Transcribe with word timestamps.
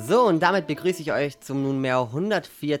So, 0.00 0.22
und 0.22 0.40
damit 0.40 0.68
begrüße 0.68 1.02
ich 1.02 1.12
euch 1.12 1.40
zum 1.40 1.64
nunmehr 1.64 1.98
104. 1.98 2.80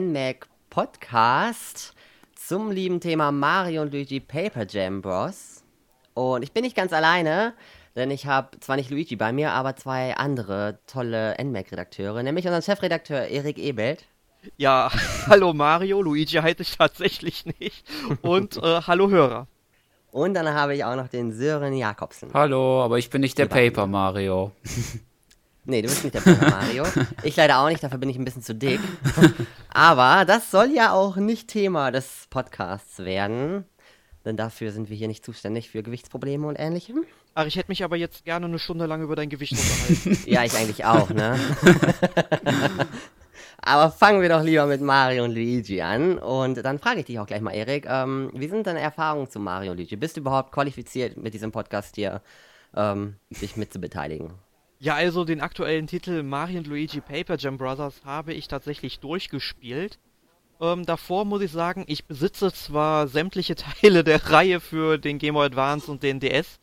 NMAC 0.00 0.46
Podcast 0.68 1.94
zum 2.36 2.70
lieben 2.70 3.00
Thema 3.00 3.32
Mario 3.32 3.80
und 3.80 3.92
Luigi 3.92 4.20
Paper 4.20 4.66
Jam 4.68 5.00
Bros. 5.00 5.64
Und 6.12 6.42
ich 6.42 6.52
bin 6.52 6.62
nicht 6.62 6.76
ganz 6.76 6.92
alleine, 6.92 7.54
denn 7.96 8.10
ich 8.10 8.26
habe 8.26 8.60
zwar 8.60 8.76
nicht 8.76 8.90
Luigi 8.90 9.16
bei 9.16 9.32
mir, 9.32 9.52
aber 9.52 9.76
zwei 9.76 10.14
andere 10.16 10.78
tolle 10.86 11.34
NMAC-Redakteure, 11.42 12.22
nämlich 12.22 12.44
unseren 12.44 12.62
Chefredakteur 12.62 13.28
Erik 13.28 13.56
Ebelt. 13.56 14.04
Ja, 14.58 14.90
hallo 15.26 15.54
Mario, 15.54 16.02
Luigi 16.02 16.36
heiße 16.36 16.60
ich 16.60 16.76
tatsächlich 16.76 17.46
nicht. 17.58 17.82
Und 18.20 18.58
äh, 18.58 18.82
hallo 18.86 19.08
Hörer. 19.08 19.46
Und 20.10 20.34
dann 20.34 20.46
habe 20.48 20.74
ich 20.74 20.84
auch 20.84 20.96
noch 20.96 21.08
den 21.08 21.32
Sören 21.32 21.72
Jakobsen. 21.72 22.30
Hallo, 22.34 22.82
aber 22.82 22.98
ich 22.98 23.08
bin 23.08 23.22
nicht 23.22 23.38
der 23.38 23.46
Paper 23.46 23.86
Mario. 23.86 24.52
Nee, 25.68 25.82
du 25.82 25.88
bist 25.88 26.02
nicht 26.02 26.14
der 26.14 26.22
Paper 26.22 26.50
Mario. 26.50 26.84
Ich 27.22 27.36
leider 27.36 27.58
auch 27.58 27.68
nicht, 27.68 27.82
dafür 27.82 27.98
bin 27.98 28.08
ich 28.08 28.16
ein 28.16 28.24
bisschen 28.24 28.42
zu 28.42 28.54
dick. 28.54 28.80
Aber 29.68 30.24
das 30.24 30.50
soll 30.50 30.70
ja 30.72 30.92
auch 30.92 31.16
nicht 31.16 31.48
Thema 31.48 31.90
des 31.90 32.26
Podcasts 32.30 33.00
werden. 33.00 33.66
Denn 34.24 34.38
dafür 34.38 34.72
sind 34.72 34.88
wir 34.88 34.96
hier 34.96 35.08
nicht 35.08 35.26
zuständig 35.26 35.68
für 35.68 35.82
Gewichtsprobleme 35.82 36.46
und 36.46 36.56
ähnlichem. 36.56 37.04
Ach, 37.34 37.44
ich 37.44 37.56
hätte 37.56 37.70
mich 37.70 37.84
aber 37.84 37.96
jetzt 37.96 38.24
gerne 38.24 38.46
eine 38.46 38.58
Stunde 38.58 38.86
lang 38.86 39.02
über 39.02 39.14
dein 39.14 39.28
Gewicht 39.28 39.52
unterhalten. 39.52 40.18
ja, 40.30 40.42
ich 40.42 40.56
eigentlich 40.56 40.86
auch, 40.86 41.10
ne? 41.10 41.38
Aber 43.58 43.90
fangen 43.90 44.22
wir 44.22 44.30
doch 44.30 44.42
lieber 44.42 44.64
mit 44.64 44.80
Mario 44.80 45.24
und 45.24 45.32
Luigi 45.32 45.82
an. 45.82 46.18
Und 46.18 46.64
dann 46.64 46.78
frage 46.78 47.00
ich 47.00 47.06
dich 47.06 47.18
auch 47.18 47.26
gleich 47.26 47.42
mal, 47.42 47.52
Erik, 47.52 47.84
ähm, 47.86 48.30
wie 48.32 48.48
sind 48.48 48.66
deine 48.66 48.80
Erfahrungen 48.80 49.28
zu 49.28 49.38
Mario 49.38 49.72
und 49.72 49.76
Luigi? 49.76 49.96
Bist 49.96 50.16
du 50.16 50.22
überhaupt 50.22 50.50
qualifiziert, 50.50 51.18
mit 51.18 51.34
diesem 51.34 51.52
Podcast 51.52 51.96
hier 51.96 52.22
ähm, 52.74 53.16
dich 53.28 53.58
mitzubeteiligen? 53.58 54.47
Ja, 54.80 54.94
also 54.94 55.24
den 55.24 55.40
aktuellen 55.40 55.88
Titel 55.88 56.22
Mario 56.22 56.58
und 56.58 56.68
Luigi 56.68 57.00
Paper 57.00 57.36
Jam 57.36 57.58
Brothers 57.58 58.02
habe 58.04 58.32
ich 58.32 58.46
tatsächlich 58.46 59.00
durchgespielt. 59.00 59.98
Ähm, 60.60 60.86
davor 60.86 61.24
muss 61.24 61.42
ich 61.42 61.50
sagen, 61.50 61.84
ich 61.88 62.04
besitze 62.04 62.52
zwar 62.52 63.08
sämtliche 63.08 63.56
Teile 63.82 64.04
der 64.04 64.30
Reihe 64.30 64.60
für 64.60 64.96
den 64.98 65.18
Game 65.18 65.34
Boy 65.34 65.46
Advance 65.46 65.90
und 65.90 66.04
den 66.04 66.20
DS, 66.20 66.60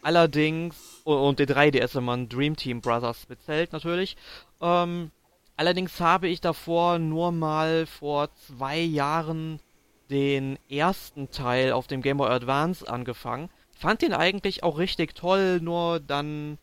allerdings, 0.00 1.02
und 1.04 1.38
den 1.38 1.48
3DS, 1.48 1.96
wenn 1.96 2.04
man 2.04 2.28
Dream 2.30 2.56
Team 2.56 2.80
Brothers 2.80 3.26
bezählt 3.26 3.74
natürlich, 3.74 4.16
ähm, 4.62 5.10
allerdings 5.56 6.00
habe 6.00 6.28
ich 6.28 6.40
davor 6.40 6.98
nur 6.98 7.30
mal 7.30 7.84
vor 7.84 8.34
zwei 8.34 8.78
Jahren 8.78 9.60
den 10.08 10.58
ersten 10.70 11.30
Teil 11.30 11.72
auf 11.72 11.86
dem 11.86 12.00
Game 12.00 12.16
Boy 12.16 12.30
Advance 12.30 12.90
angefangen. 12.90 13.50
Fand 13.70 14.00
den 14.00 14.14
eigentlich 14.14 14.62
auch 14.62 14.78
richtig 14.78 15.14
toll, 15.14 15.60
nur 15.60 16.00
dann 16.00 16.56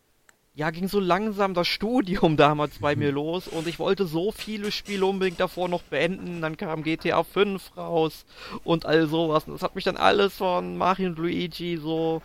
ja, 0.58 0.72
ging 0.72 0.88
so 0.88 1.00
langsam 1.00 1.54
das 1.54 1.68
Studium 1.68 2.36
damals 2.38 2.80
bei 2.80 2.96
mir 2.96 3.12
los 3.12 3.48
und 3.48 3.68
ich 3.68 3.78
wollte 3.78 4.08
so 4.08 4.32
viele 4.32 4.72
Spiele 4.72 5.06
unbedingt 5.06 5.40
davor 5.40 5.70
noch 5.70 5.84
beenden. 5.84 6.42
Dann 6.42 6.58
kam 6.58 6.82
GTA 6.82 7.24
5 7.24 7.78
raus 7.78 8.26
und 8.64 8.88
all 8.88 9.06
sowas. 9.08 9.44
Und 9.46 9.54
das 9.54 9.62
hat 9.62 9.76
mich 9.76 9.84
dann 9.84 9.98
alles 9.98 10.38
von 10.38 10.76
Mario 10.76 11.10
und 11.10 11.20
Luigi 11.20 11.78
so 11.78 12.24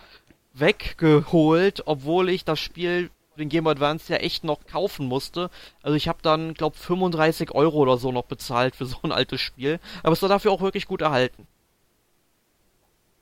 weggeholt, 0.54 1.82
obwohl 1.84 2.30
ich 2.30 2.46
das 2.46 2.58
Spiel 2.58 3.10
den 3.36 3.50
Game 3.50 3.66
Advance 3.66 4.10
ja 4.10 4.18
echt 4.18 4.44
noch 4.44 4.64
kaufen 4.64 5.06
musste. 5.06 5.50
Also 5.82 5.94
ich 5.94 6.08
habe 6.08 6.20
dann, 6.22 6.54
glaub, 6.54 6.74
35 6.74 7.54
Euro 7.54 7.80
oder 7.80 7.98
so 7.98 8.12
noch 8.12 8.24
bezahlt 8.24 8.74
für 8.74 8.86
so 8.86 8.96
ein 9.02 9.12
altes 9.12 9.42
Spiel. 9.42 9.78
Aber 10.02 10.14
es 10.14 10.22
war 10.22 10.30
dafür 10.30 10.52
auch 10.52 10.62
wirklich 10.62 10.86
gut 10.86 11.02
erhalten. 11.02 11.46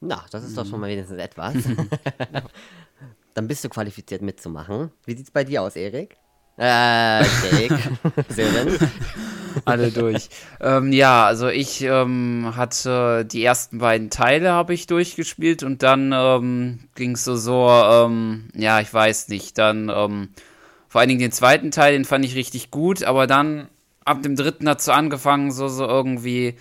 Na, 0.00 0.24
das 0.30 0.44
ist 0.44 0.56
doch 0.56 0.66
schon 0.66 0.78
mal 0.78 0.88
wenigstens 0.88 1.18
etwas. 1.18 1.54
dann 3.34 3.48
bist 3.48 3.64
du 3.64 3.68
qualifiziert 3.68 4.22
mitzumachen. 4.22 4.90
Wie 5.06 5.16
sieht's 5.16 5.30
bei 5.30 5.44
dir 5.44 5.62
aus, 5.62 5.76
Erik? 5.76 6.16
Äh, 6.58 7.20
Erik. 7.22 7.72
Sören. 8.28 8.90
Alle 9.64 9.90
durch. 9.90 10.28
ähm, 10.60 10.92
ja, 10.92 11.24
also 11.26 11.48
ich 11.48 11.82
ähm, 11.82 12.52
hatte 12.54 13.24
die 13.24 13.42
ersten 13.42 13.78
beiden 13.78 14.10
Teile 14.10 14.52
habe 14.52 14.74
ich 14.74 14.86
durchgespielt 14.86 15.62
und 15.62 15.82
dann 15.82 16.12
ähm, 16.14 16.80
ging 16.94 17.12
es 17.12 17.24
so 17.24 17.34
so, 17.36 17.68
ähm, 17.68 18.48
ja, 18.54 18.80
ich 18.80 18.92
weiß 18.92 19.28
nicht, 19.28 19.58
dann 19.58 19.88
ähm, 19.88 20.28
vor 20.88 21.00
allen 21.00 21.08
Dingen 21.08 21.20
den 21.20 21.32
zweiten 21.32 21.70
Teil, 21.70 21.94
den 21.94 22.04
fand 22.04 22.24
ich 22.24 22.34
richtig 22.34 22.70
gut, 22.70 23.02
aber 23.04 23.26
dann 23.26 23.68
ab 24.04 24.22
dem 24.22 24.36
dritten 24.36 24.68
hat 24.68 24.82
so 24.82 24.92
angefangen, 24.92 25.50
so 25.52 25.68
so 25.68 25.86
irgendwie 25.86 26.56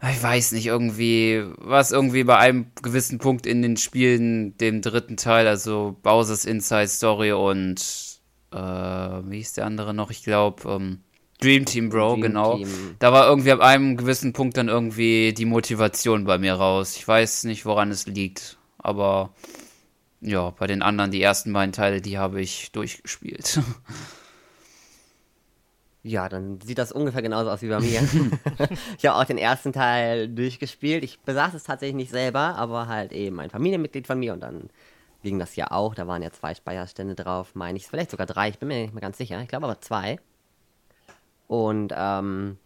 ich 0.00 0.22
weiß 0.22 0.52
nicht, 0.52 0.66
irgendwie, 0.66 1.44
was 1.56 1.90
irgendwie 1.90 2.22
bei 2.24 2.36
einem 2.36 2.66
gewissen 2.82 3.18
Punkt 3.18 3.46
in 3.46 3.62
den 3.62 3.76
Spielen, 3.76 4.56
dem 4.58 4.80
dritten 4.80 5.16
Teil, 5.16 5.48
also 5.48 5.96
Bowser's 6.02 6.44
Inside 6.44 6.88
Story 6.88 7.32
und 7.32 7.80
äh, 8.52 8.58
wie 8.58 9.40
ist 9.40 9.56
der 9.56 9.66
andere 9.66 9.92
noch? 9.94 10.10
Ich 10.10 10.22
glaube, 10.22 10.70
ähm, 10.70 11.00
Dream 11.40 11.64
Team 11.64 11.88
Bro, 11.88 12.12
Dream 12.12 12.22
genau. 12.22 12.56
Team. 12.56 12.96
Da 13.00 13.12
war 13.12 13.28
irgendwie 13.28 13.52
ab 13.52 13.60
einem 13.60 13.96
gewissen 13.96 14.32
Punkt 14.32 14.56
dann 14.56 14.68
irgendwie 14.68 15.32
die 15.32 15.44
Motivation 15.44 16.24
bei 16.24 16.38
mir 16.38 16.54
raus. 16.54 16.96
Ich 16.96 17.06
weiß 17.06 17.44
nicht, 17.44 17.66
woran 17.66 17.90
es 17.90 18.06
liegt, 18.06 18.56
aber 18.78 19.34
ja, 20.20 20.50
bei 20.50 20.66
den 20.66 20.82
anderen, 20.82 21.10
die 21.10 21.22
ersten 21.22 21.52
beiden 21.52 21.72
Teile, 21.72 22.00
die 22.00 22.18
habe 22.18 22.40
ich 22.40 22.72
durchgespielt. 22.72 23.60
Ja, 26.02 26.28
dann 26.28 26.60
sieht 26.60 26.78
das 26.78 26.92
ungefähr 26.92 27.22
genauso 27.22 27.50
aus 27.50 27.62
wie 27.62 27.68
bei 27.68 27.80
mir. 27.80 28.00
ich 28.98 29.06
habe 29.06 29.18
auch 29.18 29.24
den 29.24 29.38
ersten 29.38 29.72
Teil 29.72 30.28
durchgespielt. 30.28 31.04
Ich 31.04 31.20
besaß 31.20 31.54
es 31.54 31.64
tatsächlich 31.64 31.96
nicht 31.96 32.10
selber, 32.10 32.56
aber 32.56 32.86
halt 32.86 33.12
eben 33.12 33.40
ein 33.40 33.50
Familienmitglied 33.50 34.06
von 34.06 34.18
mir 34.18 34.32
und 34.32 34.40
dann 34.40 34.70
ging 35.22 35.38
das 35.38 35.56
ja 35.56 35.70
auch. 35.70 35.94
Da 35.94 36.06
waren 36.06 36.22
ja 36.22 36.30
zwei 36.30 36.54
Speicherstände 36.54 37.14
drauf, 37.14 37.54
meine 37.54 37.76
ich. 37.76 37.86
Vielleicht 37.86 38.10
sogar 38.10 38.26
drei, 38.26 38.48
ich 38.48 38.58
bin 38.58 38.68
mir 38.68 38.82
nicht 38.82 38.94
mehr 38.94 39.00
ganz 39.00 39.18
sicher. 39.18 39.40
Ich 39.42 39.48
glaube 39.48 39.66
aber 39.66 39.80
zwei. 39.80 40.18
Und 41.48 41.92
ähm, 41.96 42.58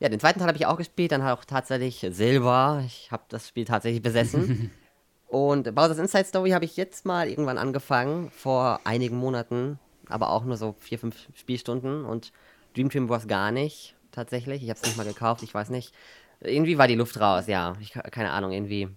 ja, 0.00 0.08
den 0.08 0.18
zweiten 0.18 0.38
Teil 0.38 0.48
habe 0.48 0.58
ich 0.58 0.66
auch 0.66 0.76
gespielt, 0.76 1.12
dann 1.12 1.22
auch 1.22 1.44
tatsächlich 1.44 2.04
Silber. 2.10 2.82
Ich 2.86 3.12
habe 3.12 3.22
das 3.28 3.48
Spiel 3.48 3.64
tatsächlich 3.64 4.02
besessen. 4.02 4.70
und 5.28 5.74
Bowser's 5.74 5.98
Inside 5.98 6.24
Story 6.24 6.50
habe 6.50 6.64
ich 6.64 6.76
jetzt 6.76 7.06
mal 7.06 7.28
irgendwann 7.28 7.58
angefangen, 7.58 8.30
vor 8.30 8.80
einigen 8.84 9.16
Monaten, 9.16 9.78
aber 10.08 10.30
auch 10.30 10.44
nur 10.44 10.56
so 10.56 10.74
vier, 10.80 10.98
fünf 10.98 11.28
Spielstunden 11.34 12.04
und 12.04 12.32
Dream 12.74 12.90
Team 12.90 13.08
Wars 13.08 13.26
gar 13.26 13.50
nicht, 13.50 13.94
tatsächlich. 14.12 14.62
Ich 14.62 14.68
habe 14.70 14.78
es 14.80 14.86
nicht 14.86 14.96
mal 14.96 15.06
gekauft, 15.06 15.42
ich 15.42 15.54
weiß 15.54 15.70
nicht. 15.70 15.94
Irgendwie 16.40 16.78
war 16.78 16.88
die 16.88 16.96
Luft 16.96 17.18
raus, 17.20 17.46
ja. 17.46 17.74
Ich, 17.80 17.92
keine 17.92 18.32
Ahnung, 18.32 18.52
irgendwie 18.52 18.88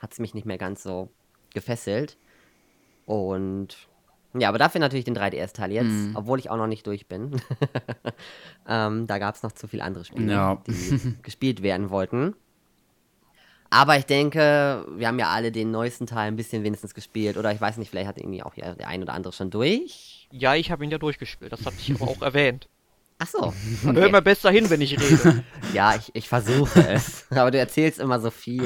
hat 0.00 0.12
es 0.12 0.18
mich 0.18 0.34
nicht 0.34 0.46
mehr 0.46 0.58
ganz 0.58 0.82
so 0.82 1.10
gefesselt. 1.52 2.16
Und 3.06 3.76
ja, 4.36 4.48
aber 4.48 4.58
dafür 4.58 4.80
natürlich 4.80 5.04
den 5.04 5.16
3DS-Teil 5.16 5.72
jetzt, 5.72 5.86
mm. 5.86 6.16
obwohl 6.16 6.38
ich 6.38 6.50
auch 6.50 6.56
noch 6.56 6.66
nicht 6.66 6.86
durch 6.86 7.06
bin. 7.06 7.40
ähm, 8.68 9.06
da 9.06 9.18
gab 9.18 9.36
es 9.36 9.42
noch 9.42 9.52
zu 9.52 9.68
viele 9.68 9.84
andere 9.84 10.04
Spiele, 10.04 10.32
ja. 10.32 10.62
die 10.66 11.14
gespielt 11.22 11.62
werden 11.62 11.90
wollten. 11.90 12.34
Aber 13.70 13.96
ich 13.96 14.06
denke, 14.06 14.86
wir 14.96 15.08
haben 15.08 15.18
ja 15.18 15.30
alle 15.30 15.50
den 15.50 15.70
neuesten 15.70 16.06
Teil 16.06 16.28
ein 16.28 16.36
bisschen 16.36 16.62
wenigstens 16.62 16.94
gespielt. 16.94 17.36
Oder 17.36 17.52
ich 17.52 17.60
weiß 17.60 17.76
nicht, 17.76 17.90
vielleicht 17.90 18.08
hat 18.08 18.18
irgendwie 18.18 18.42
auch 18.42 18.54
der 18.54 18.86
ein 18.86 19.02
oder 19.02 19.14
andere 19.14 19.32
schon 19.32 19.50
durch. 19.50 20.28
Ja, 20.30 20.54
ich 20.54 20.70
habe 20.70 20.84
ihn 20.84 20.90
ja 20.90 20.98
durchgespielt. 20.98 21.52
Das 21.52 21.66
hatte 21.66 21.76
ich 21.78 21.92
aber 21.94 22.10
auch 22.10 22.22
erwähnt. 22.22 22.68
Ach 23.24 23.28
so. 23.28 23.54
Okay. 23.88 24.00
Hör 24.00 24.10
mal 24.10 24.22
besser 24.22 24.50
hin, 24.50 24.70
wenn 24.70 24.80
ich 24.80 24.98
rede. 25.00 25.44
ja, 25.72 25.94
ich, 25.94 26.10
ich 26.14 26.28
versuche 26.28 26.86
es. 26.88 27.26
Aber 27.30 27.50
du 27.50 27.58
erzählst 27.58 27.98
immer 27.98 28.20
so 28.20 28.30
viel. 28.30 28.64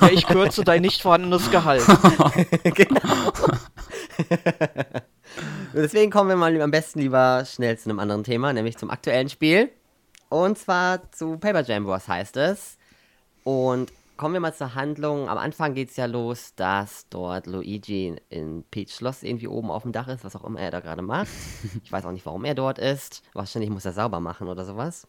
Ja, 0.00 0.08
ich 0.10 0.26
kürze 0.26 0.64
dein 0.64 0.82
nicht 0.82 1.02
vorhandenes 1.02 1.50
Gehalt. 1.50 1.84
genau. 2.62 3.32
Deswegen 5.74 6.10
kommen 6.10 6.30
wir 6.30 6.36
mal 6.36 6.60
am 6.60 6.70
besten 6.70 7.00
lieber 7.00 7.44
schnell 7.44 7.78
zu 7.78 7.90
einem 7.90 8.00
anderen 8.00 8.24
Thema, 8.24 8.52
nämlich 8.52 8.76
zum 8.76 8.90
aktuellen 8.90 9.28
Spiel. 9.28 9.70
Und 10.28 10.58
zwar 10.58 11.10
zu 11.12 11.36
Paper 11.38 11.62
Jam 11.62 11.86
Wars 11.86 12.08
heißt 12.08 12.36
es. 12.36 12.78
Und 13.44 13.92
kommen 14.16 14.34
wir 14.34 14.40
mal 14.40 14.54
zur 14.54 14.74
Handlung. 14.74 15.28
Am 15.28 15.38
Anfang 15.38 15.74
geht 15.74 15.90
es 15.90 15.96
ja 15.96 16.06
los, 16.06 16.54
dass 16.54 17.08
dort 17.08 17.46
Luigi 17.46 18.16
in 18.28 18.64
Peach 18.70 18.94
Schloss 18.94 19.22
irgendwie 19.22 19.48
oben 19.48 19.70
auf 19.70 19.82
dem 19.82 19.92
Dach 19.92 20.08
ist, 20.08 20.24
was 20.24 20.36
auch 20.36 20.44
immer 20.44 20.60
er 20.60 20.70
da 20.70 20.80
gerade 20.80 21.02
macht. 21.02 21.28
Ich 21.84 21.92
weiß 21.92 22.04
auch 22.04 22.12
nicht, 22.12 22.26
warum 22.26 22.44
er 22.44 22.54
dort 22.54 22.78
ist. 22.78 23.22
Wahrscheinlich 23.32 23.70
muss 23.70 23.84
er 23.84 23.92
sauber 23.92 24.20
machen 24.20 24.48
oder 24.48 24.64
sowas. 24.64 25.06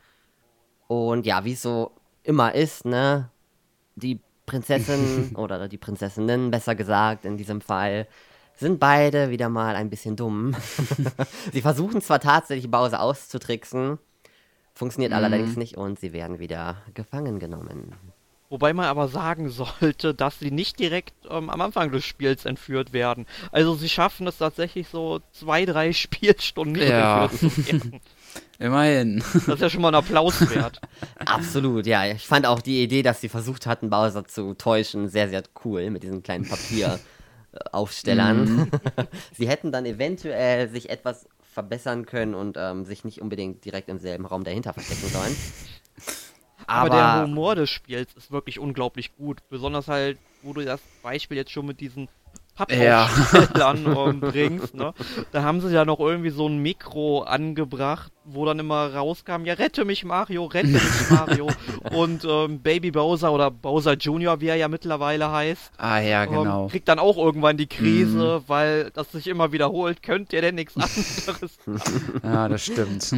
Und 0.87 1.27
ja, 1.27 1.45
wie 1.45 1.53
es 1.53 1.61
so 1.61 1.91
immer 2.23 2.55
ist, 2.55 2.83
ne? 2.83 3.29
Die 3.95 4.19
Prinzessin 4.47 5.35
oder 5.35 5.67
die 5.67 5.77
Prinzessinnen, 5.77 6.49
besser 6.49 6.73
gesagt, 6.73 7.23
in 7.23 7.37
diesem 7.37 7.61
Fall, 7.61 8.07
sind 8.55 8.79
beide 8.79 9.29
wieder 9.29 9.47
mal 9.47 9.75
ein 9.75 9.91
bisschen 9.91 10.15
dumm. 10.15 10.55
sie 11.53 11.61
versuchen 11.61 12.01
zwar 12.01 12.19
tatsächlich 12.19 12.71
Bowser 12.71 12.99
auszutricksen, 12.99 13.99
funktioniert 14.73 15.11
mhm. 15.11 15.17
allerdings 15.17 15.55
nicht 15.55 15.77
und 15.77 15.99
sie 15.99 16.13
werden 16.13 16.39
wieder 16.39 16.77
gefangen 16.95 17.37
genommen. 17.37 17.93
Wobei 18.51 18.73
man 18.73 18.85
aber 18.87 19.07
sagen 19.07 19.49
sollte, 19.49 20.13
dass 20.13 20.39
sie 20.39 20.51
nicht 20.51 20.77
direkt 20.77 21.13
ähm, 21.29 21.49
am 21.49 21.61
Anfang 21.61 21.89
des 21.89 22.03
Spiels 22.03 22.43
entführt 22.43 22.91
werden. 22.91 23.25
Also 23.53 23.75
sie 23.75 23.87
schaffen 23.87 24.27
es 24.27 24.39
tatsächlich 24.39 24.89
so 24.89 25.21
zwei, 25.31 25.63
drei 25.63 25.93
Spielstunden 26.01 26.73
nicht 26.73 26.89
ja. 26.89 27.23
entführt 27.23 27.53
zu 27.53 27.65
werden. 27.65 28.01
Immerhin. 28.59 29.23
Das 29.33 29.47
ist 29.47 29.61
ja 29.61 29.69
schon 29.69 29.81
mal 29.81 29.87
ein 29.87 29.95
Applaus 29.95 30.53
wert. 30.53 30.81
Absolut, 31.25 31.87
ja. 31.87 32.05
Ich 32.07 32.27
fand 32.27 32.45
auch 32.45 32.59
die 32.59 32.83
Idee, 32.83 33.03
dass 33.03 33.21
sie 33.21 33.29
versucht 33.29 33.65
hatten, 33.65 33.89
Bowser 33.89 34.25
zu 34.25 34.53
täuschen, 34.53 35.07
sehr, 35.07 35.29
sehr 35.29 35.43
cool 35.63 35.89
mit 35.89 36.03
diesen 36.03 36.21
kleinen 36.21 36.45
Papieraufstellern. 36.45 38.43
Mhm. 38.43 38.69
sie 39.31 39.47
hätten 39.47 39.71
dann 39.71 39.85
eventuell 39.85 40.67
sich 40.67 40.89
etwas 40.89 41.25
verbessern 41.53 42.05
können 42.05 42.35
und 42.35 42.57
ähm, 42.59 42.83
sich 42.83 43.05
nicht 43.05 43.21
unbedingt 43.21 43.63
direkt 43.63 43.87
im 43.87 43.97
selben 43.97 44.25
Raum 44.25 44.43
dahinter 44.43 44.73
verstecken 44.73 45.07
sollen. 45.07 45.35
Aber, 46.67 46.79
Aber 46.79 46.89
der 46.89 47.23
Humor 47.23 47.55
des 47.55 47.69
Spiels 47.69 48.13
ist 48.13 48.31
wirklich 48.31 48.59
unglaublich 48.59 49.15
gut. 49.15 49.39
Besonders 49.49 49.87
halt, 49.87 50.17
wo 50.41 50.53
du 50.53 50.63
das 50.63 50.81
Beispiel 51.03 51.37
jetzt 51.37 51.51
schon 51.51 51.65
mit 51.65 51.79
diesen 51.79 52.07
Pappaufstellern 52.55 53.85
ja. 53.85 54.11
bringst, 54.29 54.75
ne? 54.75 54.93
Da 55.31 55.43
haben 55.43 55.61
sie 55.61 55.73
ja 55.73 55.85
noch 55.85 55.99
irgendwie 55.99 56.31
so 56.31 56.47
ein 56.47 56.57
Mikro 56.59 57.21
angebracht, 57.21 58.11
wo 58.25 58.45
dann 58.45 58.59
immer 58.59 58.93
rauskam, 58.93 59.45
ja 59.45 59.53
rette 59.53 59.85
mich 59.85 60.03
Mario, 60.03 60.45
rette 60.45 60.67
mich 60.67 60.81
Mario. 61.09 61.47
Und 61.91 62.25
ähm, 62.25 62.59
Baby 62.59 62.91
Bowser 62.91 63.31
oder 63.31 63.51
Bowser 63.51 63.93
Junior, 63.93 64.41
wie 64.41 64.47
er 64.47 64.55
ja 64.55 64.67
mittlerweile 64.67 65.31
heißt, 65.31 65.71
ah 65.77 65.99
ja, 65.99 66.23
ähm, 66.25 66.31
genau. 66.31 66.63
Ähm, 66.63 66.69
kriegt 66.69 66.87
dann 66.89 66.99
auch 66.99 67.17
irgendwann 67.17 67.57
die 67.57 67.67
Krise, 67.67 68.41
mm. 68.41 68.49
weil 68.49 68.91
das 68.91 69.11
sich 69.11 69.27
immer 69.27 69.51
wiederholt, 69.51 70.03
könnt 70.03 70.33
ihr 70.33 70.41
denn 70.41 70.55
nichts 70.55 70.75
anderes? 70.75 71.57
ja, 72.23 72.49
das 72.49 72.65
stimmt. 72.65 73.15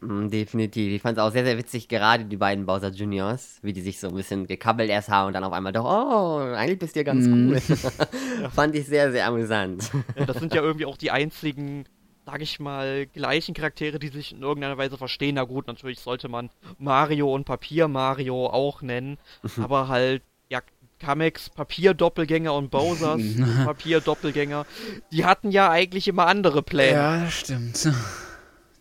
Mm, 0.00 0.28
definitiv. 0.28 0.92
Ich 0.92 1.02
fand 1.02 1.18
es 1.18 1.22
auch 1.22 1.30
sehr, 1.30 1.44
sehr 1.44 1.58
witzig, 1.58 1.88
gerade 1.88 2.24
die 2.24 2.36
beiden 2.36 2.66
Bowser 2.66 2.90
Juniors, 2.90 3.58
wie 3.62 3.72
die 3.72 3.82
sich 3.82 4.00
so 4.00 4.08
ein 4.08 4.14
bisschen 4.14 4.46
gekabbelt 4.46 4.88
erst 4.88 5.10
haben 5.10 5.28
und 5.28 5.32
dann 5.34 5.44
auf 5.44 5.52
einmal 5.52 5.72
doch, 5.72 5.84
oh, 5.84 6.38
eigentlich 6.38 6.78
bist 6.78 6.96
du 6.96 7.00
ja 7.00 7.04
ganz 7.04 7.26
mm. 7.26 7.50
cool. 7.50 7.60
fand 8.50 8.74
ich 8.74 8.86
sehr, 8.86 9.12
sehr 9.12 9.26
amüsant. 9.26 9.90
Ja, 10.16 10.24
das 10.24 10.38
sind 10.38 10.54
ja 10.54 10.62
irgendwie 10.62 10.86
auch 10.86 10.96
die 10.96 11.10
einzigen, 11.10 11.84
sag 12.24 12.40
ich 12.40 12.60
mal, 12.60 13.06
gleichen 13.06 13.54
Charaktere, 13.54 13.98
die 13.98 14.08
sich 14.08 14.32
in 14.32 14.42
irgendeiner 14.42 14.78
Weise 14.78 14.96
verstehen. 14.96 15.34
Na 15.34 15.44
gut, 15.44 15.66
natürlich 15.66 16.00
sollte 16.00 16.28
man 16.28 16.48
Mario 16.78 17.34
und 17.34 17.44
Papier 17.44 17.86
Mario 17.86 18.46
auch 18.46 18.80
nennen, 18.80 19.18
aber 19.60 19.88
halt, 19.88 20.22
ja, 20.48 20.60
Kamex 20.98 21.48
Papierdoppelgänger 21.48 22.52
und 22.52 22.70
Bowsers 22.70 23.22
Papierdoppelgänger, 23.64 24.66
die 25.10 25.24
hatten 25.24 25.50
ja 25.50 25.70
eigentlich 25.70 26.08
immer 26.08 26.26
andere 26.26 26.62
Pläne. 26.62 26.92
Ja, 26.92 27.30
stimmt. 27.30 27.88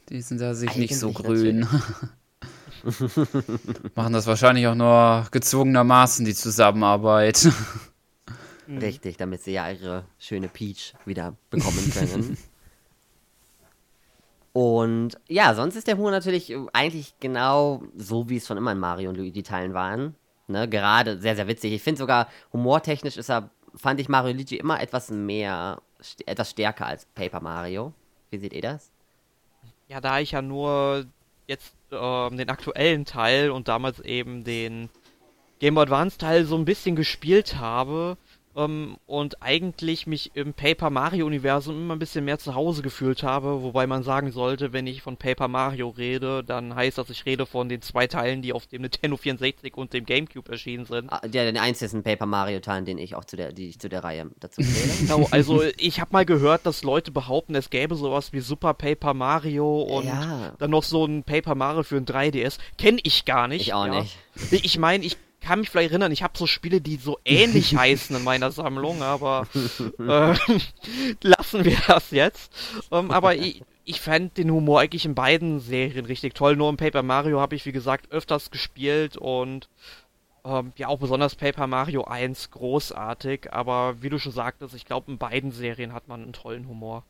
Die 0.09 0.21
sind 0.21 0.41
da 0.41 0.55
sich 0.55 0.69
Eigentlich 0.69 0.91
nicht 0.91 0.99
so 0.99 1.11
grün. 1.11 1.67
Machen 3.95 4.13
das 4.13 4.25
wahrscheinlich 4.25 4.65
auch 4.67 4.75
nur 4.75 5.27
gezwungenermaßen, 5.31 6.25
die 6.25 6.33
Zusammenarbeit. 6.33 7.47
Richtig, 8.67 9.17
damit 9.17 9.43
sie 9.43 9.51
ja 9.51 9.69
ihre 9.69 10.05
schöne 10.17 10.47
Peach 10.47 10.93
wieder 11.05 11.35
bekommen 11.49 11.91
können. 11.93 12.37
und 14.53 15.19
ja, 15.27 15.53
sonst 15.55 15.75
ist 15.75 15.87
der 15.87 15.97
Humor 15.97 16.11
natürlich 16.11 16.55
eigentlich 16.73 17.15
genau 17.19 17.83
so, 17.95 18.29
wie 18.29 18.37
es 18.37 18.47
schon 18.47 18.57
immer 18.57 18.71
in 18.71 18.79
Mario 18.79 19.09
und 19.09 19.17
Luigi-Teilen 19.17 19.73
waren. 19.73 20.15
Ne, 20.47 20.67
gerade 20.67 21.19
sehr, 21.19 21.35
sehr 21.35 21.47
witzig. 21.47 21.73
Ich 21.73 21.83
finde 21.83 21.99
sogar, 21.99 22.27
humortechnisch 22.51 23.17
ist 23.17 23.29
er, 23.29 23.51
fand 23.75 23.99
ich 23.99 24.09
Mario 24.09 24.31
und 24.31 24.37
Luigi 24.37 24.57
immer 24.57 24.81
etwas 24.81 25.11
mehr, 25.11 25.79
etwas 26.25 26.49
stärker 26.49 26.87
als 26.87 27.05
Paper 27.05 27.41
Mario. 27.41 27.93
Wie 28.31 28.39
seht 28.39 28.53
ihr 28.53 28.61
das? 28.61 28.91
Ja, 29.89 29.99
da 30.01 30.19
ich 30.19 30.31
ja 30.31 30.41
nur 30.43 31.05
jetzt 31.47 31.73
ähm, 31.91 32.37
den 32.37 32.49
aktuellen 32.49 33.05
Teil 33.05 33.49
und 33.49 33.67
damals 33.67 33.99
eben 33.99 34.43
den 34.43 34.89
Game 35.59 35.73
Boy 35.73 35.83
Advance 35.83 36.19
Teil 36.19 36.45
so 36.45 36.55
ein 36.55 36.63
bisschen 36.63 36.95
gespielt 36.95 37.55
habe, 37.55 38.15
ähm, 38.59 38.97
und 39.05 39.41
eigentlich 39.41 40.05
mich 40.05 40.31
im 40.35 40.53
Paper 40.53 40.89
Mario 40.89 41.25
Universum 41.25 41.75
immer 41.75 41.95
ein 41.95 41.99
bisschen 41.99 42.25
mehr 42.25 42.39
zu 42.39 42.55
Hause 42.55 42.81
gefühlt 42.81 43.23
habe, 43.23 43.63
wobei 43.63 43.87
man 43.87 44.03
sagen 44.03 44.31
sollte, 44.31 44.73
wenn 44.73 44.85
ich 44.85 45.01
von 45.01 45.17
Paper 45.17 45.47
Mario 45.47 45.89
rede, 45.89 46.43
dann 46.43 46.75
heißt 46.75 46.97
das, 46.97 47.09
ich 47.09 47.25
rede 47.25 47.45
von 47.45 47.69
den 47.69 47.81
zwei 47.81 48.07
Teilen, 48.07 48.41
die 48.41 48.53
auf 48.53 48.67
dem 48.67 48.81
Nintendo 48.81 49.17
64 49.17 49.75
und 49.75 49.93
dem 49.93 50.05
GameCube 50.05 50.51
erschienen 50.51 50.85
sind. 50.85 51.11
Ah, 51.11 51.21
ja, 51.23 51.43
den 51.45 51.57
einzigen 51.57 52.03
Paper 52.03 52.25
Mario 52.25 52.59
Teilen, 52.59 52.85
den 52.85 52.97
ich 52.97 53.15
auch 53.15 53.25
zu 53.25 53.37
der, 53.37 53.53
die 53.53 53.69
ich 53.69 53.79
zu 53.79 53.89
der 53.89 54.03
Reihe 54.03 54.29
dazu 54.39 54.61
zähle. 54.61 54.93
genau, 54.99 55.27
also 55.31 55.63
ich 55.77 56.01
habe 56.01 56.11
mal 56.11 56.25
gehört, 56.25 56.65
dass 56.65 56.83
Leute 56.83 57.11
behaupten, 57.11 57.55
es 57.55 57.69
gäbe 57.69 57.95
sowas 57.95 58.33
wie 58.33 58.41
Super 58.41 58.73
Paper 58.73 59.13
Mario 59.13 59.81
und 59.83 60.05
ja. 60.05 60.53
dann 60.59 60.71
noch 60.71 60.83
so 60.83 61.05
ein 61.05 61.23
Paper 61.23 61.55
Mario 61.55 61.83
für 61.83 61.97
ein 61.97 62.05
3DS. 62.05 62.57
Kenne 62.77 62.99
ich 63.03 63.25
gar 63.25 63.47
nicht. 63.47 63.61
Ich 63.61 63.73
auch 63.73 63.85
ja. 63.85 64.01
nicht. 64.01 64.17
Ich 64.51 64.77
meine, 64.77 65.05
ich 65.05 65.17
kann 65.41 65.59
mich 65.59 65.69
vielleicht 65.69 65.91
erinnern, 65.91 66.11
ich 66.11 66.23
habe 66.23 66.37
so 66.37 66.47
Spiele, 66.47 66.81
die 66.81 66.97
so 66.97 67.19
ähnlich 67.25 67.75
heißen 67.77 68.15
in 68.15 68.23
meiner 68.23 68.51
Sammlung, 68.51 69.01
aber 69.01 69.47
äh, 69.99 70.35
lassen 71.27 71.65
wir 71.65 71.77
das 71.87 72.11
jetzt. 72.11 72.51
Ähm, 72.91 73.11
aber 73.11 73.35
ich, 73.35 73.63
ich 73.85 74.01
fand 74.01 74.37
den 74.37 74.51
Humor 74.51 74.81
eigentlich 74.81 75.05
in 75.05 75.15
beiden 75.15 75.59
Serien 75.59 76.05
richtig 76.05 76.35
toll. 76.35 76.55
Nur 76.55 76.69
im 76.69 76.77
Paper 76.77 77.03
Mario 77.03 77.39
habe 77.39 77.55
ich, 77.55 77.65
wie 77.65 77.71
gesagt, 77.71 78.11
öfters 78.11 78.51
gespielt 78.51 79.17
und 79.17 79.69
ähm, 80.45 80.73
ja, 80.77 80.87
auch 80.87 80.99
besonders 80.99 81.35
Paper 81.35 81.67
Mario 81.67 82.03
1 82.03 82.51
großartig. 82.51 83.51
Aber 83.51 84.01
wie 84.01 84.09
du 84.09 84.19
schon 84.19 84.31
sagtest, 84.31 84.75
ich 84.75 84.85
glaube, 84.85 85.11
in 85.11 85.17
beiden 85.17 85.51
Serien 85.51 85.93
hat 85.93 86.07
man 86.07 86.23
einen 86.23 86.33
tollen 86.33 86.67
Humor. 86.67 87.03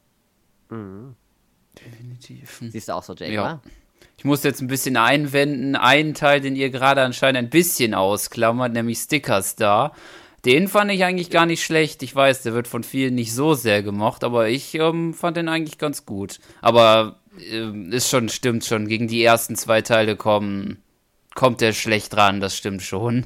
Mhm. 0.70 1.16
Definitiv. 1.78 2.62
Siehst 2.62 2.90
du 2.90 2.94
auch 2.94 3.04
so, 3.04 3.14
Jake, 3.14 3.34
ja. 3.34 3.62
Ich 4.18 4.26
muss 4.26 4.44
jetzt 4.44 4.62
ein 4.62 4.68
bisschen 4.68 4.98
einwenden. 4.98 5.76
Einen 5.76 6.14
Teil, 6.14 6.42
den 6.42 6.56
ihr 6.56 6.70
gerade 6.70 7.02
anscheinend 7.02 7.38
ein 7.38 7.50
bisschen 7.50 7.94
ausklammert, 7.94 8.74
nämlich 8.74 9.00
Stickers 9.00 9.56
da. 9.56 9.94
Den 10.46 10.68
fand 10.68 10.92
ich 10.92 11.04
eigentlich 11.04 11.30
gar 11.30 11.46
nicht 11.46 11.64
schlecht. 11.64 12.04
Ich 12.04 12.16
weiß, 12.16 12.44
der 12.44 12.54
wird 12.54 12.68
von 12.68 12.84
vielen 12.84 13.16
nicht 13.16 13.34
so 13.34 13.54
sehr 13.54 13.84
gemocht, 13.84 14.24
aber 14.24 14.50
ich 14.50 14.76
ähm, 14.76 15.14
fand 15.14 15.38
den 15.38 15.50
eigentlich 15.50 15.78
ganz 15.78 16.06
gut. 16.06 16.40
Aber 16.62 17.20
äh, 17.40 17.96
ist 17.96 18.10
schon, 18.10 18.30
stimmt 18.30 18.66
schon. 18.66 18.88
Gegen 18.88 19.08
die 19.08 19.24
ersten 19.24 19.56
zwei 19.56 19.82
Teile 19.82 20.16
kommen, 20.16 20.82
kommt 21.36 21.62
der 21.62 21.74
schlecht 21.74 22.16
ran, 22.16 22.40
das 22.40 22.56
stimmt 22.56 22.82
schon. 22.82 23.26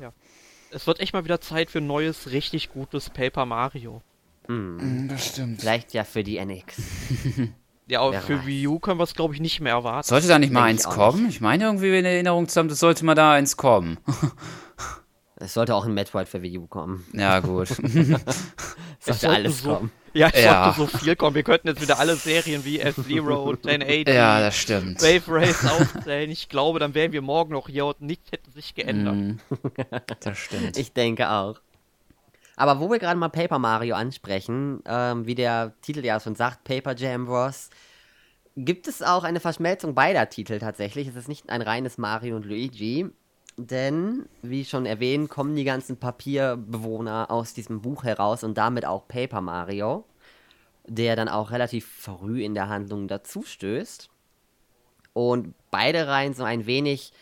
Ja. 0.00 0.12
Es 0.70 0.86
wird 0.86 1.00
echt 1.00 1.12
mal 1.12 1.24
wieder 1.24 1.40
Zeit 1.40 1.70
für 1.70 1.78
ein 1.78 1.86
neues, 1.86 2.30
richtig 2.32 2.70
gutes 2.70 3.08
Paper 3.10 3.46
Mario. 3.46 4.02
Mhm. 4.48 5.08
Das 5.08 5.26
stimmt. 5.26 5.60
Vielleicht 5.60 5.94
ja 5.94 6.04
für 6.04 6.22
die 6.22 6.36
NX. 6.36 6.76
Ja, 7.88 8.00
aber 8.00 8.20
für 8.20 8.38
weiß. 8.38 8.46
Wii 8.46 8.66
U 8.66 8.78
können 8.80 8.98
wir 8.98 9.04
es, 9.04 9.14
glaube 9.14 9.34
ich, 9.34 9.40
nicht 9.40 9.60
mehr 9.60 9.74
erwarten. 9.74 10.08
Sollte 10.08 10.26
da 10.26 10.38
nicht 10.38 10.52
mal 10.52 10.66
Denk 10.66 10.80
eins 10.80 10.84
kommen? 10.84 11.24
Nicht. 11.24 11.36
Ich 11.36 11.40
meine 11.40 11.64
irgendwie 11.64 11.96
in 11.96 12.04
Erinnerung 12.04 12.48
zu 12.48 12.58
haben, 12.58 12.68
das 12.68 12.80
sollte 12.80 13.04
mal 13.04 13.14
da 13.14 13.32
eins 13.32 13.56
kommen. 13.56 13.98
Es 15.38 15.52
sollte 15.52 15.74
auch 15.74 15.84
ein 15.84 15.92
Metroid 15.92 16.28
für 16.28 16.40
Wii 16.40 16.58
U 16.58 16.66
kommen. 16.66 17.04
Ja, 17.12 17.40
gut. 17.40 17.68
es 17.70 17.78
sollte 19.04 19.28
alles 19.28 19.62
so, 19.62 19.74
kommen. 19.74 19.92
Ja, 20.14 20.30
es 20.32 20.42
ja. 20.42 20.72
sollte 20.74 20.92
so 20.92 20.98
viel 20.98 21.14
kommen. 21.14 21.34
Wir 21.34 21.42
könnten 21.42 21.68
jetzt 21.68 21.82
wieder 21.82 21.98
alle 21.98 22.16
Serien 22.16 22.64
wie 22.64 22.80
F-Zero, 22.80 23.50
1080, 23.50 24.08
ja, 24.14 24.40
das 24.40 24.56
stimmt. 24.56 25.02
Wave 25.02 25.22
Race 25.28 25.66
aufzählen. 25.66 26.30
Ich 26.30 26.48
glaube, 26.48 26.78
dann 26.78 26.94
wären 26.94 27.12
wir 27.12 27.20
morgen 27.20 27.52
noch 27.52 27.68
hier 27.68 27.84
und 27.84 28.00
nichts 28.00 28.32
hätte 28.32 28.50
sich 28.50 28.74
geändert. 28.74 29.14
Mm, 29.14 29.36
das 30.20 30.38
stimmt. 30.38 30.78
Ich 30.78 30.94
denke 30.94 31.28
auch. 31.28 31.60
Aber 32.56 32.80
wo 32.80 32.90
wir 32.90 32.98
gerade 32.98 33.18
mal 33.18 33.28
Paper 33.28 33.58
Mario 33.58 33.94
ansprechen, 33.94 34.82
ähm, 34.86 35.26
wie 35.26 35.34
der 35.34 35.74
Titel 35.82 36.04
ja 36.04 36.18
schon 36.18 36.34
sagt, 36.34 36.64
Paper 36.64 36.96
Jam 36.96 37.26
Bros., 37.26 37.70
gibt 38.56 38.88
es 38.88 39.02
auch 39.02 39.22
eine 39.22 39.40
Verschmelzung 39.40 39.94
beider 39.94 40.30
Titel 40.30 40.58
tatsächlich. 40.58 41.08
Es 41.08 41.16
ist 41.16 41.28
nicht 41.28 41.50
ein 41.50 41.60
reines 41.60 41.98
Mario 41.98 42.36
und 42.36 42.46
Luigi, 42.46 43.10
denn, 43.58 44.26
wie 44.42 44.64
schon 44.64 44.86
erwähnt, 44.86 45.28
kommen 45.28 45.54
die 45.54 45.64
ganzen 45.64 45.98
Papierbewohner 45.98 47.30
aus 47.30 47.52
diesem 47.52 47.82
Buch 47.82 48.04
heraus 48.04 48.42
und 48.44 48.56
damit 48.56 48.86
auch 48.86 49.06
Paper 49.06 49.42
Mario, 49.42 50.04
der 50.86 51.16
dann 51.16 51.28
auch 51.28 51.50
relativ 51.50 51.86
früh 51.86 52.42
in 52.42 52.54
der 52.54 52.68
Handlung 52.68 53.08
dazu 53.08 53.42
stößt. 53.42 54.08
Und 55.12 55.54
beide 55.70 56.06
Reihen 56.06 56.34
so 56.34 56.44
ein 56.44 56.66
wenig 56.66 57.12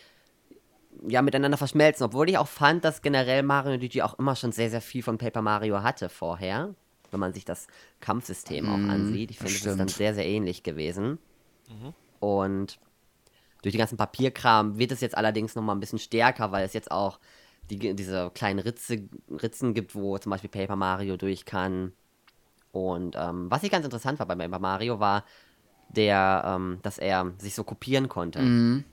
ja, 1.07 1.23
miteinander 1.23 1.59
verschmelzen. 1.59 2.05
Obwohl 2.05 2.29
ich 2.29 2.39
auch 2.39 2.49
fand, 2.49 2.85
dass 2.85 3.03
generell 3.03 3.43
Mario 3.43 3.73
und 3.73 3.81
Luigi 3.81 4.03
auch 4.03 4.19
immer 4.19 4.37
schon 4.37 4.53
sehr, 4.53 4.71
sehr 4.71 4.81
viel 4.81 5.03
von 5.03 5.19
Paper 5.19 5.43
Mario 5.43 5.83
hatte 5.83 6.09
vorher. 6.09 6.75
Wenn 7.11 7.21
man 7.21 7.33
sich 7.33 7.45
das 7.45 7.69
Kampfsystem 8.01 8.65
mm, 8.65 8.69
auch 8.69 8.79
mhm, 8.79 8.91
ansieht. 8.91 9.31
Ich 9.31 9.39
finde, 9.39 9.53
das 9.55 9.65
ist 9.67 9.79
dann 9.79 9.89
sehr, 9.89 10.15
sehr 10.15 10.27
ähnlich 10.27 10.65
gewesen. 10.65 11.19
Mhm. 11.69 11.95
Und 12.19 12.79
durch 13.63 13.73
den 13.73 13.79
ganzen 13.79 13.97
Papierkram 13.97 14.79
wird 14.79 14.91
es 14.93 15.01
jetzt 15.01 15.17
allerdings 15.17 15.55
nochmal 15.55 15.77
ein 15.77 15.81
bisschen 15.81 16.01
stärker, 16.01 16.51
weil 16.51 16.65
es 16.65 16.73
jetzt 16.73 16.91
auch 16.91 17.21
die, 17.71 17.95
diese 17.95 18.31
kleinen 18.35 18.59
Ritze, 18.59 19.09
Ritzen 19.31 19.75
gibt, 19.75 19.95
wo 19.95 20.19
zum 20.19 20.31
Beispiel 20.31 20.51
Paper 20.51 20.77
Mario 20.77 21.17
durch 21.17 21.45
kann. 21.45 21.93
Und 22.73 23.17
ähm, 23.17 23.51
was 23.51 23.63
ich 23.63 23.71
ganz 23.71 23.85
interessant 23.85 24.19
war 24.19 24.27
bei 24.27 24.35
Paper 24.35 24.59
Mario 24.59 24.99
war, 24.99 25.25
der, 25.89 26.43
ähm, 26.45 26.79
dass 26.83 26.99
er 26.99 27.33
sich 27.39 27.55
so 27.55 27.65
kopieren 27.65 28.09
konnte. 28.09 28.41
Mhm. 28.41 28.85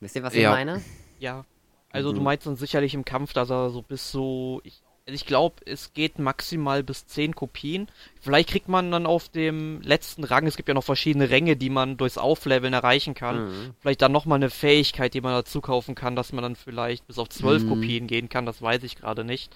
Wisst 0.00 0.16
ihr, 0.16 0.22
was 0.22 0.34
Ja. 0.34 0.50
ich 0.50 0.56
meine? 0.56 0.82
Ja. 1.18 1.44
Also 1.90 2.12
du 2.12 2.18
Mhm. 2.18 2.24
meinst 2.24 2.46
dann 2.46 2.56
sicherlich 2.56 2.94
im 2.94 3.04
Kampf, 3.04 3.32
dass 3.32 3.50
er 3.50 3.70
so 3.70 3.82
bis 3.82 4.10
so. 4.10 4.60
Ich, 4.64 4.82
also 5.06 5.14
ich 5.14 5.24
glaube, 5.24 5.56
es 5.66 5.92
geht 5.94 6.18
maximal 6.18 6.82
bis 6.82 7.06
10 7.06 7.34
Kopien. 7.34 7.86
Vielleicht 8.20 8.48
kriegt 8.50 8.68
man 8.68 8.90
dann 8.90 9.06
auf 9.06 9.28
dem 9.28 9.80
letzten 9.82 10.24
Rang, 10.24 10.46
es 10.48 10.56
gibt 10.56 10.68
ja 10.68 10.74
noch 10.74 10.82
verschiedene 10.84 11.30
Ränge, 11.30 11.56
die 11.56 11.70
man 11.70 11.96
durchs 11.96 12.18
Aufleveln 12.18 12.72
erreichen 12.72 13.14
kann. 13.14 13.46
Mhm. 13.46 13.74
Vielleicht 13.80 14.02
dann 14.02 14.10
nochmal 14.12 14.36
eine 14.36 14.50
Fähigkeit, 14.50 15.14
die 15.14 15.20
man 15.20 15.32
dazu 15.32 15.60
kaufen 15.60 15.94
kann, 15.94 16.16
dass 16.16 16.32
man 16.32 16.42
dann 16.42 16.56
vielleicht 16.56 17.06
bis 17.06 17.18
auf 17.20 17.28
12 17.28 17.62
Mhm. 17.64 17.68
Kopien 17.68 18.06
gehen 18.08 18.28
kann, 18.28 18.46
das 18.46 18.60
weiß 18.60 18.82
ich 18.82 18.96
gerade 18.96 19.24
nicht. 19.24 19.54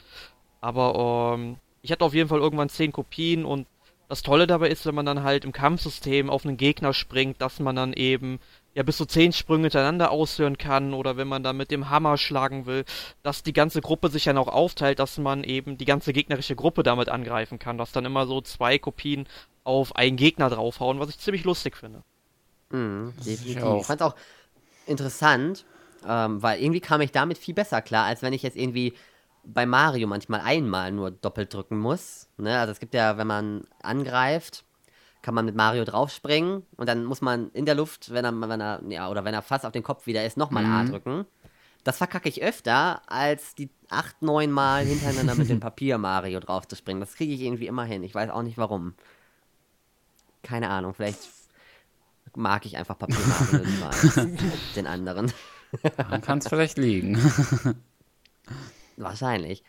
Aber 0.60 1.34
ähm, 1.36 1.56
ich 1.82 1.90
hatte 1.92 2.04
auf 2.04 2.14
jeden 2.14 2.28
Fall 2.28 2.40
irgendwann 2.40 2.68
10 2.68 2.92
Kopien 2.92 3.44
und 3.44 3.66
das 4.08 4.22
Tolle 4.22 4.46
dabei 4.46 4.68
ist, 4.68 4.86
wenn 4.86 4.94
man 4.94 5.06
dann 5.06 5.22
halt 5.22 5.44
im 5.44 5.52
Kampfsystem 5.52 6.30
auf 6.30 6.44
einen 6.44 6.56
Gegner 6.56 6.92
springt, 6.92 7.40
dass 7.40 7.60
man 7.60 7.76
dann 7.76 7.92
eben 7.92 8.40
ja 8.74 8.82
bis 8.82 8.96
zu 8.96 9.06
10 9.06 9.32
Sprünge 9.32 9.64
hintereinander 9.64 10.10
ausführen 10.10 10.58
kann 10.58 10.94
oder 10.94 11.16
wenn 11.16 11.28
man 11.28 11.42
dann 11.42 11.56
mit 11.56 11.70
dem 11.70 11.90
Hammer 11.90 12.16
schlagen 12.18 12.66
will, 12.66 12.84
dass 13.22 13.42
die 13.42 13.52
ganze 13.52 13.80
Gruppe 13.80 14.08
sich 14.10 14.24
dann 14.24 14.38
auch 14.38 14.48
aufteilt, 14.48 14.98
dass 14.98 15.18
man 15.18 15.44
eben 15.44 15.76
die 15.76 15.84
ganze 15.84 16.12
gegnerische 16.12 16.56
Gruppe 16.56 16.82
damit 16.82 17.08
angreifen 17.08 17.58
kann, 17.58 17.78
dass 17.78 17.92
dann 17.92 18.04
immer 18.04 18.26
so 18.26 18.40
zwei 18.40 18.78
Kopien 18.78 19.26
auf 19.64 19.96
einen 19.96 20.16
Gegner 20.16 20.50
draufhauen, 20.50 21.00
was 21.00 21.10
ich 21.10 21.18
ziemlich 21.18 21.44
lustig 21.44 21.76
finde. 21.76 22.02
Mhm, 22.70 23.12
definitiv. 23.18 23.62
auch. 23.62 23.80
Ich 23.80 23.86
fand 23.86 24.00
es 24.00 24.06
auch 24.06 24.14
interessant, 24.86 25.64
ähm, 26.06 26.42
weil 26.42 26.60
irgendwie 26.60 26.80
kam 26.80 27.00
ich 27.00 27.12
damit 27.12 27.38
viel 27.38 27.54
besser 27.54 27.82
klar, 27.82 28.06
als 28.06 28.22
wenn 28.22 28.32
ich 28.32 28.42
jetzt 28.42 28.56
irgendwie 28.56 28.94
bei 29.44 29.66
Mario 29.66 30.06
manchmal 30.06 30.40
einmal 30.40 30.92
nur 30.92 31.10
doppelt 31.10 31.52
drücken 31.52 31.78
muss. 31.78 32.28
Ne? 32.36 32.58
Also 32.58 32.72
es 32.72 32.80
gibt 32.80 32.94
ja, 32.94 33.16
wenn 33.16 33.26
man 33.26 33.64
angreift, 33.82 34.64
kann 35.22 35.34
man 35.34 35.44
mit 35.44 35.54
Mario 35.54 35.84
draufspringen 35.84 36.64
und 36.76 36.88
dann 36.88 37.04
muss 37.04 37.20
man 37.20 37.50
in 37.50 37.66
der 37.66 37.74
Luft, 37.74 38.12
wenn 38.12 38.24
er, 38.24 38.32
wenn 38.48 38.60
er, 38.60 38.80
ja, 38.88 39.10
oder 39.10 39.24
wenn 39.24 39.34
er 39.34 39.42
fast 39.42 39.66
auf 39.66 39.72
den 39.72 39.82
Kopf 39.82 40.06
wieder 40.06 40.24
ist, 40.24 40.36
nochmal 40.36 40.64
A 40.64 40.84
drücken. 40.84 41.26
Das 41.84 41.98
verkacke 41.98 42.28
ich 42.28 42.42
öfter, 42.42 43.02
als 43.10 43.54
die 43.54 43.70
acht, 43.88 44.20
neun 44.22 44.50
Mal 44.50 44.84
hintereinander 44.84 45.34
mit 45.34 45.48
dem 45.48 45.60
Papier 45.60 45.98
Mario 45.98 46.40
draufzuspringen. 46.40 47.00
Das 47.00 47.14
kriege 47.14 47.32
ich 47.32 47.40
irgendwie 47.40 47.66
immer 47.66 47.84
hin. 47.84 48.02
Ich 48.02 48.14
weiß 48.14 48.30
auch 48.30 48.42
nicht 48.42 48.58
warum. 48.58 48.94
Keine 50.42 50.68
Ahnung, 50.70 50.94
vielleicht 50.94 51.20
mag 52.36 52.64
ich 52.66 52.76
einfach 52.76 52.98
Papier 52.98 53.18
Mario 53.26 53.64
lieber 53.64 53.86
als 53.86 54.74
den 54.74 54.86
anderen. 54.86 55.32
Daran 55.96 56.20
kann 56.20 56.38
es 56.38 56.48
vielleicht 56.48 56.78
liegen. 56.78 57.18
Wahrscheinlich. 58.96 59.62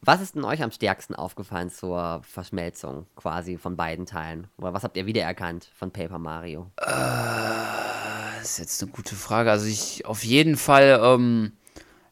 Was 0.00 0.20
ist 0.20 0.36
denn 0.36 0.44
euch 0.44 0.62
am 0.62 0.70
stärksten 0.70 1.14
aufgefallen 1.14 1.70
zur 1.70 2.22
Verschmelzung 2.22 3.06
quasi 3.16 3.58
von 3.58 3.76
beiden 3.76 4.06
Teilen? 4.06 4.46
Oder 4.56 4.72
was 4.72 4.84
habt 4.84 4.96
ihr 4.96 5.06
wiedererkannt 5.06 5.68
von 5.76 5.90
Paper 5.90 6.18
Mario? 6.18 6.70
Das 6.76 8.42
ist 8.42 8.58
jetzt 8.58 8.82
eine 8.82 8.92
gute 8.92 9.16
Frage. 9.16 9.50
Also 9.50 9.66
ich 9.66 10.06
auf 10.06 10.22
jeden 10.22 10.56
Fall, 10.56 11.00
ähm, 11.02 11.52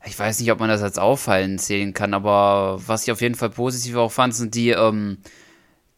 ich 0.05 0.19
weiß 0.19 0.41
nicht, 0.41 0.51
ob 0.51 0.59
man 0.59 0.69
das 0.69 0.83
als 0.83 0.99
auffallend 0.99 1.61
zählen 1.61 1.95
kann, 1.95 2.13
aber 2.13 2.81
was 2.85 3.05
ich 3.05 3.13
auf 3.13 3.21
jeden 3.21 3.37
Fall 3.37 3.51
positiv 3.51 3.95
auch 3.97 4.11
fand, 4.11 4.35
sind 4.35 4.57
die, 4.57 4.71
ähm, 4.71 5.19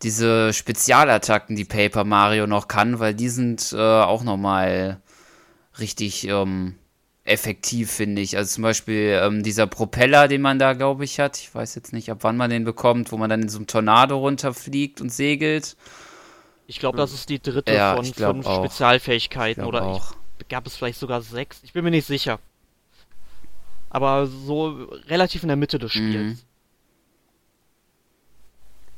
diese 0.02 0.52
Spezialattacken, 0.52 1.57
die 1.57 1.64
Paper 1.64 2.04
Mario 2.04 2.47
noch 2.47 2.68
kann, 2.68 2.99
weil 2.99 3.14
die 3.14 3.30
sind 3.30 3.73
äh, 3.73 3.78
auch 3.78 4.23
nochmal 4.23 5.00
richtig 5.78 6.28
ähm, 6.28 6.75
effektiv, 7.28 7.90
finde 7.90 8.23
ich. 8.23 8.37
Also 8.37 8.54
zum 8.54 8.62
Beispiel 8.62 9.18
ähm, 9.23 9.42
dieser 9.42 9.66
Propeller, 9.66 10.28
den 10.28 10.40
man 10.42 10.58
da, 10.58 10.73
glaube 10.73 11.04
ich, 11.04 11.20
hat. 11.20 11.38
Ich 11.38 11.54
weiß 11.54 11.75
jetzt 11.75 11.92
nicht, 11.92 12.11
ab 12.11 12.18
wann 12.23 12.37
man 12.37 12.50
den 12.50 12.64
bekommt, 12.64 13.12
wo 13.12 13.16
man 13.16 13.30
dann 13.30 13.42
in 13.42 13.49
so 13.49 13.58
einem 13.58 13.66
Tornado 13.66 14.18
runterfliegt 14.18 15.00
und 15.00 15.11
segelt. 15.12 15.76
Ich 16.66 16.78
glaube, 16.80 16.99
das 16.99 17.12
ist 17.12 17.28
die 17.28 17.40
dritte 17.40 17.73
Ja, 17.73 17.97
von 17.97 18.04
fünf 18.04 18.47
auch. 18.47 18.64
Spezialfähigkeiten 18.64 19.62
Ich 19.62 19.68
oder 19.68 19.82
auch. 19.82 20.14
ich, 20.40 20.49
gab 20.49 20.66
es 20.66 20.76
vielleicht 20.76 20.99
sogar 20.99 21.23
sechs. 21.23 21.61
Ich 21.62 21.73
bin 21.73 21.85
mir 21.85 21.90
nicht 21.90 22.06
sicher. 22.06 22.38
Aber 23.90 24.26
so 24.26 24.87
relativ 25.06 25.42
in 25.42 25.49
der 25.49 25.56
Mitte 25.56 25.78
des 25.78 25.94
Mhm. 25.94 26.11
Spiels. 26.11 26.44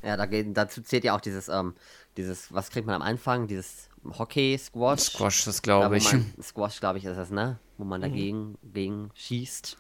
Ja, 0.02 0.16
da 0.16 0.25
geht, 0.26 0.56
dazu 0.56 0.80
zählt 0.82 1.04
ja 1.04 1.14
auch 1.14 1.20
dieses, 1.20 1.49
ähm, 1.49 1.75
dieses, 2.16 2.52
was 2.52 2.70
kriegt 2.70 2.87
man 2.87 2.96
am 2.96 3.02
Anfang? 3.02 3.46
Dieses 3.46 3.89
Hockey-Squash. 4.04 5.00
Squash, 5.00 5.45
das 5.45 5.62
Da, 5.62 5.78
glaube 5.78 5.99
ich. 5.99 6.12
man, 6.12 6.33
Squash, 6.42 6.80
glaube 6.80 6.99
ich, 6.99 7.04
ist 7.04 7.16
das, 7.16 7.30
ne? 7.30 7.59
Wo 7.78 7.85
man 7.85 8.00
dagegen 8.00 8.59
gegen 8.62 9.11
schießt. 9.14 9.76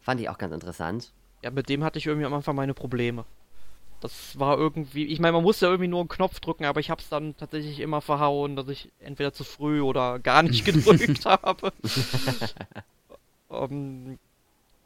Fand 0.00 0.20
ich 0.20 0.28
auch 0.28 0.38
ganz 0.38 0.54
interessant. 0.54 1.12
Ja, 1.42 1.50
mit 1.50 1.68
dem 1.68 1.84
hatte 1.84 1.98
ich 1.98 2.06
irgendwie 2.06 2.26
am 2.26 2.34
Anfang 2.34 2.56
meine 2.56 2.74
Probleme. 2.74 3.24
Das 4.00 4.38
war 4.38 4.56
irgendwie, 4.56 5.06
ich 5.06 5.18
meine, 5.18 5.32
man 5.32 5.42
musste 5.42 5.66
ja 5.66 5.72
irgendwie 5.72 5.88
nur 5.88 6.00
einen 6.00 6.08
Knopf 6.08 6.38
drücken, 6.38 6.64
aber 6.64 6.78
ich 6.78 6.88
habe 6.88 7.02
es 7.02 7.08
dann 7.08 7.36
tatsächlich 7.36 7.80
immer 7.80 8.00
verhauen, 8.00 8.54
dass 8.54 8.68
ich 8.68 8.92
entweder 9.00 9.32
zu 9.32 9.42
früh 9.42 9.80
oder 9.80 10.18
gar 10.20 10.42
nicht 10.42 10.64
gedrückt 10.64 11.24
habe. 11.26 11.72
ähm, 13.50 14.18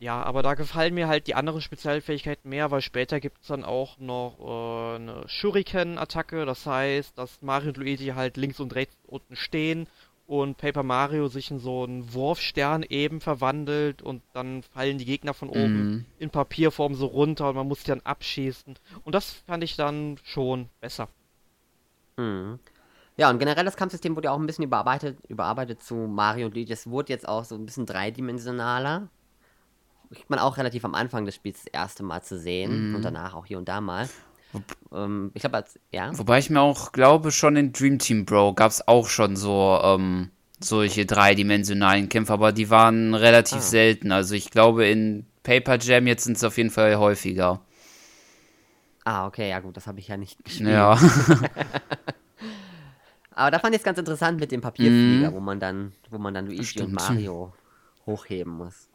ja, 0.02 0.20
aber 0.20 0.42
da 0.42 0.54
gefallen 0.54 0.94
mir 0.94 1.06
halt 1.06 1.28
die 1.28 1.36
anderen 1.36 1.60
Spezialfähigkeiten 1.60 2.48
mehr, 2.50 2.72
weil 2.72 2.80
später 2.80 3.20
gibt 3.20 3.40
es 3.40 3.46
dann 3.46 3.62
auch 3.64 3.98
noch 3.98 4.38
äh, 4.40 4.96
eine 4.96 5.22
Shuriken-Attacke. 5.28 6.44
Das 6.44 6.66
heißt, 6.66 7.16
dass 7.16 7.40
Mario 7.40 7.68
und 7.68 7.76
Luigi 7.76 8.08
halt 8.08 8.36
links 8.36 8.58
und 8.58 8.74
rechts 8.74 8.96
unten 9.06 9.36
stehen 9.36 9.86
und 10.26 10.56
Paper 10.56 10.82
Mario 10.82 11.28
sich 11.28 11.52
in 11.52 11.60
so 11.60 11.84
einen 11.84 12.12
Wurfstern 12.14 12.82
eben 12.82 13.20
verwandelt 13.20 14.02
und 14.02 14.22
dann 14.32 14.64
fallen 14.64 14.98
die 14.98 15.04
Gegner 15.04 15.34
von 15.34 15.48
oben 15.48 15.90
Mhm. 15.90 16.04
in 16.18 16.30
Papierform 16.30 16.94
so 16.96 17.06
runter 17.06 17.50
und 17.50 17.54
man 17.56 17.68
muss 17.68 17.84
die 17.84 17.90
dann 17.90 18.00
abschießen. 18.00 18.76
Und 19.04 19.14
das 19.14 19.30
fand 19.46 19.62
ich 19.62 19.76
dann 19.76 20.18
schon 20.24 20.68
besser. 20.80 21.08
Mhm. 22.16 22.58
Ja, 23.16 23.30
und 23.30 23.38
generell 23.38 23.64
das 23.64 23.76
Kampfsystem 23.76 24.16
wurde 24.16 24.26
ja 24.26 24.32
auch 24.32 24.40
ein 24.40 24.46
bisschen 24.46 24.64
überarbeitet, 24.64 25.18
überarbeitet 25.28 25.82
zu 25.82 25.94
Mario 25.94 26.46
und 26.46 26.54
Luigi. 26.54 26.72
Es 26.72 26.88
wurde 26.88 27.12
jetzt 27.12 27.28
auch 27.28 27.44
so 27.44 27.54
ein 27.54 27.66
bisschen 27.66 27.86
dreidimensionaler. 27.86 29.08
Kriegt 30.12 30.30
man 30.30 30.38
auch 30.38 30.56
relativ 30.58 30.84
am 30.84 30.94
Anfang 30.94 31.24
des 31.24 31.34
Spiels 31.34 31.64
das 31.64 31.72
erste 31.72 32.02
Mal 32.02 32.22
zu 32.22 32.38
sehen 32.38 32.94
und 32.94 33.02
danach 33.02 33.34
auch 33.34 33.46
hier 33.46 33.58
und 33.58 33.68
da 33.68 33.80
mal. 33.80 34.08
Ähm, 34.92 35.30
ich 35.34 35.40
glaube, 35.40 35.64
ja. 35.90 36.16
Wobei 36.18 36.38
ich 36.38 36.50
mir 36.50 36.60
auch 36.60 36.92
glaube, 36.92 37.32
schon 37.32 37.56
in 37.56 37.72
Dream 37.72 37.98
Team 37.98 38.24
Bro 38.26 38.54
gab 38.54 38.70
es 38.70 38.86
auch 38.86 39.08
schon 39.08 39.36
so 39.36 39.80
ähm, 39.82 40.30
solche 40.60 41.06
dreidimensionalen 41.06 42.08
Kämpfe, 42.10 42.32
aber 42.34 42.52
die 42.52 42.68
waren 42.68 43.14
relativ 43.14 43.58
Ah. 43.58 43.62
selten. 43.62 44.12
Also 44.12 44.34
ich 44.34 44.50
glaube, 44.50 44.86
in 44.86 45.24
Paper 45.42 45.78
Jam 45.78 46.06
jetzt 46.06 46.24
sind 46.24 46.36
es 46.36 46.44
auf 46.44 46.56
jeden 46.58 46.70
Fall 46.70 46.96
häufiger. 46.98 47.60
Ah, 49.04 49.26
okay, 49.26 49.48
ja 49.50 49.58
gut, 49.60 49.76
das 49.76 49.86
habe 49.86 49.98
ich 49.98 50.08
ja 50.08 50.16
nicht 50.16 50.44
gespielt. 50.44 50.68
Ja. 50.70 50.96
Aber 53.34 53.50
da 53.50 53.58
fand 53.58 53.74
ich 53.74 53.80
es 53.80 53.84
ganz 53.84 53.98
interessant 53.98 54.38
mit 54.38 54.52
dem 54.52 54.60
Papierflieger, 54.60 55.32
wo 55.32 55.40
man 55.40 55.58
dann, 55.58 55.92
wo 56.10 56.18
man 56.18 56.34
dann 56.34 56.46
Luigi 56.46 56.60
und 56.60 56.66
Stimmt. 56.66 56.92
Mario 56.92 57.52
hochheben 58.06 58.52
muss. 58.52 58.88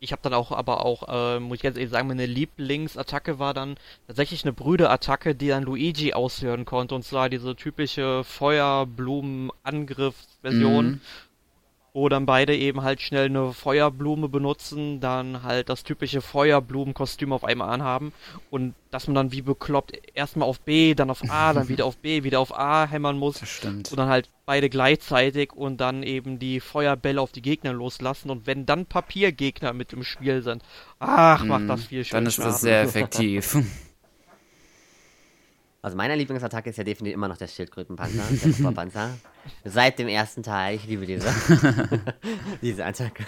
Ich 0.00 0.12
habe 0.12 0.22
dann 0.22 0.34
auch, 0.34 0.52
aber 0.52 0.84
auch, 0.84 1.08
äh, 1.08 1.40
muss 1.40 1.56
ich 1.56 1.62
ganz 1.62 1.76
ehrlich 1.76 1.90
sagen, 1.90 2.08
meine 2.08 2.26
Lieblingsattacke 2.26 3.38
war 3.38 3.52
dann 3.52 3.76
tatsächlich 4.06 4.44
eine 4.44 4.52
Brüderattacke, 4.52 5.34
die 5.34 5.48
dann 5.48 5.64
Luigi 5.64 6.12
ausführen 6.12 6.64
konnte. 6.64 6.94
Und 6.94 7.04
zwar 7.04 7.28
diese 7.28 7.56
typische 7.56 8.22
Feuerblumen-Angriffsversion, 8.24 10.86
Mhm. 10.86 11.00
Wo 11.98 12.08
dann 12.08 12.26
beide 12.26 12.56
eben 12.56 12.82
halt 12.82 13.00
schnell 13.00 13.26
eine 13.26 13.52
Feuerblume 13.52 14.28
benutzen, 14.28 15.00
dann 15.00 15.42
halt 15.42 15.68
das 15.68 15.82
typische 15.82 16.20
Feuerblumenkostüm 16.20 17.32
auf 17.32 17.42
einmal 17.42 17.70
anhaben 17.70 18.12
und 18.50 18.74
dass 18.90 19.08
man 19.08 19.16
dann 19.16 19.32
wie 19.32 19.42
bekloppt 19.42 19.98
erstmal 20.14 20.48
auf 20.48 20.60
B, 20.60 20.94
dann 20.94 21.10
auf 21.10 21.28
A, 21.28 21.52
dann 21.52 21.68
wieder 21.68 21.84
auf 21.86 21.96
B, 21.96 22.22
wieder 22.22 22.38
auf 22.38 22.56
A 22.56 22.86
hämmern 22.86 23.18
muss. 23.18 23.40
Das 23.40 23.48
stimmt. 23.48 23.90
Und 23.90 23.98
dann 23.98 24.08
halt 24.08 24.30
beide 24.46 24.70
gleichzeitig 24.70 25.52
und 25.52 25.78
dann 25.78 26.04
eben 26.04 26.38
die 26.38 26.60
Feuerbälle 26.60 27.20
auf 27.20 27.32
die 27.32 27.42
Gegner 27.42 27.72
loslassen. 27.72 28.30
Und 28.30 28.46
wenn 28.46 28.64
dann 28.64 28.86
Papiergegner 28.86 29.72
mit 29.72 29.92
im 29.92 30.04
Spiel 30.04 30.42
sind, 30.42 30.62
ach, 31.00 31.44
macht 31.44 31.68
das 31.68 31.84
viel 31.84 32.04
Spaß. 32.04 32.16
Dann 32.16 32.26
ist 32.26 32.38
das 32.38 32.60
sehr 32.60 32.80
effektiv. 32.82 33.58
Also 35.80 35.96
meine 35.96 36.16
Lieblingsattacke 36.16 36.70
ist 36.70 36.76
ja 36.76 36.84
definitiv 36.84 37.14
immer 37.14 37.28
noch 37.28 37.36
der 37.36 37.46
Schildkrötenpanzer, 37.46 38.22
der 38.30 38.52
Superpanzer. 38.52 39.10
Seit 39.64 39.98
dem 39.98 40.08
ersten 40.08 40.42
Teil, 40.42 40.76
ich 40.76 40.86
liebe 40.86 41.06
diese, 41.06 41.28
diese 42.62 42.84
Attacke. 42.84 43.24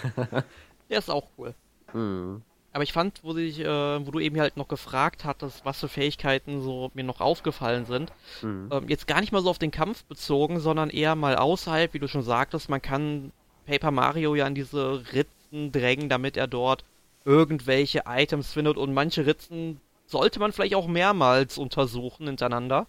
Der 0.89 0.99
ist 0.99 1.09
auch 1.09 1.27
cool. 1.37 1.53
Mhm. 1.93 2.41
Aber 2.73 2.83
ich 2.83 2.93
fand, 2.93 3.19
wo, 3.23 3.33
sich, 3.33 3.59
äh, 3.59 4.05
wo 4.05 4.11
du 4.11 4.19
eben 4.19 4.39
halt 4.39 4.55
noch 4.55 4.67
gefragt 4.69 5.25
hattest, 5.25 5.65
was 5.65 5.79
für 5.79 5.89
Fähigkeiten 5.89 6.61
so 6.61 6.89
mir 6.93 7.03
noch 7.03 7.19
aufgefallen 7.19 7.85
sind, 7.85 8.11
Mhm. 8.41 8.69
ähm, 8.71 8.87
jetzt 8.87 9.07
gar 9.07 9.19
nicht 9.21 9.31
mal 9.33 9.41
so 9.41 9.49
auf 9.49 9.59
den 9.59 9.71
Kampf 9.71 10.03
bezogen, 10.05 10.59
sondern 10.59 10.89
eher 10.89 11.15
mal 11.15 11.35
außerhalb, 11.35 11.93
wie 11.93 11.99
du 11.99 12.07
schon 12.07 12.23
sagtest, 12.23 12.69
man 12.69 12.81
kann 12.81 13.31
Paper 13.65 13.91
Mario 13.91 14.35
ja 14.35 14.47
in 14.47 14.55
diese 14.55 15.03
Ritzen 15.13 15.71
drängen, 15.71 16.07
damit 16.09 16.37
er 16.37 16.47
dort 16.47 16.83
irgendwelche 17.25 18.03
Items 18.07 18.53
findet 18.53 18.77
und 18.77 18.93
manche 18.93 19.25
Ritzen 19.25 19.79
sollte 20.11 20.39
man 20.39 20.51
vielleicht 20.51 20.75
auch 20.75 20.87
mehrmals 20.87 21.57
untersuchen 21.57 22.27
hintereinander. 22.27 22.87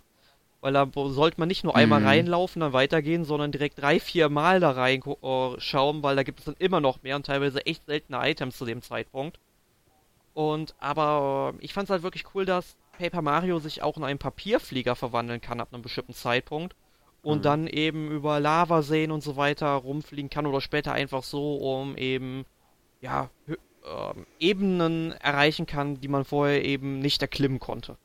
weil 0.61 0.75
da 0.75 0.87
sollte 0.95 1.41
man 1.41 1.49
nicht 1.49 1.64
nur 1.64 1.75
einmal 1.75 2.00
mhm. 2.00 2.07
reinlaufen, 2.07 2.61
dann 2.61 2.73
weitergehen, 2.73 3.25
sondern 3.25 3.50
direkt 3.50 3.81
drei, 3.81 3.99
vier 3.99 4.29
Mal 4.29 4.61
da 4.61 4.71
reinschauen, 4.71 5.99
äh, 5.99 6.02
weil 6.02 6.14
da 6.14 6.23
gibt 6.23 6.38
es 6.38 6.45
dann 6.45 6.55
immer 6.59 6.81
noch 6.81 7.02
mehr 7.02 7.17
und 7.17 7.26
teilweise 7.26 7.67
echt 7.67 7.87
seltene 7.87 8.19
Items 8.31 8.59
zu 8.59 8.64
dem 8.64 8.81
Zeitpunkt. 8.81 9.41
Und 10.35 10.75
aber 10.79 11.55
äh, 11.59 11.64
ich 11.64 11.73
fand 11.75 11.87
es 11.87 11.91
halt 11.91 12.05
wirklich 12.05 12.25
cool, 12.35 12.45
dass 12.45 12.76
Paper 12.97 13.23
Mario 13.23 13.59
sich 13.59 13.83
auch 13.83 13.97
in 13.97 14.05
einen 14.05 14.19
Papierflieger 14.19 14.95
verwandeln 14.95 15.41
kann 15.41 15.61
ab 15.61 15.69
einem 15.73 15.83
bestimmten 15.83 16.14
Zeitpunkt 16.14 16.76
und 17.23 17.38
mhm. 17.38 17.43
dann 17.43 17.67
eben 17.67 18.11
über 18.11 18.38
Lavaseen 18.38 19.11
und 19.11 19.23
so 19.23 19.37
weiter 19.37 19.69
rumfliegen 19.69 20.31
kann 20.31 20.47
oder 20.47 20.61
später 20.61 20.93
einfach 20.93 21.23
so, 21.23 21.57
um 21.57 21.97
eben 21.97 22.45
ja 23.00 23.31
äh, 23.84 24.14
Ebenen 24.38 25.12
erreichen 25.12 25.66
kann, 25.66 26.00
die 26.00 26.08
man 26.08 26.24
vorher 26.24 26.64
eben 26.64 26.98
nicht 26.98 27.22
erklimmen 27.22 27.60
konnte 27.60 27.96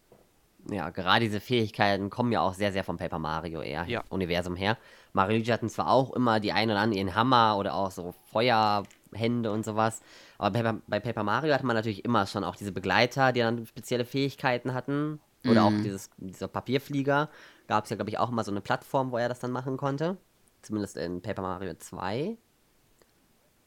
ja, 0.71 0.89
gerade 0.89 1.25
diese 1.25 1.39
Fähigkeiten 1.39 2.09
kommen 2.09 2.31
ja 2.31 2.41
auch 2.41 2.53
sehr, 2.53 2.71
sehr 2.71 2.83
vom 2.83 2.97
Paper 2.97 3.19
Mario 3.19 3.61
eher 3.61 3.85
ja. 3.87 4.03
Universum 4.09 4.55
her. 4.55 4.77
Mario 5.13 5.37
Luigi 5.37 5.51
hatten 5.51 5.69
zwar 5.69 5.89
auch 5.89 6.13
immer 6.13 6.39
die 6.39 6.51
einen 6.51 6.71
oder 6.71 6.81
anderen 6.81 6.97
ihren 7.07 7.15
Hammer 7.15 7.57
oder 7.57 7.73
auch 7.73 7.91
so 7.91 8.13
Feuerhände 8.31 9.51
und 9.51 9.65
sowas, 9.65 10.01
aber 10.37 10.61
bei, 10.61 10.73
bei 10.87 10.99
Paper 10.99 11.23
Mario 11.23 11.53
hatte 11.53 11.65
man 11.65 11.75
natürlich 11.75 12.05
immer 12.05 12.27
schon 12.27 12.43
auch 12.43 12.55
diese 12.55 12.71
Begleiter, 12.71 13.31
die 13.31 13.39
dann 13.39 13.65
spezielle 13.65 14.05
Fähigkeiten 14.05 14.73
hatten. 14.73 15.19
Oder 15.45 15.69
mhm. 15.69 15.77
auch 15.79 15.83
dieses, 15.83 16.09
dieser 16.17 16.47
Papierflieger. 16.47 17.29
Gab 17.67 17.85
es 17.85 17.89
ja, 17.89 17.95
glaube 17.95 18.09
ich, 18.09 18.17
auch 18.17 18.31
immer 18.31 18.43
so 18.43 18.51
eine 18.51 18.59
Plattform, 18.59 19.11
wo 19.11 19.17
er 19.17 19.29
das 19.29 19.39
dann 19.39 19.51
machen 19.51 19.77
konnte. 19.77 20.17
Zumindest 20.61 20.97
in 20.97 21.21
Paper 21.21 21.43
Mario 21.43 21.73
2. 21.75 22.37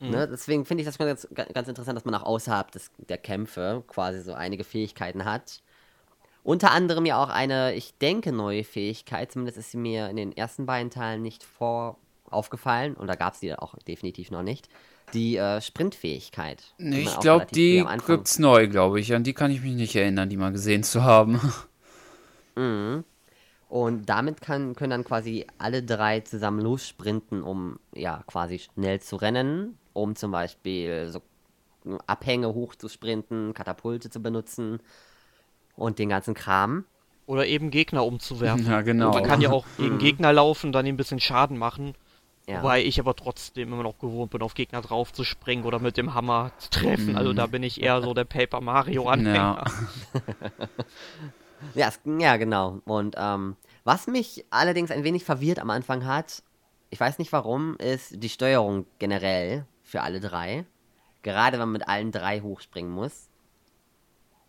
Mhm. 0.00 0.10
Ne? 0.10 0.28
Deswegen 0.28 0.64
finde 0.64 0.82
ich 0.82 0.86
das 0.86 0.98
ganz, 0.98 1.28
ganz 1.32 1.68
interessant, 1.68 1.96
dass 1.96 2.04
man 2.04 2.14
auch 2.14 2.24
außerhalb 2.24 2.70
des, 2.72 2.90
der 2.98 3.18
Kämpfe 3.18 3.84
quasi 3.86 4.20
so 4.20 4.34
einige 4.34 4.64
Fähigkeiten 4.64 5.24
hat 5.24 5.62
unter 6.42 6.70
anderem 6.70 7.04
ja 7.06 7.22
auch 7.22 7.28
eine, 7.28 7.74
ich 7.74 7.96
denke, 7.98 8.32
neue 8.32 8.64
Fähigkeit, 8.64 9.30
zumindest 9.32 9.58
ist 9.58 9.72
sie 9.72 9.76
mir 9.76 10.08
in 10.08 10.16
den 10.16 10.36
ersten 10.36 10.66
beiden 10.66 10.90
Teilen 10.90 11.22
nicht 11.22 11.44
vor 11.44 11.98
aufgefallen 12.30 12.94
und 12.94 13.08
da 13.08 13.16
gab 13.16 13.34
es 13.34 13.40
die 13.40 13.54
auch 13.54 13.74
definitiv 13.88 14.30
noch 14.30 14.42
nicht. 14.42 14.68
Die 15.12 15.36
äh, 15.36 15.60
Sprintfähigkeit. 15.60 16.62
Nee, 16.78 17.00
ich 17.00 17.18
glaube, 17.18 17.46
die 17.52 17.84
gibt 18.06 18.28
es 18.28 18.38
neu, 18.38 18.68
glaube 18.68 19.00
ich. 19.00 19.12
An 19.12 19.24
die 19.24 19.32
kann 19.32 19.50
ich 19.50 19.60
mich 19.60 19.74
nicht 19.74 19.96
erinnern, 19.96 20.28
die 20.28 20.36
mal 20.36 20.52
gesehen 20.52 20.84
zu 20.84 21.02
haben. 21.02 21.40
Mhm. 22.54 23.04
Und 23.68 24.08
damit 24.08 24.40
kann, 24.40 24.74
können 24.74 24.90
dann 24.90 25.04
quasi 25.04 25.46
alle 25.58 25.82
drei 25.82 26.20
zusammen 26.20 26.60
lossprinten, 26.60 27.42
um 27.42 27.78
ja 27.94 28.22
quasi 28.26 28.58
schnell 28.58 29.00
zu 29.00 29.16
rennen, 29.16 29.78
um 29.92 30.16
zum 30.16 30.30
Beispiel 30.30 31.08
so 31.10 31.22
Abhänge 32.06 32.54
hochzusprinten, 32.54 33.54
Katapulte 33.54 34.10
zu 34.10 34.20
benutzen 34.20 34.80
und 35.76 35.98
den 35.98 36.08
ganzen 36.08 36.34
Kram. 36.34 36.84
Oder 37.26 37.46
eben 37.46 37.70
Gegner 37.70 38.04
umzuwerfen. 38.04 38.66
Ja, 38.66 38.80
genau. 38.82 39.08
Und 39.08 39.14
man 39.14 39.24
kann 39.24 39.40
ja 39.40 39.50
auch 39.50 39.64
gegen 39.78 39.98
Gegner 39.98 40.32
laufen, 40.32 40.72
dann 40.72 40.86
ein 40.86 40.96
bisschen 40.96 41.20
Schaden 41.20 41.56
machen. 41.56 41.94
Ja. 42.48 42.62
Wobei 42.62 42.82
ich 42.82 42.98
aber 42.98 43.14
trotzdem 43.14 43.72
immer 43.72 43.84
noch 43.84 43.98
gewohnt 43.98 44.32
bin, 44.32 44.42
auf 44.42 44.54
Gegner 44.54 44.80
drauf 44.80 45.12
zu 45.12 45.22
springen 45.22 45.64
oder 45.64 45.78
mit 45.78 45.96
dem 45.96 46.14
Hammer 46.14 46.50
zu 46.58 46.70
treffen. 46.70 47.10
Mhm. 47.10 47.16
Also 47.16 47.32
da 47.32 47.46
bin 47.46 47.62
ich 47.62 47.80
eher 47.80 48.02
so 48.02 48.14
der 48.14 48.24
Paper 48.24 48.60
Mario-Anhänger. 48.60 49.64
Ja. 51.74 51.90
ja, 51.92 51.92
ja, 52.18 52.36
genau. 52.36 52.80
Und 52.84 53.14
ähm, 53.16 53.56
was 53.84 54.08
mich 54.08 54.44
allerdings 54.50 54.90
ein 54.90 55.04
wenig 55.04 55.24
verwirrt 55.24 55.60
am 55.60 55.70
Anfang 55.70 56.04
hat, 56.04 56.42
ich 56.90 56.98
weiß 56.98 57.18
nicht 57.18 57.32
warum, 57.32 57.76
ist 57.76 58.20
die 58.20 58.28
Steuerung 58.28 58.86
generell 58.98 59.64
für 59.90 60.02
alle 60.02 60.20
drei. 60.20 60.64
Gerade 61.22 61.54
wenn 61.54 61.68
man 61.68 61.72
mit 61.72 61.88
allen 61.88 62.12
drei 62.12 62.40
hochspringen 62.40 62.92
muss. 62.92 63.28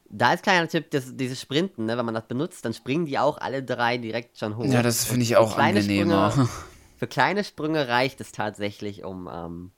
Da 0.09 0.33
ist 0.33 0.43
kleiner 0.43 0.67
Tipp, 0.67 0.91
das, 0.91 1.15
dieses 1.15 1.39
Sprinten, 1.39 1.85
ne? 1.85 1.97
wenn 1.97 2.05
man 2.05 2.13
das 2.13 2.27
benutzt, 2.27 2.65
dann 2.65 2.73
springen 2.73 3.05
die 3.05 3.17
auch 3.17 3.37
alle 3.37 3.63
drei 3.63 3.97
direkt 3.97 4.37
schon 4.37 4.57
hoch. 4.57 4.65
Ja, 4.65 4.81
das 4.83 5.05
finde 5.05 5.23
ich 5.23 5.37
auch 5.37 5.57
angenehmer. 5.57 6.31
Sprünge, 6.31 6.49
für 6.97 7.07
kleine 7.07 7.43
Sprünge 7.43 7.87
reicht 7.87 8.21
es 8.21 8.31
tatsächlich, 8.31 9.03
um. 9.03 9.29
Ähm, 9.31 9.71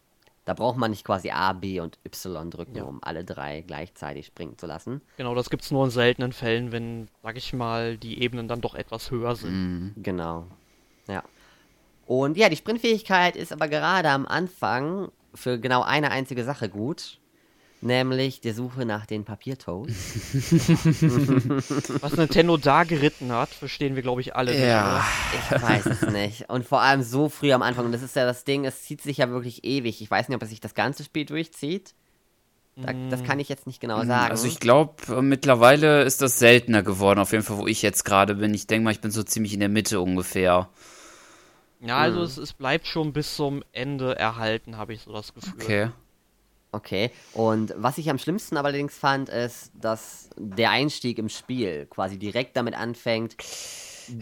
da 0.46 0.54
braucht 0.54 0.78
man 0.78 0.92
nicht 0.92 1.06
quasi 1.06 1.30
A, 1.30 1.54
B 1.54 1.80
und 1.80 2.00
Y 2.06 2.52
drücken, 2.52 2.76
ja. 2.76 2.84
um 2.84 3.02
alle 3.02 3.24
drei 3.24 3.62
gleichzeitig 3.62 4.26
springen 4.26 4.58
zu 4.58 4.66
lassen. 4.66 5.00
Genau, 5.16 5.36
das 5.36 5.50
gibt 5.50 5.64
es 5.64 5.72
nur 5.72 5.86
in 5.86 5.90
seltenen 5.90 6.34
Fällen, 6.34 6.74
wenn, 6.74 7.08
sag 7.22 7.38
ich 7.38 7.54
mal, 7.54 7.98
die 7.98 8.22
Ebenen 8.22 8.50
dann 8.50 8.60
doch 8.60 8.76
etwas 8.76 9.10
höher 9.10 9.38
sind. 9.38 9.54
Mhm. 9.54 10.04
Genau. 10.04 10.48
Ja. 11.08 11.24
Und 12.06 12.36
ja, 12.36 12.50
die 12.50 12.58
Sprintfähigkeit 12.58 13.38
ist 13.38 13.54
aber 13.54 13.70
gerade 13.70 14.10
am 14.10 14.26
Anfang 14.26 15.14
für 15.34 15.60
genau 15.60 15.84
eine 15.84 16.12
einzige 16.12 16.43
Sache 16.43 16.69
gut 16.69 17.19
nämlich 17.84 18.41
der 18.41 18.54
Suche 18.54 18.86
nach 18.86 19.06
den 19.06 19.24
Papiertoads. 19.26 19.93
Was 22.02 22.15
Nintendo 22.15 22.58
da 22.58 22.84
geritten 22.84 23.32
hat, 23.32 23.50
verstehen 23.50 23.96
wir, 23.96 24.02
glaube 24.02 24.22
ich, 24.22 24.36
alle. 24.36 24.58
Ja. 24.58 25.06
Nicht, 25.32 25.43
ich 25.52 25.62
weiß 25.62 25.86
es 25.86 26.02
nicht. 26.12 26.50
Und 26.50 26.65
vor 26.65 26.82
allem 26.82 27.04
so 27.04 27.30
früh 27.30 27.52
am 27.52 27.62
Anfang. 27.62 27.86
Und 27.86 27.91
das 27.91 28.02
ist 28.02 28.15
ja 28.15 28.26
das 28.26 28.46
Ding, 28.46 28.65
es 28.65 28.82
zieht 28.84 29.02
sich 29.02 29.17
ja 29.17 29.30
wirklich 29.30 29.63
ewig. 29.63 30.02
Ich 30.02 30.10
weiß 30.10 30.30
nicht, 30.30 30.36
ob 30.36 30.41
es 30.41 30.50
sich 30.50 30.62
das 30.62 30.74
ganze 30.74 31.04
Spiel 31.04 31.26
durchzieht. 31.26 31.93
Da, 32.76 32.91
das 33.12 33.22
mm. 33.22 33.26
kann 33.26 33.39
ich 33.39 33.50
jetzt 33.50 33.67
nicht 33.67 33.80
genau 33.80 34.04
mm, 34.04 34.08
sagen. 34.08 34.32
Also 34.32 34.48
ich 34.48 34.60
glaube, 34.60 34.96
äh, 35.08 35.22
mittlerweile 35.22 36.02
ist 36.02 36.24
das 36.24 36.39
seltener 36.39 36.82
geworden, 36.82 37.19
auf 37.19 37.32
jeden 37.32 37.43
Fall, 37.43 37.58
wo 37.58 37.67
ich 37.67 37.84
jetzt 37.84 38.04
gerade 38.04 38.34
bin. 38.34 38.52
Ich 38.56 38.65
denke 38.65 38.86
mal, 38.86 38.91
ich 38.91 39.02
bin 39.02 39.12
so 39.12 39.22
ziemlich 39.22 39.54
in 39.54 39.60
der 39.60 39.69
Mitte 39.69 40.02
ungefähr. 40.02 40.69
Ja, 41.84 41.98
also 41.98 42.19
hm. 42.19 42.26
es, 42.26 42.38
es, 42.38 42.54
bleibt 42.54 42.88
schon 42.88 43.12
bis 43.12 43.36
zum 43.36 43.63
Ende 43.74 44.17
erhalten, 44.17 44.78
habe 44.78 44.93
ich 44.93 45.02
so 45.02 45.12
das 45.12 45.34
Gefühl. 45.34 45.54
Okay. 45.62 45.89
Okay, 46.76 47.12
und 47.34 47.72
was 47.78 48.00
ich 48.00 48.10
am 48.10 48.17
schlimmsten 48.17 48.58
allerdings 48.58 48.98
fand, 48.98 49.30
ist, 49.30 49.72
dass 49.80 50.32
der 50.38 50.72
Einstieg 50.72 51.19
im 51.19 51.30
Spiel 51.30 51.86
quasi 51.86 52.17
direkt 52.17 52.58
damit 52.58 52.74
anfängt, 52.74 53.36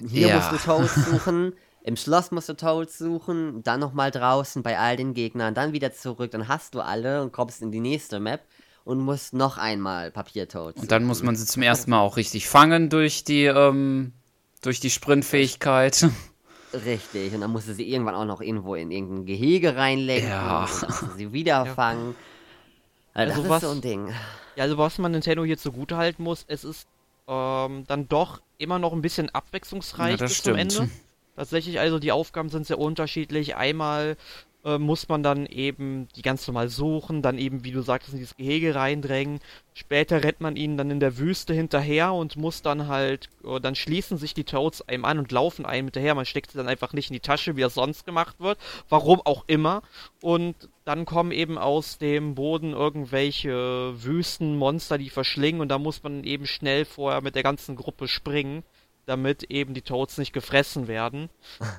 hier 0.10 0.28
ja. 0.28 0.36
musst 0.36 0.52
du 0.52 0.58
Toads 0.58 0.96
suchen, 1.10 1.54
im 1.84 1.96
Schloss 1.96 2.32
musst 2.32 2.50
du 2.50 2.54
Toads 2.56 2.98
suchen, 2.98 3.64
dann 3.64 3.80
nochmal 3.80 4.12
draußen 4.12 4.64
bei 4.64 4.78
all 4.78 4.98
den 4.98 5.14
Gegnern, 5.14 5.54
dann 5.54 5.72
wieder 5.72 5.94
zurück, 5.94 6.32
dann 6.32 6.50
hast 6.50 6.76
du 6.76 6.82
alle 6.82 7.22
und 7.22 7.32
kommst 7.32 7.62
in 7.62 7.72
die 7.72 7.80
nächste 7.80 8.20
Map 8.20 8.42
und 8.84 9.00
musst 9.00 9.34
noch 9.34 9.58
einmal 9.58 10.12
Papiertoads. 10.12 10.82
Und 10.82 10.92
dann 10.92 11.06
muss 11.06 11.24
man 11.24 11.38
sie 11.38 11.46
zum 11.46 11.62
ersten 11.62 11.92
Mal 11.92 12.02
auch 12.02 12.18
richtig 12.18 12.50
fangen 12.50 12.90
durch 12.90 13.24
die, 13.24 13.46
ähm, 13.46 14.12
durch 14.62 14.82
die 14.82 14.90
Sprintfähigkeit. 14.90 16.06
Richtig, 16.74 17.34
und 17.34 17.42
dann 17.42 17.52
musst 17.52 17.68
du 17.68 17.74
sie 17.74 17.90
irgendwann 17.90 18.16
auch 18.16 18.26
noch 18.26 18.42
irgendwo 18.42 18.76
in 18.76 18.92
irgendein 18.92 19.26
Gehege 19.26 19.76
reinlegen 19.76 20.30
ja. 20.30 20.62
und 20.62 21.18
sie 21.18 21.34
wieder 21.34 21.66
fangen. 21.66 22.12
Ja. 22.12 22.16
Also, 23.14 23.34
also 23.34 23.42
das 23.44 23.50
was, 23.50 23.64
ist 23.64 23.70
so 23.70 23.76
ein 23.76 23.82
Ding. 23.82 24.08
Ja, 24.56 24.64
also 24.64 24.78
was 24.78 24.98
man 24.98 25.12
Nintendo 25.12 25.44
hier 25.44 25.58
zugute 25.58 25.98
halten 25.98 26.24
muss, 26.24 26.46
es 26.48 26.64
ist 26.64 26.88
ähm, 27.28 27.84
dann 27.88 28.08
doch 28.08 28.42
immer 28.58 28.80
noch 28.80 28.94
ein 28.94 29.02
bisschen 29.02 29.30
abwechslungsreich 29.30 30.20
ja, 30.20 30.26
bis 30.26 30.38
stimmt. 30.38 30.72
zum 30.72 30.84
Ende. 30.84 30.94
Tatsächlich, 31.36 31.80
also 31.80 32.00
die 32.00 32.12
Aufgaben 32.12 32.50
sind 32.50 32.68
sehr 32.68 32.78
unterschiedlich. 32.80 33.56
Einmal 33.56 34.18
äh, 34.64 34.78
muss 34.78 35.10
man 35.10 35.24
dann 35.24 35.46
eben 35.46 36.08
die 36.16 36.22
ganz 36.22 36.48
normal 36.48 36.70
suchen, 36.70 37.22
dann 37.22 37.38
eben, 37.38 37.64
wie 37.64 37.72
du 37.72 37.82
sagtest, 37.82 38.14
in 38.14 38.20
dieses 38.20 38.38
Gehege 38.38 38.76
reindrängen. 38.76 39.40
Später 39.74 40.24
rennt 40.24 40.42
man 40.42 40.56
ihnen 40.56 40.78
dann 40.78 40.92
in 40.92 41.00
der 41.00 41.18
Wüste 41.18 41.54
hinterher 41.54 42.14
und 42.14 42.36
muss 42.36 42.62
dann 42.62 42.88
halt, 42.88 43.30
äh, 43.44 43.60
dann 43.60 43.76
schließen 43.76 44.18
sich 44.18 44.34
die 44.34 44.44
Toads 44.44 44.88
einem 44.88 45.06
an 45.06 45.20
und 45.20 45.32
laufen 45.32 45.66
einem 45.66 45.88
hinterher. 45.88 46.16
Man 46.16 46.26
steckt 46.26 46.52
sie 46.52 46.58
dann 46.58 46.68
einfach 46.68 46.94
nicht 46.94 47.10
in 47.10 47.14
die 47.14 47.22
Tasche, 47.22 47.56
wie 47.56 47.62
das 47.62 47.74
sonst 47.74 48.06
gemacht 48.06 48.40
wird. 48.40 48.58
Warum 48.90 49.22
auch 49.22 49.46
immer. 49.48 49.82
Und 50.22 50.56
dann 50.86 51.06
kommen 51.06 51.32
eben 51.32 51.58
aus 51.58 51.98
dem 51.98 52.36
Boden 52.36 52.74
irgendwelche 52.74 53.94
Wüstenmonster, 54.04 54.98
die 54.98 55.10
verschlingen 55.10 55.62
und 55.62 55.70
da 55.70 55.78
muss 55.78 56.04
man 56.04 56.24
eben 56.24 56.46
schnell 56.46 56.86
vorher 56.86 57.22
mit 57.22 57.36
der 57.36 57.44
ganzen 57.44 57.76
Gruppe 57.76 58.08
springen 58.08 58.64
damit 59.06 59.44
eben 59.44 59.74
die 59.74 59.82
Toads 59.82 60.18
nicht 60.18 60.34
gefressen 60.34 60.88
werden. 60.88 61.30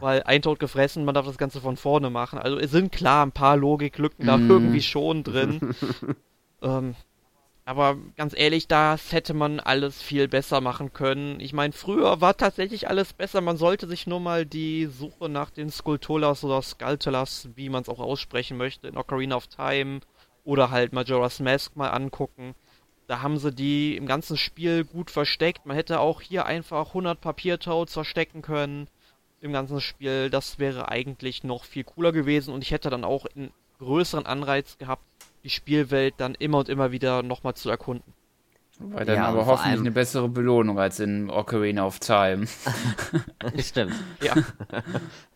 Weil 0.01 0.23
ein 0.25 0.43
Toad 0.43 0.59
gefressen, 0.59 1.05
man 1.05 1.15
darf 1.15 1.27
das 1.27 1.39
Ganze 1.39 1.61
von 1.61 1.77
vorne 1.77 2.11
machen. 2.11 2.39
Also 2.39 2.59
es 2.59 2.71
sind 2.71 2.93
klar 2.93 3.25
ein 3.25 3.33
paar 3.33 3.57
Logiklücken 3.57 4.27
da 4.27 4.37
mm. 4.37 4.51
irgendwie 4.51 4.83
schon 4.83 5.25
drin. 5.25 5.75
ähm, 6.63 6.95
aber 7.65 7.97
ganz 8.17 8.35
ehrlich, 8.37 8.67
das 8.67 9.13
hätte 9.13 9.35
man 9.35 9.61
alles 9.61 10.03
viel 10.03 10.27
besser 10.27 10.61
machen 10.61 10.93
können. 10.93 11.39
Ich 11.39 11.53
meine, 11.53 11.73
früher 11.73 12.21
war 12.21 12.37
tatsächlich 12.37 12.89
alles 12.89 13.13
besser. 13.13 13.41
Man 13.41 13.57
sollte 13.57 13.87
sich 13.87 14.07
nur 14.07 14.19
mal 14.19 14.45
die 14.45 14.87
Suche 14.87 15.29
nach 15.29 15.51
den 15.51 15.71
Skulptolas 15.71 16.43
oder 16.43 16.61
Skulptulas, 16.61 17.49
wie 17.55 17.69
man 17.69 17.83
es 17.83 17.89
auch 17.89 18.01
aussprechen 18.01 18.57
möchte, 18.57 18.89
in 18.89 18.97
Ocarina 18.97 19.37
of 19.37 19.47
Time 19.47 20.01
oder 20.45 20.71
halt 20.71 20.93
Majora's 20.93 21.39
Mask 21.39 21.77
mal 21.77 21.91
angucken. 21.91 22.55
Da 23.13 23.21
haben 23.21 23.37
sie 23.37 23.53
die 23.53 23.95
im 23.99 24.07
ganzen 24.07 24.39
Spiel 24.39 24.85
gut 24.85 25.11
versteckt. 25.11 25.67
Man 25.67 25.77
hätte 25.77 26.01
auch 26.01 26.23
hier 26.23 26.47
einfach 26.47 26.87
100 26.89 27.21
Papiertoads 27.21 27.93
verstecken 27.93 28.41
können 28.41 28.89
im 29.43 29.53
ganzen 29.53 29.83
Spiel. 29.83 30.31
Das 30.31 30.59
wäre 30.59 30.89
eigentlich 30.89 31.45
noch 31.45 31.67
viel 31.67 31.85
cooler 31.85 32.13
gewesen 32.13 32.55
und 32.55 32.63
ich 32.63 32.71
hätte 32.71 32.89
dann 32.89 33.05
auch 33.05 33.27
einen 33.27 33.53
größeren 33.81 34.25
Anreiz 34.25 34.79
gehabt, 34.79 35.05
die 35.45 35.51
Spielwelt 35.51 36.15
dann 36.17 36.35
immer 36.35 36.57
und 36.61 36.71
immer 36.71 36.91
wieder 36.91 37.23
nochmal 37.23 37.53
zu 37.53 37.69
erkunden. 37.69 38.15
Weil 38.79 39.05
dann 39.05 39.17
Ja, 39.17 39.27
aber 39.29 39.47
hoffentlich 39.47 39.73
allem- 39.73 39.81
eine 39.83 39.91
bessere 39.93 40.29
Belohnung 40.29 40.79
als 40.79 40.99
in 40.99 41.31
Ocarina 41.31 41.87
of 41.87 42.01
Time. 42.01 42.47
Stimmt. 43.59 43.95
Ja. 44.21 44.35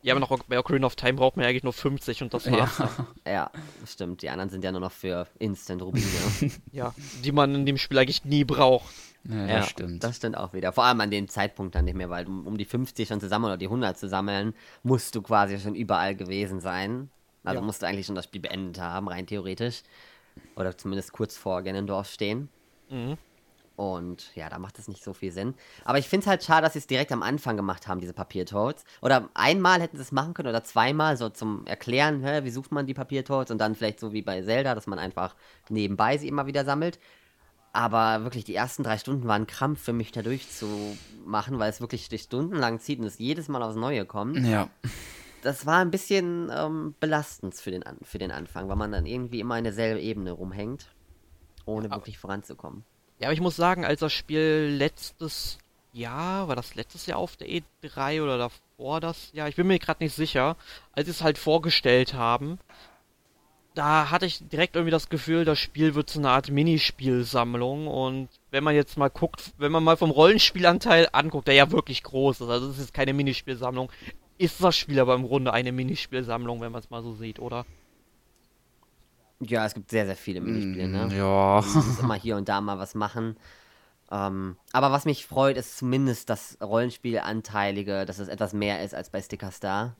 ja, 0.03 0.15
aber 0.15 0.21
noch 0.21 0.37
bei 0.45 0.59
Ocarina 0.59 0.87
of 0.87 0.97
Time 0.97 1.15
braucht 1.15 1.37
man 1.37 1.45
ja 1.45 1.51
eigentlich 1.51 1.63
nur 1.63 1.73
50 1.73 2.23
und 2.23 2.35
das 2.35 2.51
war's. 2.51 2.79
Ja. 2.79 2.91
Ja, 3.33 3.51
stimmt. 3.87 4.23
Die 4.23 4.31
anderen 4.31 4.51
sind 4.51 4.65
ja 4.65 4.73
nur 4.73 4.81
noch 4.81 4.93
für 4.93 5.27
Instant-Rubine. 5.39 6.07
Ja, 6.73 6.95
die 7.25 7.33
man 7.33 7.55
in 7.55 7.67
dem 7.67 7.77
Spiel 7.79 7.99
eigentlich 7.99 8.25
nie 8.25 8.45
braucht. 8.45 8.93
Ja, 9.29 9.47
Ja, 9.47 9.57
das 9.59 9.69
stimmt. 9.71 10.03
Das 10.05 10.17
stimmt 10.17 10.37
auch 10.37 10.53
wieder. 10.53 10.73
Vor 10.73 10.85
allem 10.85 11.01
an 11.01 11.11
dem 11.11 11.29
Zeitpunkt 11.29 11.75
dann 11.75 11.85
nicht 11.85 11.97
mehr, 11.97 12.11
weil 12.11 12.27
um, 12.27 12.47
um 12.47 12.57
die 12.57 12.65
50 12.65 13.07
schon 13.09 13.21
zu 13.21 13.29
sammeln 13.29 13.51
oder 13.53 13.59
die 13.59 13.67
100 13.67 13.99
zu 13.99 14.09
sammeln, 14.09 14.55
musst 14.83 15.15
du 15.15 15.23
quasi 15.23 15.59
schon 15.59 15.75
überall 15.75 16.15
gewesen 16.17 16.61
sein. 16.61 17.11
Also 17.45 17.61
Ja. 17.61 17.65
musst 17.67 17.83
du 17.83 17.87
eigentlich 17.87 18.07
schon 18.07 18.15
das 18.17 18.25
Spiel 18.25 18.41
beendet 18.41 18.81
haben, 18.81 19.09
rein 19.09 19.27
theoretisch. 19.27 19.83
Oder 20.57 20.77
zumindest 20.77 21.13
kurz 21.13 21.37
vor 21.37 21.63
Ganondorf 21.63 22.09
stehen. 22.11 22.49
Mhm. 22.91 23.19
Und 23.77 24.35
ja, 24.35 24.49
da 24.49 24.59
macht 24.59 24.79
es 24.79 24.89
nicht 24.89 25.05
so 25.05 25.13
viel 25.13 25.33
Sinn. 25.33 25.55
Aber 25.85 25.99
ich 25.99 26.09
finde 26.09 26.25
es 26.25 26.27
halt 26.27 26.43
schade, 26.43 26.63
dass 26.63 26.73
sie 26.73 26.79
es 26.79 26.87
direkt 26.87 27.13
am 27.13 27.23
Anfang 27.23 27.57
gemacht 27.57 27.87
haben, 27.87 28.01
diese 28.01 28.15
Papiertoads. 28.15 28.85
Oder 29.03 29.29
einmal 29.35 29.83
hätten 29.83 29.99
sie 29.99 30.03
es 30.03 30.13
machen 30.13 30.33
können 30.33 30.49
oder 30.49 30.65
zweimal, 30.65 31.19
so 31.19 31.29
zum 31.29 31.67
Erklären, 31.67 32.23
hä, 32.25 32.43
wie 32.45 32.51
sucht 32.51 32.73
man 32.73 32.87
die 32.87 32.95
Papiertoads 32.95 33.51
und 33.51 33.59
dann 33.59 33.75
vielleicht 33.75 34.01
so 34.01 34.15
wie 34.15 34.23
bei 34.23 34.43
Zelda, 34.43 34.75
dass 34.75 34.87
man 34.87 34.99
einfach 34.99 35.37
nebenbei 35.69 36.17
sie 36.17 36.29
immer 36.29 36.47
wieder 36.47 36.65
sammelt. 36.65 36.99
Aber 37.75 38.25
wirklich, 38.25 38.45
die 38.45 38.55
ersten 38.55 38.83
drei 38.83 38.97
Stunden 38.97 39.29
waren 39.29 39.43
ein 39.43 39.47
Krampf 39.47 39.83
für 39.83 39.93
mich, 39.93 40.11
da 40.11 40.23
durchzumachen, 40.23 41.59
weil 41.59 41.69
es 41.69 41.83
wirklich 41.83 42.09
durch 42.09 42.23
Stunden 42.23 42.57
lang 42.57 42.81
zieht 42.81 42.99
und 42.99 43.05
es 43.05 43.19
jedes 43.19 43.49
Mal 43.49 43.63
aufs 43.63 43.77
Neue 43.77 44.07
kommt. 44.07 44.39
Ja. 44.47 44.71
Das 45.43 45.67
war 45.67 45.81
ein 45.81 45.91
bisschen 45.91 46.51
ähm, 46.51 46.95
belastend 46.99 47.55
für 47.55 47.71
den, 47.71 47.85
für 48.01 48.17
den 48.17 48.31
Anfang, 48.31 48.71
weil 48.71 48.77
man 48.77 48.93
dann 48.93 49.05
irgendwie 49.05 49.41
immer 49.41 49.59
in 49.59 49.65
derselben 49.65 50.01
Ebene 50.01 50.33
rumhängt, 50.33 50.89
ohne 51.67 51.91
wirklich 51.91 52.19
voranzukommen. 52.19 52.85
Ja, 53.19 53.29
aber 53.29 53.35
ich 53.35 53.41
muss 53.41 53.57
sagen, 53.57 53.85
als 53.85 54.01
das 54.01 54.13
Spiel 54.13 54.75
letztes 54.77 55.59
Jahr, 55.93 56.49
war 56.49 56.57
das 56.57 56.75
letztes 56.75 57.07
Jahr 57.07 57.19
auf 57.19 57.37
der 57.37 57.49
E3 57.49 58.23
oder 58.23 58.39
davor 58.39 59.01
das 59.01 59.33
Jahr, 59.33 59.49
ich 59.49 59.57
bin 59.57 59.67
mir 59.67 59.79
gerade 59.79 60.05
nicht 60.05 60.15
sicher, 60.15 60.57
als 60.93 61.07
sie 61.07 61.13
es 61.13 61.23
halt 61.23 61.39
vorgestellt 61.39 62.15
haben, 62.15 62.59
da 63.75 64.11
hatte 64.11 64.27
ich 64.27 64.47
direkt 64.49 64.75
irgendwie 64.75 64.91
das 64.91 65.09
Gefühl, 65.11 65.45
das 65.45 65.59
Spiel 65.59 65.95
wird 65.95 66.09
so 66.09 66.19
eine 66.19 66.31
Art 66.31 66.51
Minispielsammlung 66.51 67.87
und 67.87 68.29
wenn 68.51 68.65
man 68.65 68.75
jetzt 68.75 68.97
mal 68.97 69.11
guckt, 69.11 69.53
wenn 69.59 69.73
man 69.73 69.85
mal 69.85 69.99
vom 69.99 70.11
Rollenspielanteil 70.11 71.09
anguckt, 71.13 71.47
der 71.47 71.55
ja 71.55 71.71
wirklich 71.71 72.03
groß 72.03 72.41
ist, 72.41 72.49
also 72.49 72.71
es 72.71 72.79
ist 72.79 72.95
keine 72.95 73.13
Minispielsammlung, 73.13 73.91
ist 74.39 74.63
das 74.63 74.77
Spiel 74.77 74.99
aber 74.99 75.15
im 75.15 75.27
Grunde 75.27 75.53
eine 75.53 75.73
Minispielsammlung, 75.73 76.61
wenn 76.61 76.73
man 76.73 76.81
es 76.81 76.91
mal 76.91 77.03
so 77.03 77.15
sieht, 77.15 77.39
oder? 77.39 77.65
Ja, 79.41 79.67
es 79.67 79.75
gibt 79.75 79.91
sehr, 79.91 80.07
sehr 80.07 80.17
viele 80.17 80.41
Minispiele, 80.41 80.89
ne? 80.89 81.15
Ja. 81.15 81.61
Du 81.61 81.67
musst 81.67 82.01
immer 82.01 82.15
hier 82.15 82.37
und 82.37 82.49
da 82.49 82.61
mal 82.61 82.79
was 82.79 82.95
machen. 82.95 83.37
Ähm, 84.11 84.57
aber 84.73 84.93
was 84.93 85.05
mich 85.05 85.27
freut, 85.27 85.57
ist 85.57 85.79
zumindest 85.79 86.31
das 86.31 86.59
Rollenspielanteilige, 86.63 88.05
dass 88.07 88.19
es 88.19 88.29
etwas 88.29 88.53
mehr 88.53 88.83
ist 88.83 88.95
als 88.95 89.11
bei 89.11 89.21
Sticker 89.21 89.51
Star. 89.51 89.97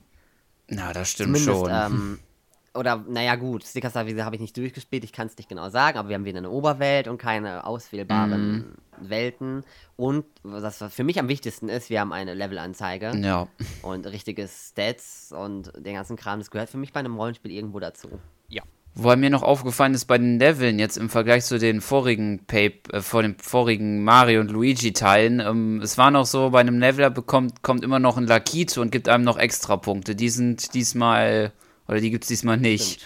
Na, 0.69 0.93
das 0.93 1.11
stimmt 1.11 1.37
Zumindest, 1.37 1.71
schon. 1.71 1.71
ähm, 1.71 2.19
oder, 2.75 3.05
naja, 3.09 3.35
gut, 3.35 3.65
Sticker 3.65 3.91
Star, 3.91 4.07
wie 4.07 4.11
gesagt, 4.11 4.27
habe 4.27 4.37
ich 4.37 4.43
nicht 4.43 4.57
durchgespielt, 4.57 5.05
ich 5.05 5.13
kann 5.13 5.27
es 5.27 5.37
nicht 5.37 5.49
genau 5.49 5.69
sagen, 5.71 5.99
aber 5.99 6.09
wir 6.09 6.15
haben 6.15 6.25
wieder 6.25 6.39
eine 6.39 6.51
Oberwelt 6.51 7.09
und 7.09 7.19
keine 7.19 7.67
auswählbaren 7.67 8.77
Welten. 9.01 9.65
Und 9.97 10.25
was 10.43 10.85
für 10.91 11.05
mich 11.05 11.19
am 11.19 11.29
wichtigsten 11.29 11.69
ist, 11.69 11.91
wir 11.91 12.01
haben 12.01 12.13
eine 12.13 12.35
Levelanzeige 12.35 13.13
ja. 13.17 13.49
und 13.83 14.07
richtige 14.07 14.49
Stats 14.49 15.33
und 15.33 15.73
den 15.77 15.95
ganzen 15.95 16.17
Kram. 16.17 16.39
Das 16.39 16.51
gehört 16.51 16.71
für 16.71 16.79
mich 16.79 16.93
bei 16.93 17.01
einem 17.01 17.17
Rollenspiel 17.17 17.51
irgendwo 17.51 17.81
dazu. 17.81 18.09
Ja. 18.49 18.63
Wobei 18.99 19.17
mir 19.17 19.29
noch 19.29 19.43
aufgefallen 19.43 19.93
ist 19.93 20.07
bei 20.07 20.17
den 20.17 20.39
Leveln 20.39 20.79
jetzt 20.79 20.97
im 20.97 21.11
Vergleich 21.11 21.45
zu 21.45 21.59
den 21.59 21.83
vorigen 21.83 22.47
Pape, 22.47 22.81
äh, 22.93 23.03
vor 23.03 23.21
den 23.23 23.37
vorigen 23.39 24.03
Mario 24.03 24.41
und 24.41 24.51
Luigi 24.51 24.95
Teilen, 24.95 25.39
ähm, 25.41 25.81
es 25.83 25.99
war 25.99 26.11
noch 26.11 26.25
so, 26.25 26.49
bei 26.51 26.61
einem 26.61 26.79
Leveler 26.79 27.11
bekommt 27.11 27.63
kommt 27.63 27.85
immer 27.85 27.99
noch 27.99 28.17
ein 28.17 28.27
Lakito 28.27 28.81
und 28.81 28.91
gibt 28.91 29.09
einem 29.11 29.23
noch 29.25 29.37
extra 29.39 29.77
Punkte. 29.77 30.15
Die 30.17 30.31
sind 30.31 30.73
diesmal 30.73 31.53
oder 31.89 32.01
die 32.01 32.11
gibt's 32.11 32.29
diesmal 32.29 32.57
nicht. 32.57 33.05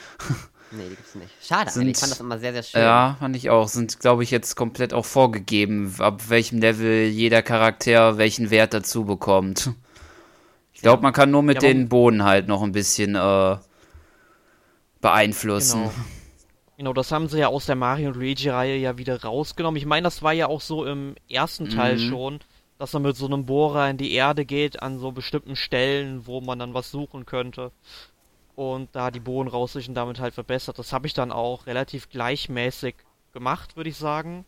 Nee, 0.70 0.84
die 0.84 0.90
gibt's 0.90 1.14
nicht. 1.16 1.30
Schade, 1.42 1.68
Sind- 1.72 1.82
eigentlich. 1.82 1.96
ich 1.96 2.00
fand 2.00 2.12
das 2.12 2.20
immer 2.20 2.38
sehr, 2.38 2.52
sehr 2.52 2.62
schön. 2.62 2.80
Ja, 2.82 3.16
fand 3.18 3.34
ich 3.34 3.50
auch. 3.50 3.66
Sind, 3.66 3.98
glaube 3.98 4.22
ich, 4.22 4.30
jetzt 4.30 4.54
komplett 4.54 4.94
auch 4.94 5.04
vorgegeben, 5.04 5.92
ab 5.98 6.22
welchem 6.30 6.60
Level 6.60 7.06
jeder 7.08 7.42
Charakter 7.42 8.16
welchen 8.18 8.50
Wert 8.50 8.72
dazu 8.74 9.04
bekommt. 9.04 9.72
Ich 10.72 10.82
glaube, 10.82 11.02
man 11.02 11.12
kann 11.12 11.32
nur 11.32 11.42
mit 11.42 11.60
Ja, 11.60 11.68
den 11.68 11.88
Bohnen 11.88 12.22
halt 12.22 12.46
noch 12.46 12.62
ein 12.62 12.70
bisschen 12.70 13.16
äh, 13.16 13.56
beeinflussen. 15.00 15.80
Genau. 15.82 15.92
Genau, 16.76 16.92
das 16.94 17.12
haben 17.12 17.28
sie 17.28 17.38
ja 17.38 17.48
aus 17.48 17.66
der 17.66 17.76
Mario 17.76 18.08
und 18.08 18.16
Luigi-Reihe 18.16 18.76
ja 18.76 18.96
wieder 18.96 19.22
rausgenommen. 19.22 19.76
Ich 19.76 19.84
meine, 19.84 20.04
das 20.04 20.22
war 20.22 20.32
ja 20.32 20.46
auch 20.46 20.62
so 20.62 20.86
im 20.86 21.14
ersten 21.28 21.68
Teil 21.68 21.96
Mhm. 21.96 22.08
schon, 22.08 22.40
dass 22.78 22.94
man 22.94 23.02
mit 23.02 23.16
so 23.16 23.26
einem 23.26 23.44
Bohrer 23.44 23.90
in 23.90 23.98
die 23.98 24.12
Erde 24.14 24.46
geht, 24.46 24.82
an 24.82 24.98
so 24.98 25.12
bestimmten 25.12 25.56
Stellen, 25.56 26.26
wo 26.26 26.40
man 26.40 26.58
dann 26.58 26.72
was 26.72 26.90
suchen 26.90 27.26
könnte. 27.26 27.70
Und 28.56 28.88
da 28.92 29.10
die 29.10 29.20
Bohnen 29.20 29.50
rausfischt 29.50 29.88
und 29.88 29.94
damit 29.94 30.20
halt 30.20 30.32
verbessert. 30.32 30.78
Das 30.78 30.92
habe 30.94 31.06
ich 31.06 31.12
dann 31.12 31.32
auch 31.32 31.66
relativ 31.66 32.08
gleichmäßig 32.08 32.94
gemacht, 33.32 33.76
würde 33.76 33.90
ich 33.90 33.96
sagen. 33.96 34.46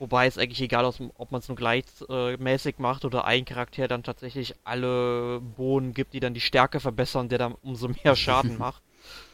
Wobei 0.00 0.26
es 0.26 0.38
eigentlich 0.38 0.60
egal 0.62 0.84
ist, 0.88 1.00
ob 1.16 1.30
man 1.30 1.40
es 1.40 1.48
nur 1.48 1.56
gleichmäßig 1.56 2.78
macht 2.78 3.04
oder 3.04 3.24
ein 3.24 3.44
Charakter 3.44 3.86
dann 3.86 4.02
tatsächlich 4.02 4.54
alle 4.64 5.40
Bohnen 5.40 5.94
gibt, 5.94 6.14
die 6.14 6.20
dann 6.20 6.34
die 6.34 6.40
Stärke 6.40 6.80
verbessern, 6.80 7.28
der 7.28 7.38
dann 7.38 7.54
umso 7.62 7.88
mehr 7.88 8.16
Schaden 8.16 8.58
macht. 8.58 8.82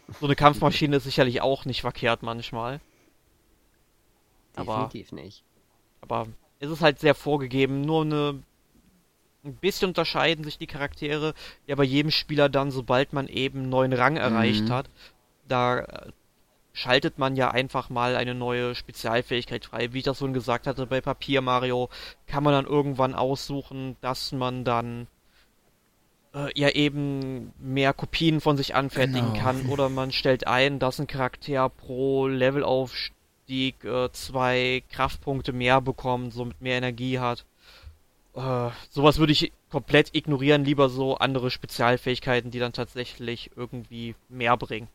So 0.09 0.27
eine 0.27 0.37
Kampfmaschine 0.37 0.97
ist 0.97 1.05
sicherlich 1.05 1.41
auch 1.41 1.65
nicht 1.65 1.81
verkehrt 1.81 2.23
manchmal. 2.23 2.81
aber- 4.55 4.75
Definitiv 4.89 5.13
nicht. 5.13 5.43
Aber 6.01 6.29
es 6.61 6.71
ist 6.71 6.81
halt 6.81 6.99
sehr 6.99 7.15
vorgegeben. 7.15 7.83
Nur 7.83 8.03
eine. 8.03 8.43
Ein 9.45 9.55
bisschen 9.57 9.89
unterscheiden 9.89 10.45
sich 10.45 10.59
die 10.59 10.67
Charaktere 10.67 11.35
ja 11.67 11.77
bei 11.77 11.85
jedem 11.85 12.11
Spieler 12.11 12.49
dann, 12.49 12.71
sobald 12.73 13.13
man 13.13 13.29
eben 13.29 13.61
einen 13.61 13.69
neuen 13.69 13.93
Rang 13.93 14.17
erreicht 14.17 14.65
Mhm. 14.65 14.71
hat. 14.73 14.89
Da 15.47 15.79
äh, 15.81 16.11
schaltet 16.73 17.19
man 17.19 17.37
ja 17.37 17.51
einfach 17.53 17.89
mal 17.91 18.17
eine 18.17 18.35
neue 18.35 18.75
Spezialfähigkeit 18.75 19.65
frei. 19.67 19.93
Wie 19.93 19.99
ich 19.99 20.05
das 20.05 20.19
schon 20.19 20.33
gesagt 20.33 20.67
hatte, 20.67 20.87
bei 20.87 21.01
Papier 21.01 21.43
Mario 21.43 21.91
kann 22.27 22.43
man 22.43 22.55
dann 22.55 22.67
irgendwann 22.67 23.15
aussuchen, 23.15 23.97
dass 24.01 24.33
man 24.33 24.65
dann 24.65 25.07
ja 26.55 26.71
eben 26.71 27.53
mehr 27.59 27.93
Kopien 27.93 28.41
von 28.41 28.57
sich 28.57 28.75
anfertigen 28.75 29.33
Genau. 29.33 29.43
kann. 29.43 29.67
Oder 29.67 29.89
man 29.89 30.13
stellt 30.13 30.47
ein, 30.47 30.79
dass 30.79 30.99
ein 30.99 31.07
Charakter 31.07 31.69
pro 31.69 32.27
Levelaufstieg 32.27 33.83
äh, 33.85 34.11
zwei 34.13 34.83
Kraftpunkte 34.91 35.53
mehr 35.53 35.81
bekommt, 35.81 36.33
somit 36.35 36.61
mehr 36.61 36.77
Energie 36.79 37.19
hat. 37.19 37.45
Äh, 38.35 38.71
sowas 38.91 39.19
würde 39.19 39.33
ich 39.33 39.53
komplett 39.71 40.15
ignorieren, 40.15 40.65
lieber 40.65 40.89
so 40.89 41.17
andere 41.17 41.51
Spezialfähigkeiten, 41.51 42.51
die 42.51 42.59
dann 42.59 42.73
tatsächlich 42.73 43.51
irgendwie 43.57 44.15
mehr 44.29 44.57
bringen. 44.57 44.89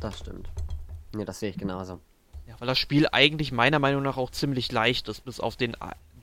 Das 0.00 0.18
stimmt. 0.18 0.48
Ja, 1.16 1.24
das 1.24 1.40
sehe 1.40 1.50
ich 1.50 1.58
genauso. 1.58 2.00
Ja, 2.48 2.54
weil 2.58 2.66
das 2.66 2.78
Spiel 2.78 3.06
eigentlich 3.12 3.52
meiner 3.52 3.78
Meinung 3.78 4.02
nach 4.02 4.16
auch 4.16 4.30
ziemlich 4.30 4.72
leicht 4.72 5.08
ist, 5.08 5.24
bis 5.24 5.38
auf 5.38 5.56
den 5.56 5.76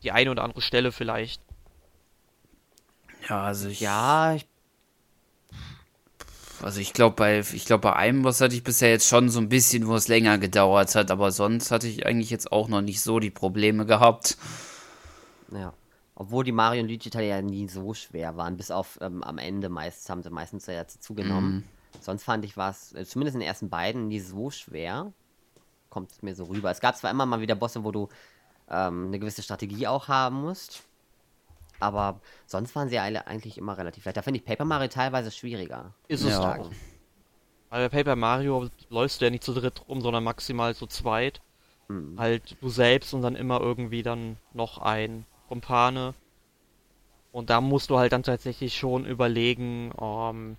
die 0.04 0.12
eine 0.12 0.30
oder 0.32 0.43
andere 0.43 0.62
Stelle 0.62 0.91
vielleicht. 0.91 1.41
Ja, 3.30 3.44
also 3.44 3.70
ich, 3.70 3.80
Ja, 3.82 4.34
ich, 4.34 4.48
also 6.62 6.80
ich 6.80 6.94
glaube 6.94 7.16
bei, 7.16 7.40
ich 7.40 7.66
glaube 7.66 7.82
bei 7.82 7.96
einem 7.96 8.24
Boss 8.24 8.42
hatte 8.42 8.56
ich 8.56 8.63
bisher 8.63 8.90
jetzt 8.90 9.08
schon 9.08 9.30
so 9.30 9.40
ein 9.40 9.50
bisschen, 9.50 9.88
wo 9.88 9.96
es 9.96 10.08
länger 10.08 10.38
gedauert 10.38 10.96
hat, 10.96 11.12
aber 11.12 11.32
sonst 11.32 11.72
hatte 11.72 11.88
ich 11.88 12.06
eigentlich 12.06 12.30
jetzt 12.30 12.52
auch 12.52 12.68
noch 12.68 12.82
nicht 12.82 13.02
so 13.02 13.20
die 13.20 13.30
Probleme 13.30 13.86
gehabt. 13.86 14.38
ja. 15.52 15.74
Obwohl 16.20 16.44
die 16.44 16.52
Mario 16.52 16.82
und 16.82 16.88
Luigi-Teile 16.88 17.28
ja 17.28 17.42
nie 17.44 17.68
so 17.68 17.94
schwer 17.94 18.36
waren, 18.38 18.58
bis 18.58 18.72
auf 18.72 18.98
ähm, 19.02 19.22
am 19.22 19.38
Ende 19.38 19.70
meist, 19.70 20.10
haben 20.10 20.24
sie 20.24 20.32
meistens 20.32 20.66
ja 20.66 20.74
dazu 20.74 20.98
zugenommen. 21.00 21.63
Sonst 22.02 22.24
fand 22.24 22.44
ich 22.44 22.58
was, 22.58 22.94
äh, 22.94 23.06
zumindest 23.06 23.36
in 23.36 23.42
den 23.42 23.48
ersten 23.48 23.70
beiden, 23.70 24.08
nie 24.08 24.20
so 24.20 24.50
schwer. 24.50 25.13
Kommt 25.92 26.12
es 26.12 26.24
mir 26.24 26.34
so 26.34 26.46
rüber. 26.46 26.72
Es 26.72 26.80
gab 26.80 26.98
zwar 26.98 27.12
immer 27.12 27.28
mal 27.28 27.40
wieder 27.40 27.54
Bosse, 27.54 27.84
wo 27.84 27.92
du 27.92 28.10
ähm, 28.68 29.08
eine 29.08 29.20
gewisse 29.20 29.44
Strategie 29.44 29.86
auch 29.86 30.08
haben 30.08 30.42
musst. 30.42 30.87
Aber 31.80 32.22
sonst 32.46 32.76
waren 32.76 32.90
sie 32.90 33.00
alle 33.00 33.28
eigentlich 33.28 33.58
immer 33.58 33.78
relativ 33.78 34.06
leicht. 34.06 34.18
Da 34.18 34.22
finde 34.22 34.40
ich 34.40 34.46
Paper 34.46 34.66
Mario 34.66 34.88
teilweise 34.88 35.32
schwieriger. 35.32 35.94
Ist 36.08 36.24
es 36.24 36.34
Ja. 36.34 36.56
auch. 36.56 36.72
Weil 37.70 37.90
bei 37.90 37.98
Paper 37.98 38.16
Mario 38.16 38.70
läufst 38.90 39.20
du 39.20 39.26
ja 39.26 39.32
nicht 39.32 39.44
zu 39.44 39.54
dritt 39.54 39.88
rum, 39.88 40.02
sondern 40.02 40.24
maximal 40.24 40.74
zu 40.74 40.88
zweit. 40.88 41.42
Mhm. 41.90 42.18
Halt 42.18 42.56
du 42.62 42.70
selbst 42.70 43.13
und 43.13 43.22
dann 43.22 43.36
immer 43.36 43.60
irgendwie 43.60 44.04
dann 44.04 44.38
noch 44.54 44.78
ein 44.78 45.26
Kumpane. 45.50 46.13
Und 47.32 47.50
da 47.50 47.62
musst 47.62 47.90
du 47.90 47.98
halt 47.98 48.13
dann 48.13 48.24
tatsächlich 48.24 48.76
schon 48.78 49.06
überlegen, 49.06 49.92
ähm, 50.02 50.58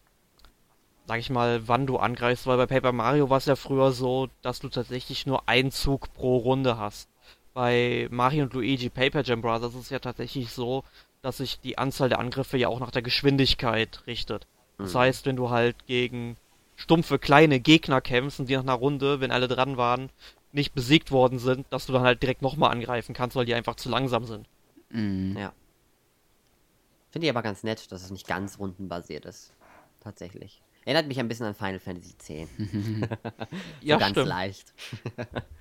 sag 1.07 1.19
ich 1.19 1.31
mal, 1.31 1.67
wann 1.67 1.87
du 1.87 1.97
angreifst, 1.97 2.47
weil 2.47 2.59
bei 2.59 2.67
Paper 2.67 2.93
Mario 2.93 3.31
war 3.31 3.39
es 3.39 3.47
ja 3.47 3.57
früher 3.57 3.93
so, 3.93 4.29
dass 4.43 4.61
du 4.61 4.69
tatsächlich 4.69 5.27
nur 5.27 5.49
einen 5.49 5.71
Zug 5.71 6.13
pro 6.13 6.37
Runde 6.37 6.77
hast. 6.77 7.09
Bei 7.55 8.07
Mario 8.11 8.45
und 8.45 8.53
Luigi 8.53 8.91
Paper 8.91 9.23
Jam 9.25 9.41
Brothers 9.41 9.75
ist 9.75 9.81
es 9.81 9.91
ja 9.91 9.99
tatsächlich 9.99 10.51
so, 10.53 10.85
dass 11.23 11.39
sich 11.39 11.61
die 11.61 11.79
Anzahl 11.79 12.09
der 12.09 12.19
Angriffe 12.19 12.57
ja 12.57 12.69
auch 12.69 12.81
nach 12.81 12.91
der 12.91 13.03
Geschwindigkeit 13.03 14.07
richtet. 14.07 14.47
Das 14.79 14.95
Mhm. 14.95 14.99
heißt, 14.99 15.27
wenn 15.27 15.37
du 15.37 15.51
halt 15.51 15.87
gegen 15.87 16.37
stumpfe 16.77 17.19
kleine 17.19 17.59
Gegner 17.61 18.01
kämpfst 18.01 18.39
und 18.41 18.49
die 18.49 18.55
nach 18.55 18.63
einer 18.63 18.73
Runde, 18.75 19.21
wenn 19.21 19.33
alle 19.33 19.49
dran 19.49 19.77
waren, 19.77 20.11
nicht 20.53 20.75
besiegt 20.75 21.11
worden 21.11 21.39
sind, 21.39 21.67
dass 21.71 21.87
du 21.87 21.93
dann 21.93 22.03
halt 22.03 22.23
direkt 22.23 22.41
nochmal 22.43 22.71
angreifen 22.71 23.15
kannst, 23.15 23.37
weil 23.37 23.45
die 23.47 23.55
einfach 23.55 23.75
zu 23.77 23.89
langsam 23.89 24.25
sind. 24.25 24.47
Mhm. 24.91 25.37
Ja. 25.37 25.53
Finde 27.11 27.27
ich 27.27 27.31
aber 27.31 27.43
ganz 27.43 27.65
nett, 27.65 27.91
dass 27.91 28.03
es 28.05 28.11
nicht 28.11 28.27
ganz 28.29 28.59
rundenbasiert 28.59 29.25
ist. 29.27 29.53
Tatsächlich. 30.01 30.63
Erinnert 30.85 31.07
mich 31.09 31.19
ein 31.19 31.29
bisschen 31.29 31.47
an 31.47 31.55
Final 31.55 31.81
Fantasy 31.81 32.13
X. 32.13 32.51
so 32.59 33.07
ja, 33.83 33.97
ganz 33.99 34.11
stimmt. 34.13 34.29
leicht. 34.29 34.73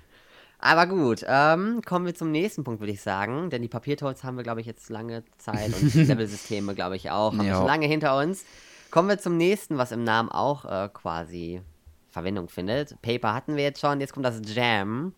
aber 0.60 0.88
gut, 0.88 1.24
ähm, 1.28 1.82
kommen 1.86 2.06
wir 2.06 2.16
zum 2.16 2.32
nächsten 2.32 2.64
Punkt, 2.64 2.80
würde 2.80 2.94
ich 2.94 3.02
sagen. 3.02 3.50
Denn 3.50 3.62
die 3.62 3.68
Papiertolls 3.68 4.24
haben 4.24 4.38
wir, 4.38 4.44
glaube 4.44 4.62
ich, 4.62 4.68
jetzt 4.68 4.90
lange 4.90 5.24
Zeit 5.38 5.72
und 5.82 5.94
Level-Systeme, 6.08 6.74
glaube 6.74 6.96
ich, 6.96 7.12
auch. 7.12 7.34
Haben 7.34 7.46
wir 7.46 7.54
schon 7.54 7.68
lange 7.68 7.86
hinter 7.86 8.18
uns. 8.18 8.44
Kommen 8.90 9.10
wir 9.10 9.20
zum 9.20 9.38
nächsten, 9.38 9.78
was 9.78 9.92
im 9.92 10.04
Namen 10.04 10.30
auch 10.30 10.66
äh, 10.66 10.90
quasi 10.92 11.62
Verwendung 12.10 12.50
findet. 12.50 13.00
Paper 13.02 13.34
hatten 13.34 13.56
wir 13.56 13.64
jetzt 13.64 13.82
schon, 13.82 14.00
jetzt 14.00 14.14
kommt 14.14 14.26
das 14.26 14.42
Jam, 14.44 15.14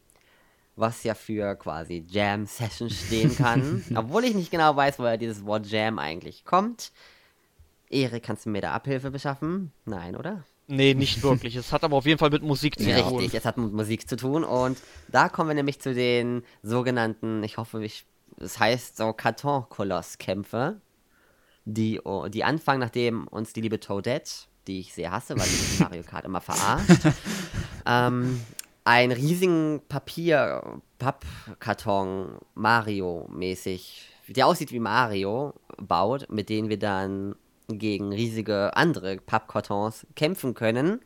was 0.76 1.04
ja 1.04 1.14
für 1.14 1.56
quasi 1.56 2.06
Jam 2.10 2.46
Session 2.46 2.90
stehen 2.90 3.36
kann. 3.36 3.86
Obwohl 3.96 4.26
ich 4.26 4.36
nicht 4.36 4.52
genau 4.52 4.76
weiß, 4.76 5.00
woher 5.00 5.18
dieses 5.18 5.46
Wort 5.46 5.68
Jam 5.68 6.00
eigentlich 6.00 6.44
kommt. 6.44 6.92
Erik, 7.90 8.24
kannst 8.24 8.46
du 8.46 8.50
mir 8.50 8.62
da 8.62 8.74
Abhilfe 8.74 9.12
beschaffen? 9.12 9.72
Nein, 9.86 10.16
oder? 10.16 10.44
Nee, 10.72 10.94
nicht 10.94 11.24
wirklich. 11.24 11.56
Es 11.56 11.74
hat 11.74 11.84
aber 11.84 11.98
auf 11.98 12.06
jeden 12.06 12.20
Fall 12.20 12.30
mit 12.30 12.44
Musik 12.44 12.78
zu 12.78 12.86
tun. 12.86 13.18
Richtig, 13.18 13.34
es 13.34 13.46
hat 13.46 13.58
mit 13.58 13.74
Musik 13.74 14.08
zu 14.08 14.16
tun 14.16 14.44
und 14.44 14.78
da 15.08 15.28
kommen 15.28 15.50
wir 15.50 15.56
nämlich 15.56 15.82
zu 15.82 15.94
den 15.94 16.44
sogenannten, 16.62 17.44
ich 17.44 17.58
hoffe, 17.58 17.84
ich, 17.84 18.06
es 18.38 18.60
heißt 18.60 18.98
so 18.98 19.12
Karton-Koloss-Kämpfe, 19.12 20.80
die, 21.66 22.00
oh, 22.02 22.28
die 22.28 22.44
anfangen, 22.44 22.80
nachdem 22.80 23.28
uns 23.28 23.52
die 23.52 23.62
liebe 23.62 23.80
Toadette, 23.80 24.32
die 24.68 24.80
ich 24.82 24.94
sehr 24.94 25.12
hasse, 25.12 25.38
weil 25.38 25.48
die 25.48 25.80
Mario 25.84 26.04
Kart 26.04 26.26
immer 26.26 26.42
verarscht, 26.42 27.02
ähm, 27.88 28.40
einen 28.84 29.12
riesigen 29.12 29.82
Papier, 29.90 30.82
Pappkarton 31.00 32.38
Mario-mäßig, 32.54 34.08
der 34.28 34.46
aussieht 34.46 34.72
wie 34.72 34.80
Mario, 34.80 35.56
baut, 35.78 36.28
mit 36.30 36.50
denen 36.50 36.70
wir 36.70 36.78
dann 36.78 37.36
gegen 37.78 38.12
riesige 38.12 38.76
andere 38.76 39.18
Pappkartons 39.18 40.08
kämpfen 40.16 40.54
können. 40.54 41.02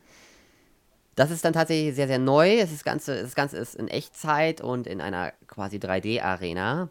Das 1.14 1.30
ist 1.30 1.44
dann 1.44 1.52
tatsächlich 1.52 1.94
sehr, 1.94 2.08
sehr 2.08 2.18
neu. 2.18 2.58
Ist 2.58 2.84
Ganze, 2.84 3.20
das 3.22 3.34
Ganze 3.34 3.58
ist 3.58 3.74
in 3.74 3.88
Echtzeit 3.88 4.60
und 4.60 4.86
in 4.86 5.00
einer 5.00 5.32
quasi 5.46 5.76
3D-Arena, 5.78 6.88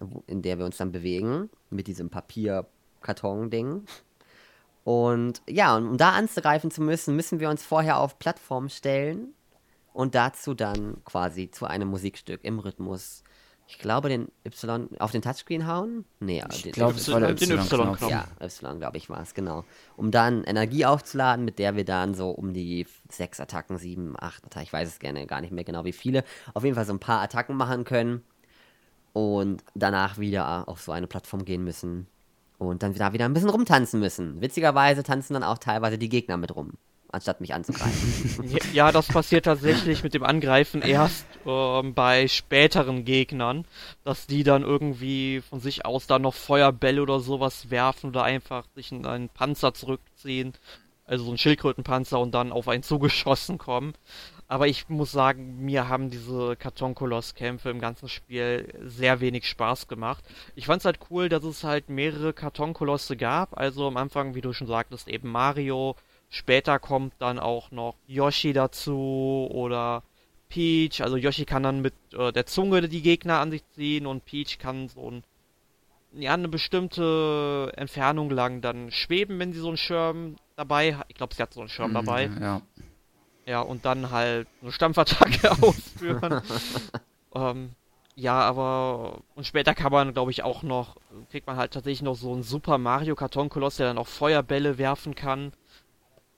wo- 0.00 0.24
in 0.26 0.42
der 0.42 0.58
wir 0.58 0.64
uns 0.64 0.78
dann 0.78 0.92
bewegen, 0.92 1.50
mit 1.68 1.86
diesem 1.86 2.10
Papierkarton-Ding. 2.10 3.84
Und 4.82 5.42
ja, 5.48 5.76
um 5.76 5.98
da 5.98 6.10
anzugreifen 6.10 6.70
zu 6.70 6.82
müssen, 6.82 7.14
müssen 7.14 7.38
wir 7.38 7.50
uns 7.50 7.62
vorher 7.62 7.98
auf 7.98 8.18
Plattformen 8.18 8.70
stellen 8.70 9.34
und 9.92 10.14
dazu 10.14 10.54
dann 10.54 11.04
quasi 11.04 11.50
zu 11.50 11.66
einem 11.66 11.88
Musikstück 11.88 12.40
im 12.42 12.58
Rhythmus, 12.58 13.22
ich 13.70 13.78
glaube, 13.78 14.08
den 14.08 14.28
Y 14.44 14.88
auf 14.98 15.12
den 15.12 15.22
Touchscreen 15.22 15.66
hauen? 15.66 16.04
Nee, 16.18 16.42
Ich 16.50 16.62
den, 16.62 16.72
glaube, 16.72 16.94
den 16.94 16.98
es 16.98 17.10
war 17.10 17.20
der 17.20 17.34
den 17.34 17.50
Y-Knopf. 17.52 18.02
Y-Knopf. 18.02 18.10
ja, 18.10 18.26
Y, 18.42 18.78
glaube 18.78 18.96
ich, 18.96 19.08
war 19.08 19.20
es, 19.22 19.32
genau. 19.34 19.64
Um 19.96 20.10
dann 20.10 20.42
Energie 20.44 20.84
aufzuladen, 20.86 21.44
mit 21.44 21.58
der 21.58 21.76
wir 21.76 21.84
dann 21.84 22.14
so 22.14 22.30
um 22.30 22.52
die 22.52 22.86
sechs 23.08 23.38
Attacken, 23.40 23.78
sieben, 23.78 24.14
acht 24.18 24.44
Attacken, 24.44 24.64
ich 24.64 24.72
weiß 24.72 24.88
es 24.88 24.98
gerne 24.98 25.26
gar 25.26 25.40
nicht 25.40 25.52
mehr 25.52 25.64
genau 25.64 25.84
wie 25.84 25.92
viele, 25.92 26.24
auf 26.54 26.64
jeden 26.64 26.74
Fall 26.74 26.84
so 26.86 26.92
ein 26.92 26.98
paar 26.98 27.20
Attacken 27.22 27.56
machen 27.56 27.84
können 27.84 28.22
und 29.12 29.62
danach 29.74 30.18
wieder 30.18 30.68
auf 30.68 30.80
so 30.82 30.92
eine 30.92 31.06
Plattform 31.06 31.44
gehen 31.44 31.64
müssen 31.64 32.06
und 32.58 32.82
dann 32.82 32.94
da 32.94 33.12
wieder 33.12 33.24
ein 33.24 33.32
bisschen 33.34 33.50
rumtanzen 33.50 34.00
müssen. 34.00 34.40
Witzigerweise 34.40 35.02
tanzen 35.02 35.34
dann 35.34 35.44
auch 35.44 35.58
teilweise 35.58 35.98
die 35.98 36.08
Gegner 36.08 36.36
mit 36.36 36.54
rum, 36.54 36.74
anstatt 37.12 37.40
mich 37.40 37.54
anzugreifen. 37.54 38.58
Ja, 38.72 38.92
das 38.92 39.08
passiert 39.08 39.44
tatsächlich 39.46 40.02
mit 40.02 40.14
dem 40.14 40.22
Angreifen 40.22 40.82
erst 40.82 41.26
ähm, 41.46 41.94
bei 41.94 42.28
späteren 42.28 43.04
Gegnern, 43.04 43.64
dass 44.04 44.26
die 44.26 44.44
dann 44.44 44.62
irgendwie 44.62 45.40
von 45.40 45.60
sich 45.60 45.84
aus 45.84 46.06
da 46.06 46.18
noch 46.18 46.34
Feuerbälle 46.34 47.02
oder 47.02 47.20
sowas 47.20 47.70
werfen 47.70 48.10
oder 48.10 48.22
einfach 48.22 48.66
sich 48.74 48.92
in 48.92 49.06
einen 49.06 49.28
Panzer 49.28 49.74
zurückziehen, 49.74 50.54
also 51.04 51.24
so 51.24 51.32
ein 51.32 51.38
Schildkrötenpanzer 51.38 52.20
und 52.20 52.32
dann 52.32 52.52
auf 52.52 52.68
einen 52.68 52.82
zugeschossen 52.82 53.58
kommen. 53.58 53.94
Aber 54.46 54.66
ich 54.66 54.88
muss 54.88 55.12
sagen, 55.12 55.64
mir 55.64 55.88
haben 55.88 56.10
diese 56.10 56.56
Kartonkoloss-Kämpfe 56.56 57.70
im 57.70 57.80
ganzen 57.80 58.08
Spiel 58.08 58.66
sehr 58.84 59.20
wenig 59.20 59.48
Spaß 59.48 59.86
gemacht. 59.86 60.24
Ich 60.56 60.66
fand's 60.66 60.84
halt 60.84 60.98
cool, 61.08 61.28
dass 61.28 61.44
es 61.44 61.62
halt 61.62 61.88
mehrere 61.88 62.32
Kartonkolosse 62.32 63.16
gab. 63.16 63.56
Also 63.56 63.86
am 63.86 63.96
Anfang, 63.96 64.34
wie 64.34 64.40
du 64.40 64.52
schon 64.52 64.66
sagtest, 64.66 65.06
eben 65.06 65.30
Mario. 65.30 65.94
Später 66.30 66.78
kommt 66.78 67.14
dann 67.18 67.40
auch 67.40 67.72
noch 67.72 67.96
Yoshi 68.06 68.52
dazu 68.52 69.48
oder 69.50 70.04
Peach. 70.48 71.02
Also 71.02 71.16
Yoshi 71.16 71.44
kann 71.44 71.64
dann 71.64 71.82
mit 71.82 71.94
äh, 72.12 72.32
der 72.32 72.46
Zunge 72.46 72.88
die 72.88 73.02
Gegner 73.02 73.40
an 73.40 73.50
sich 73.50 73.68
ziehen 73.70 74.06
und 74.06 74.24
Peach 74.24 74.58
kann 74.60 74.88
so 74.88 75.10
ein, 75.10 75.24
ja, 76.12 76.34
eine 76.34 76.48
bestimmte 76.48 77.72
Entfernung 77.76 78.30
lang 78.30 78.60
dann 78.60 78.92
schweben, 78.92 79.40
wenn 79.40 79.52
sie 79.52 79.58
so 79.58 79.68
einen 79.68 79.76
Schirm 79.76 80.36
dabei 80.54 80.94
hat. 80.94 81.06
Ich 81.08 81.16
glaube, 81.16 81.34
sie 81.34 81.42
hat 81.42 81.52
so 81.52 81.60
einen 81.60 81.68
Schirm 81.68 81.94
dabei. 81.94 82.30
Ja. 82.40 82.62
Ja, 83.46 83.62
und 83.62 83.84
dann 83.84 84.12
halt 84.12 84.46
eine 84.62 84.70
Stampfattacke 84.70 85.50
ausführen. 85.62 86.42
ähm, 87.34 87.70
ja, 88.14 88.38
aber 88.38 89.22
und 89.34 89.46
später 89.46 89.74
kann 89.74 89.90
man, 89.90 90.12
glaube 90.12 90.30
ich, 90.30 90.44
auch 90.44 90.62
noch, 90.62 90.96
kriegt 91.30 91.48
man 91.48 91.56
halt 91.56 91.72
tatsächlich 91.72 92.02
noch 92.02 92.14
so 92.14 92.32
einen 92.32 92.44
Super 92.44 92.78
Mario 92.78 93.16
Kartonkoloss, 93.16 93.78
der 93.78 93.88
dann 93.88 93.98
auch 93.98 94.06
Feuerbälle 94.06 94.78
werfen 94.78 95.16
kann. 95.16 95.52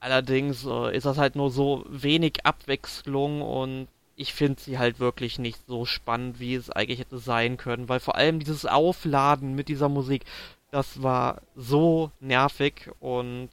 Allerdings 0.03 0.67
äh, 0.67 0.97
ist 0.97 1.07
das 1.07 1.17
halt 1.17 1.37
nur 1.37 1.51
so 1.51 1.85
wenig 1.88 2.45
Abwechslung 2.45 3.41
und 3.41 3.87
ich 4.17 4.35
finde 4.35 4.61
sie 4.61 4.77
halt 4.79 4.99
wirklich 4.99 5.38
nicht 5.38 5.61
so 5.69 5.85
spannend, 5.85 6.41
wie 6.41 6.57
es 6.57 6.71
eigentlich 6.71 6.99
hätte 6.99 7.19
sein 7.19 7.57
können, 7.57 7.88
weil 7.88 8.01
vor 8.01 8.17
allem 8.17 8.41
dieses 8.41 8.67
Aufladen 8.67 9.55
mit 9.55 9.69
dieser 9.69 9.88
Musik, 9.88 10.25
das 10.73 11.03
war 11.05 11.41
so 11.55 12.11
nervig 12.21 12.91
und 12.99 13.51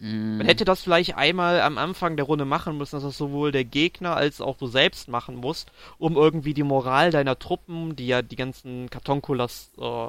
Mhm. 0.00 0.38
man 0.38 0.46
hätte 0.46 0.64
das 0.64 0.82
vielleicht 0.82 1.14
einmal 1.16 1.60
am 1.60 1.78
Anfang 1.78 2.16
der 2.16 2.26
Runde 2.26 2.44
machen 2.44 2.76
müssen, 2.76 2.96
dass 2.96 3.04
das 3.04 3.16
sowohl 3.16 3.52
der 3.52 3.64
Gegner 3.64 4.16
als 4.16 4.40
auch 4.40 4.56
du 4.56 4.66
selbst 4.66 5.06
machen 5.08 5.36
musst, 5.36 5.70
um 5.98 6.16
irgendwie 6.16 6.54
die 6.54 6.64
Moral 6.64 7.12
deiner 7.12 7.38
Truppen, 7.38 7.94
die 7.94 8.08
ja 8.08 8.20
die 8.20 8.34
ganzen 8.34 8.90
Kartonkoloss 8.90 9.70
äh, 9.78 10.08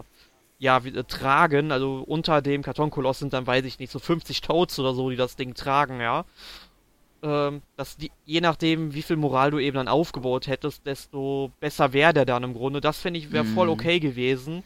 ja, 0.63 0.77
äh, 0.77 1.03
tragen, 1.03 1.71
also 1.71 2.03
unter 2.07 2.41
dem 2.41 2.61
Kartonkoloss 2.63 3.19
sind 3.19 3.33
dann, 3.33 3.45
weiß 3.45 3.65
ich 3.65 3.79
nicht, 3.79 3.91
so 3.91 3.99
50 3.99 4.41
Toads 4.41 4.79
oder 4.79 4.93
so, 4.93 5.09
die 5.09 5.15
das 5.17 5.35
Ding 5.35 5.53
tragen, 5.55 5.99
ja. 5.99 6.25
Ähm, 7.21 7.61
dass 7.77 7.95
die, 7.97 8.11
je 8.25 8.41
nachdem, 8.41 8.93
wie 8.93 9.01
viel 9.01 9.15
Moral 9.15 9.51
du 9.51 9.59
eben 9.59 9.75
dann 9.77 9.87
aufgebaut 9.87 10.47
hättest, 10.47 10.85
desto 10.85 11.51
besser 11.59 11.93
wäre 11.93 12.13
der 12.13 12.25
dann 12.25 12.43
im 12.43 12.53
Grunde. 12.53 12.81
Das 12.81 12.99
finde 12.99 13.19
ich 13.19 13.31
wäre 13.31 13.45
voll 13.45 13.67
Mhm. 13.67 13.73
okay 13.73 13.99
gewesen. 13.99 14.63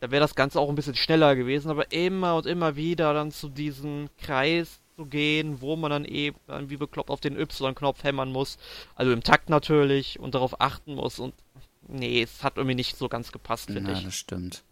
Da 0.00 0.10
wäre 0.10 0.20
das 0.22 0.34
Ganze 0.34 0.58
auch 0.58 0.70
ein 0.70 0.74
bisschen 0.76 0.94
schneller 0.94 1.36
gewesen, 1.36 1.70
aber 1.70 1.92
immer 1.92 2.34
und 2.36 2.46
immer 2.46 2.74
wieder 2.76 3.12
dann 3.12 3.30
zu 3.30 3.50
diesem 3.50 4.08
Kreis 4.18 4.80
zu 4.96 5.04
gehen, 5.04 5.60
wo 5.60 5.76
man 5.76 5.90
dann 5.90 6.04
eben 6.06 6.38
dann 6.46 6.70
wie 6.70 6.78
bekloppt 6.78 7.10
auf 7.10 7.20
den 7.20 7.38
Y-Knopf 7.38 8.02
hämmern 8.02 8.32
muss. 8.32 8.56
Also 8.94 9.12
im 9.12 9.22
Takt 9.22 9.50
natürlich 9.50 10.18
und 10.18 10.34
darauf 10.34 10.58
achten 10.60 10.94
muss 10.94 11.18
und 11.18 11.34
nee, 11.86 12.22
es 12.22 12.42
hat 12.42 12.56
irgendwie 12.56 12.76
nicht 12.76 12.96
so 12.96 13.10
ganz 13.10 13.30
gepasst, 13.32 13.70
finde 13.70 13.92
Ja, 13.92 13.98
ich. 13.98 14.04
das 14.04 14.14
stimmt. 14.14 14.62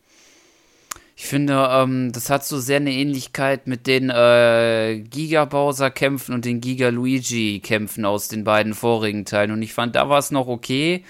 Ich 1.21 1.27
finde, 1.27 1.69
ähm, 1.73 2.13
das 2.13 2.31
hat 2.31 2.47
so 2.47 2.61
sehr 2.61 2.77
eine 2.77 2.93
Ähnlichkeit 2.93 3.67
mit 3.67 3.89
den 3.89 4.09
äh, 4.09 5.01
Giga-Bowser-Kämpfen 5.01 6.33
und 6.33 6.45
den 6.45 6.61
Giga-Luigi-Kämpfen 6.61 8.05
aus 8.05 8.29
den 8.29 8.45
beiden 8.45 8.73
vorigen 8.73 9.25
Teilen. 9.25 9.51
Und 9.51 9.61
ich 9.63 9.75
fand, 9.75 9.97
da 9.97 10.09
war 10.09 10.21
es 10.21 10.31
noch 10.31 10.47
okay. 10.47 11.03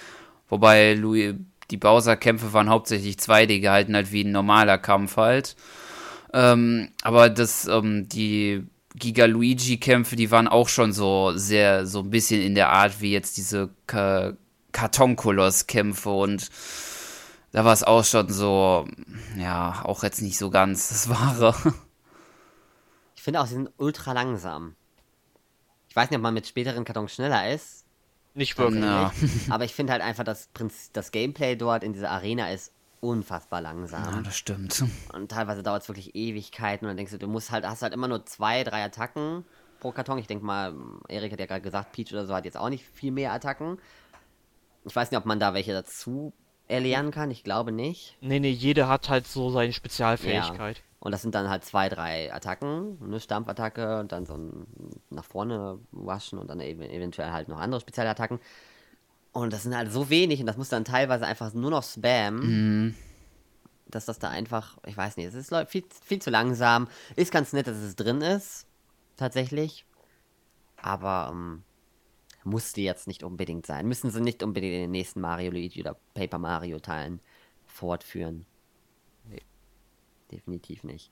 Wobei 0.48 0.94
Lu 0.94 1.34
die 1.70 1.76
Bowser-Kämpfe 1.76 2.54
waren 2.54 2.70
hauptsächlich 2.70 3.16
2D 3.16 3.60
gehalten, 3.60 3.94
halt 3.94 4.10
wie 4.10 4.24
ein 4.24 4.32
normaler 4.32 4.78
Kampf 4.78 5.18
halt. 5.18 5.56
Ähm, 6.32 6.88
aber 7.02 7.28
das, 7.28 7.66
ähm, 7.66 8.08
die 8.08 8.64
Giga-Luigi-Kämpfe, 8.94 10.16
die 10.16 10.30
waren 10.30 10.48
auch 10.48 10.70
schon 10.70 10.94
so 10.94 11.32
sehr, 11.34 11.84
so 11.84 12.00
ein 12.00 12.08
bisschen 12.08 12.40
in 12.40 12.54
der 12.54 12.70
Art 12.70 13.02
wie 13.02 13.12
jetzt 13.12 13.36
diese 13.36 13.68
Ka 13.86 14.32
Kartonkoloss-Kämpfe 14.72 16.08
und 16.08 16.48
da 17.52 17.64
war 17.64 17.72
es 17.72 17.82
auch 17.82 18.04
schon 18.04 18.28
so, 18.30 18.86
ja, 19.36 19.82
auch 19.84 20.02
jetzt 20.02 20.20
nicht 20.22 20.38
so 20.38 20.50
ganz 20.50 20.88
das 20.88 21.08
Wahre. 21.08 21.54
Ich 23.16 23.22
finde 23.22 23.40
auch, 23.40 23.46
sie 23.46 23.54
sind 23.54 23.70
ultra 23.78 24.12
langsam. 24.12 24.74
Ich 25.88 25.96
weiß 25.96 26.10
nicht, 26.10 26.18
ob 26.18 26.22
man 26.22 26.34
mit 26.34 26.46
späteren 26.46 26.84
Kartons 26.84 27.14
schneller 27.14 27.52
ist, 27.52 27.84
Nicht 28.34 28.56
wirklich. 28.58 28.82
Ja. 28.84 29.12
aber 29.50 29.64
ich 29.64 29.74
finde 29.74 29.92
halt 29.92 30.02
einfach, 30.02 30.24
das, 30.24 30.48
Prinz 30.54 30.90
das 30.92 31.10
Gameplay 31.10 31.56
dort 31.56 31.82
in 31.82 31.92
dieser 31.92 32.10
Arena 32.10 32.50
ist 32.50 32.72
unfassbar 33.00 33.60
Ja, 33.62 33.68
langsam. 33.70 34.24
das 34.24 34.36
stimmt. 34.36 34.84
Und 35.12 35.30
teilweise 35.30 35.62
dauert 35.62 35.82
es 35.82 35.88
wirklich 35.88 36.14
Ewigkeiten 36.14 36.84
und 36.86 36.90
dann 36.90 36.96
denkst 36.96 37.12
du, 37.12 37.18
du 37.18 37.28
musst 37.28 37.50
halt, 37.50 37.66
hast 37.66 37.82
halt 37.82 37.92
immer 37.94 38.08
nur 38.08 38.24
zwei, 38.26 38.64
drei 38.64 38.84
Attacken 38.84 39.44
pro 39.80 39.92
Karton. 39.92 40.18
Ich 40.18 40.26
denke 40.26 40.44
mal, 40.44 40.74
Erik 41.08 41.32
hat 41.32 41.40
ja 41.40 41.46
gerade 41.46 41.60
gesagt, 41.62 41.92
Peach 41.92 42.12
oder 42.12 42.26
so 42.26 42.34
hat 42.34 42.44
jetzt 42.44 42.56
auch 42.56 42.68
nicht 42.68 42.84
viel 42.84 43.12
mehr 43.12 43.32
Attacken. 43.32 43.78
Ich 44.84 44.94
weiß 44.94 45.10
nicht, 45.10 45.18
ob 45.18 45.26
man 45.26 45.38
da 45.40 45.54
welche 45.54 45.72
dazu 45.72 46.32
erlernen 46.68 47.10
kann. 47.10 47.30
Ich 47.30 47.44
glaube 47.44 47.72
nicht. 47.72 48.16
Nee, 48.20 48.40
nee, 48.40 48.50
jeder 48.50 48.88
hat 48.88 49.08
halt 49.08 49.26
so 49.26 49.50
seine 49.50 49.72
Spezialfähigkeit. 49.72 50.82
Und 51.00 51.12
das 51.12 51.22
sind 51.22 51.34
dann 51.34 51.48
halt 51.48 51.64
zwei, 51.64 51.88
drei 51.88 52.32
Attacken, 52.32 52.98
eine 53.02 53.20
Stampfattacke 53.20 54.00
und 54.00 54.10
dann 54.12 54.26
so 54.26 54.34
ein 54.34 54.66
nach 55.10 55.24
vorne 55.24 55.78
waschen 55.92 56.38
und 56.38 56.48
dann 56.48 56.60
eben 56.60 56.82
eventuell 56.82 57.30
halt 57.30 57.48
noch 57.48 57.58
andere 57.58 57.80
spezielle 57.80 58.10
Attacken. 58.10 58.40
Und 59.32 59.52
das 59.52 59.62
sind 59.62 59.76
halt 59.76 59.92
so 59.92 60.10
wenig 60.10 60.40
und 60.40 60.46
das 60.46 60.56
muss 60.56 60.68
dann 60.68 60.84
teilweise 60.84 61.26
einfach 61.26 61.52
nur 61.54 61.70
noch 61.70 61.84
Spam. 61.84 62.36
Mhm. 62.40 62.94
Dass 63.86 64.04
das 64.04 64.18
da 64.18 64.28
einfach, 64.28 64.76
ich 64.86 64.96
weiß 64.96 65.16
nicht, 65.16 65.26
es 65.26 65.34
ist 65.34 65.54
viel, 65.68 65.84
viel 66.04 66.20
zu 66.20 66.30
langsam. 66.30 66.88
Ist 67.16 67.32
ganz 67.32 67.52
nett, 67.52 67.68
dass 67.68 67.76
es 67.76 67.96
drin 67.96 68.20
ist. 68.20 68.66
Tatsächlich. 69.16 69.86
Aber 70.76 71.30
ähm, 71.32 71.62
musste 72.44 72.80
jetzt 72.80 73.06
nicht 73.06 73.22
unbedingt 73.22 73.66
sein. 73.66 73.86
Müssen 73.86 74.10
sie 74.10 74.20
nicht 74.20 74.42
unbedingt 74.42 74.74
in 74.74 74.80
den 74.82 74.90
nächsten 74.90 75.20
Mario, 75.20 75.50
Luigi 75.50 75.80
oder 75.80 75.96
Paper 76.14 76.38
Mario 76.38 76.78
Teilen 76.78 77.20
fortführen. 77.66 78.46
Nee. 79.28 79.42
Definitiv 80.30 80.84
nicht. 80.84 81.10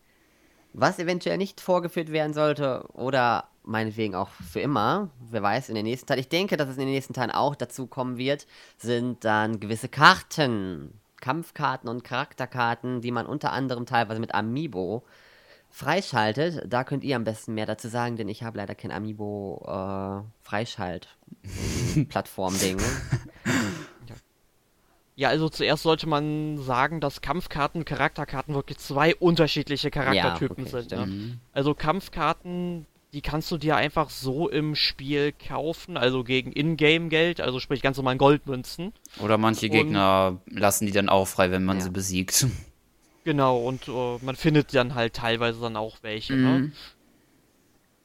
Was 0.72 0.98
eventuell 0.98 1.38
nicht 1.38 1.60
vorgeführt 1.60 2.12
werden 2.12 2.34
sollte 2.34 2.86
oder 2.92 3.48
meinetwegen 3.62 4.14
auch 4.14 4.28
für 4.28 4.60
immer, 4.60 5.10
wer 5.30 5.42
weiß, 5.42 5.68
in 5.68 5.74
den 5.74 5.84
nächsten 5.84 6.06
Teilen, 6.06 6.20
ich 6.20 6.28
denke, 6.28 6.56
dass 6.56 6.68
es 6.68 6.76
in 6.76 6.86
den 6.86 6.94
nächsten 6.94 7.14
Teilen 7.14 7.30
auch 7.30 7.54
dazu 7.54 7.86
kommen 7.86 8.18
wird, 8.18 8.46
sind 8.76 9.24
dann 9.24 9.58
gewisse 9.58 9.88
Karten, 9.88 11.00
Kampfkarten 11.20 11.88
und 11.88 12.04
Charakterkarten, 12.04 13.00
die 13.00 13.10
man 13.10 13.26
unter 13.26 13.52
anderem 13.52 13.86
teilweise 13.86 14.20
mit 14.20 14.34
Amiibo 14.34 15.04
freischaltet. 15.76 16.62
Da 16.66 16.82
könnt 16.84 17.04
ihr 17.04 17.16
am 17.16 17.24
besten 17.24 17.52
mehr 17.52 17.66
dazu 17.66 17.88
sagen, 17.88 18.16
denn 18.16 18.28
ich 18.28 18.42
habe 18.42 18.56
leider 18.56 18.74
kein 18.74 18.90
Amiibo 18.90 19.62
äh, 19.66 20.22
Freischalt-Plattform-Ding. 20.42 22.78
Ja, 25.18 25.30
also 25.30 25.48
zuerst 25.48 25.84
sollte 25.84 26.06
man 26.06 26.58
sagen, 26.58 27.00
dass 27.00 27.22
Kampfkarten 27.22 27.80
und 27.80 27.86
Charakterkarten 27.86 28.54
wirklich 28.54 28.76
zwei 28.76 29.14
unterschiedliche 29.14 29.90
Charaktertypen 29.90 30.66
ja, 30.66 30.70
okay, 30.70 30.80
sind. 30.82 30.92
Ja. 30.92 31.06
Mhm. 31.06 31.40
Also 31.54 31.72
Kampfkarten, 31.72 32.84
die 33.14 33.22
kannst 33.22 33.50
du 33.50 33.56
dir 33.56 33.76
einfach 33.76 34.10
so 34.10 34.50
im 34.50 34.74
Spiel 34.74 35.32
kaufen, 35.32 35.96
also 35.96 36.22
gegen 36.22 36.52
Ingame-Geld, 36.52 37.40
also 37.40 37.60
sprich 37.60 37.80
ganz 37.80 37.96
normal 37.96 38.18
Goldmünzen. 38.18 38.92
Oder 39.18 39.38
manche 39.38 39.70
Gegner 39.70 40.38
und, 40.44 40.58
lassen 40.58 40.84
die 40.84 40.92
dann 40.92 41.08
auch 41.08 41.26
frei, 41.26 41.50
wenn 41.50 41.64
man 41.64 41.78
ja. 41.78 41.84
sie 41.84 41.90
besiegt. 41.90 42.46
Genau, 43.26 43.58
und 43.58 43.88
uh, 43.88 44.20
man 44.22 44.36
findet 44.36 44.72
dann 44.72 44.94
halt 44.94 45.14
teilweise 45.14 45.60
dann 45.60 45.74
auch 45.74 45.96
welche. 46.02 46.34
Ne? 46.34 46.48
Mhm. 46.48 46.72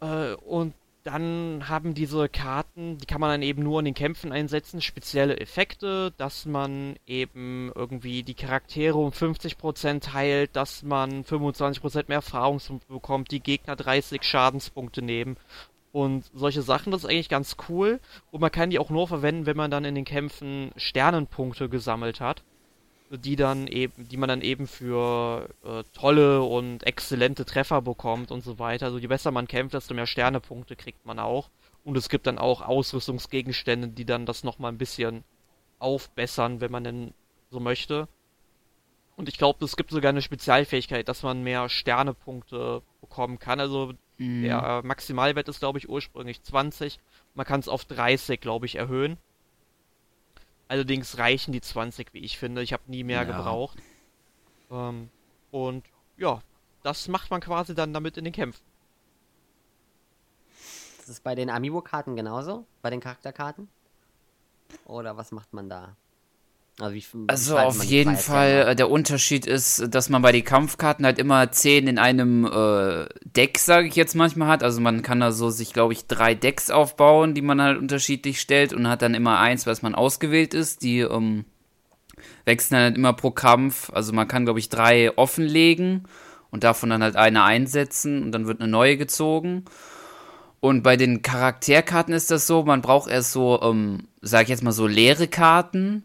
Ne? 0.01 0.35
Uh, 0.41 0.49
und 0.49 0.73
dann 1.03 1.69
haben 1.69 1.93
diese 1.93 2.27
Karten, 2.27 2.97
die 2.97 3.05
kann 3.05 3.21
man 3.21 3.29
dann 3.29 3.43
eben 3.43 3.61
nur 3.61 3.77
in 3.77 3.85
den 3.85 3.93
Kämpfen 3.93 4.31
einsetzen, 4.31 4.81
spezielle 4.81 5.39
Effekte, 5.39 6.11
dass 6.17 6.47
man 6.47 6.95
eben 7.05 7.71
irgendwie 7.75 8.23
die 8.23 8.33
Charaktere 8.33 8.97
um 8.97 9.11
50% 9.11 10.11
heilt, 10.13 10.55
dass 10.55 10.81
man 10.81 11.23
25% 11.23 12.05
mehr 12.07 12.15
Erfahrung 12.15 12.59
bekommt, 12.87 13.29
die 13.29 13.41
Gegner 13.41 13.75
30 13.75 14.23
Schadenspunkte 14.23 15.03
nehmen 15.03 15.37
und 15.91 16.25
solche 16.33 16.63
Sachen, 16.63 16.91
das 16.91 17.03
ist 17.03 17.09
eigentlich 17.09 17.29
ganz 17.29 17.57
cool. 17.69 17.99
Und 18.31 18.41
man 18.41 18.51
kann 18.51 18.71
die 18.71 18.79
auch 18.79 18.89
nur 18.89 19.07
verwenden, 19.07 19.45
wenn 19.45 19.57
man 19.57 19.69
dann 19.69 19.85
in 19.85 19.93
den 19.93 20.05
Kämpfen 20.05 20.71
Sternenpunkte 20.77 21.69
gesammelt 21.69 22.21
hat 22.21 22.41
die 23.17 23.35
dann 23.35 23.67
eben, 23.67 24.07
die 24.07 24.17
man 24.17 24.29
dann 24.29 24.41
eben 24.41 24.67
für 24.67 25.49
äh, 25.63 25.83
tolle 25.93 26.41
und 26.43 26.83
exzellente 26.83 27.45
Treffer 27.45 27.81
bekommt 27.81 28.31
und 28.31 28.43
so 28.43 28.59
weiter. 28.59 28.85
Also 28.85 28.97
je 28.97 29.07
besser 29.07 29.31
man 29.31 29.47
kämpft, 29.47 29.73
desto 29.73 29.93
mehr 29.93 30.07
Sternepunkte 30.07 30.75
kriegt 30.75 31.05
man 31.05 31.19
auch. 31.19 31.49
Und 31.83 31.97
es 31.97 32.09
gibt 32.09 32.27
dann 32.27 32.37
auch 32.37 32.61
Ausrüstungsgegenstände, 32.61 33.89
die 33.89 34.05
dann 34.05 34.25
das 34.25 34.43
nochmal 34.43 34.71
ein 34.71 34.77
bisschen 34.77 35.23
aufbessern, 35.79 36.61
wenn 36.61 36.71
man 36.71 36.83
denn 36.83 37.13
so 37.49 37.59
möchte. 37.59 38.07
Und 39.15 39.27
ich 39.27 39.37
glaube, 39.37 39.63
es 39.65 39.75
gibt 39.75 39.91
sogar 39.91 40.09
eine 40.09 40.21
Spezialfähigkeit, 40.21 41.07
dass 41.07 41.23
man 41.23 41.43
mehr 41.43 41.69
Sternepunkte 41.69 42.81
bekommen 43.01 43.39
kann. 43.39 43.59
Also 43.59 43.93
mhm. 44.17 44.43
der 44.43 44.81
Maximalwert 44.83 45.49
ist, 45.49 45.59
glaube 45.59 45.79
ich, 45.79 45.89
ursprünglich 45.89 46.41
20. 46.43 46.99
Man 47.33 47.45
kann 47.45 47.59
es 47.59 47.67
auf 47.67 47.85
30, 47.85 48.39
glaube 48.39 48.67
ich, 48.67 48.75
erhöhen. 48.75 49.17
Allerdings 50.71 51.17
reichen 51.17 51.51
die 51.51 51.59
20, 51.59 52.13
wie 52.13 52.19
ich 52.19 52.37
finde. 52.37 52.63
Ich 52.63 52.71
habe 52.71 52.83
nie 52.87 53.03
mehr 53.03 53.23
ja. 53.23 53.23
gebraucht. 53.25 53.77
Ähm, 54.69 55.09
und 55.51 55.83
ja, 56.15 56.39
das 56.81 57.09
macht 57.09 57.29
man 57.29 57.41
quasi 57.41 57.75
dann 57.75 57.91
damit 57.91 58.15
in 58.15 58.23
den 58.23 58.31
Kämpfen. 58.31 58.63
Das 60.97 61.09
ist 61.09 61.25
bei 61.25 61.35
den 61.35 61.49
Amiibo-Karten 61.49 62.15
genauso? 62.15 62.65
Bei 62.81 62.89
den 62.89 63.01
Charakterkarten? 63.01 63.67
Oder 64.85 65.17
was 65.17 65.33
macht 65.33 65.51
man 65.51 65.67
da? 65.67 65.97
Also, 66.81 66.95
wie, 66.95 67.03
also 67.27 67.57
auf 67.57 67.83
jeden 67.83 68.17
Fall, 68.17 68.69
äh, 68.69 68.75
der 68.75 68.89
Unterschied 68.89 69.45
ist, 69.45 69.93
dass 69.93 70.09
man 70.09 70.23
bei 70.23 70.31
den 70.31 70.43
Kampfkarten 70.43 71.05
halt 71.05 71.19
immer 71.19 71.51
10 71.51 71.87
in 71.87 71.99
einem 71.99 72.45
äh, 72.45 73.05
Deck, 73.23 73.59
sage 73.59 73.87
ich 73.87 73.95
jetzt 73.95 74.15
manchmal, 74.15 74.47
hat. 74.47 74.63
Also 74.63 74.81
man 74.81 75.03
kann 75.03 75.19
da 75.19 75.31
so 75.31 75.51
sich, 75.51 75.73
glaube 75.73 75.93
ich, 75.93 76.07
drei 76.07 76.33
Decks 76.33 76.71
aufbauen, 76.71 77.35
die 77.35 77.43
man 77.43 77.61
halt 77.61 77.77
unterschiedlich 77.77 78.41
stellt 78.41 78.73
und 78.73 78.89
hat 78.89 79.03
dann 79.03 79.13
immer 79.13 79.39
eins, 79.39 79.67
was 79.67 79.83
man 79.83 79.93
ausgewählt 79.93 80.55
ist. 80.55 80.81
Die 80.81 80.99
ähm, 80.99 81.45
wechseln 82.45 82.75
dann 82.75 82.83
halt 82.83 82.97
immer 82.97 83.13
pro 83.13 83.29
Kampf. 83.29 83.91
Also 83.93 84.11
man 84.11 84.27
kann, 84.27 84.45
glaube 84.45 84.59
ich, 84.59 84.69
drei 84.69 85.15
offenlegen 85.17 86.07
und 86.49 86.63
davon 86.63 86.89
dann 86.89 87.03
halt 87.03 87.15
eine 87.15 87.43
einsetzen 87.43 88.23
und 88.23 88.31
dann 88.31 88.47
wird 88.47 88.59
eine 88.59 88.71
neue 88.71 88.97
gezogen. 88.97 89.65
Und 90.59 90.81
bei 90.81 90.97
den 90.97 91.21
Charakterkarten 91.21 92.13
ist 92.13 92.31
das 92.31 92.47
so, 92.47 92.63
man 92.63 92.81
braucht 92.81 93.09
erst 93.09 93.31
so, 93.31 93.59
ähm, 93.61 94.07
sag 94.21 94.43
ich 94.43 94.49
jetzt 94.49 94.63
mal 94.63 94.71
so 94.71 94.87
leere 94.87 95.27
Karten 95.27 96.03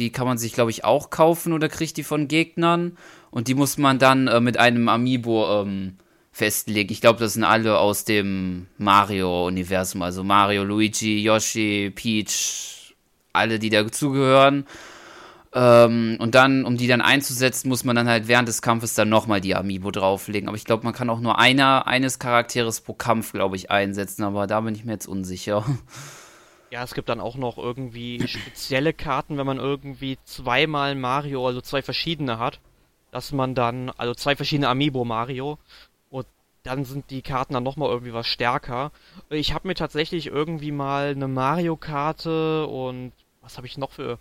die 0.00 0.10
kann 0.10 0.26
man 0.26 0.38
sich, 0.38 0.54
glaube 0.54 0.70
ich, 0.70 0.84
auch 0.84 1.10
kaufen 1.10 1.52
oder 1.52 1.68
kriegt 1.68 1.96
die 1.96 2.02
von 2.02 2.26
Gegnern. 2.26 2.96
Und 3.30 3.46
die 3.46 3.54
muss 3.54 3.78
man 3.78 3.98
dann 3.98 4.26
äh, 4.26 4.40
mit 4.40 4.56
einem 4.56 4.88
Amiibo 4.88 5.62
ähm, 5.62 5.96
festlegen. 6.32 6.90
Ich 6.90 7.00
glaube, 7.00 7.20
das 7.20 7.34
sind 7.34 7.44
alle 7.44 7.78
aus 7.78 8.04
dem 8.04 8.66
Mario-Universum. 8.78 10.02
Also 10.02 10.24
Mario, 10.24 10.64
Luigi, 10.64 11.22
Yoshi, 11.22 11.92
Peach, 11.94 12.96
alle, 13.32 13.58
die 13.58 13.68
dazugehören. 13.68 14.66
Ähm, 15.52 16.16
und 16.18 16.34
dann, 16.34 16.64
um 16.64 16.76
die 16.76 16.86
dann 16.86 17.02
einzusetzen, 17.02 17.68
muss 17.68 17.84
man 17.84 17.94
dann 17.94 18.08
halt 18.08 18.26
während 18.26 18.48
des 18.48 18.62
Kampfes 18.62 18.94
dann 18.94 19.10
nochmal 19.10 19.40
die 19.40 19.54
Amiibo 19.54 19.90
drauflegen. 19.90 20.48
Aber 20.48 20.56
ich 20.56 20.64
glaube, 20.64 20.84
man 20.84 20.94
kann 20.94 21.10
auch 21.10 21.20
nur 21.20 21.38
einer, 21.38 21.86
eines 21.86 22.18
Charakteres 22.18 22.80
pro 22.80 22.94
Kampf, 22.94 23.32
glaube 23.32 23.56
ich, 23.56 23.70
einsetzen. 23.70 24.24
Aber 24.24 24.46
da 24.46 24.60
bin 24.62 24.74
ich 24.74 24.84
mir 24.84 24.92
jetzt 24.92 25.06
unsicher. 25.06 25.64
Ja, 26.70 26.84
es 26.84 26.94
gibt 26.94 27.08
dann 27.08 27.20
auch 27.20 27.34
noch 27.34 27.58
irgendwie 27.58 28.26
spezielle 28.28 28.92
Karten, 28.92 29.36
wenn 29.36 29.46
man 29.46 29.58
irgendwie 29.58 30.18
zweimal 30.24 30.94
Mario, 30.94 31.44
also 31.46 31.60
zwei 31.60 31.82
verschiedene 31.82 32.38
hat, 32.38 32.60
dass 33.10 33.32
man 33.32 33.56
dann, 33.56 33.90
also 33.90 34.14
zwei 34.14 34.36
verschiedene 34.36 34.68
Amiibo 34.68 35.04
Mario, 35.04 35.58
und 36.10 36.26
dann 36.62 36.84
sind 36.84 37.10
die 37.10 37.22
Karten 37.22 37.54
dann 37.54 37.64
nochmal 37.64 37.88
irgendwie 37.90 38.12
was 38.12 38.28
stärker. 38.28 38.92
Ich 39.30 39.52
habe 39.52 39.66
mir 39.66 39.74
tatsächlich 39.74 40.26
irgendwie 40.28 40.70
mal 40.70 41.08
eine 41.10 41.26
Mario-Karte 41.26 42.66
und 42.68 43.12
was 43.40 43.56
habe 43.56 43.66
ich 43.66 43.76
noch 43.76 43.90
für, 43.90 44.18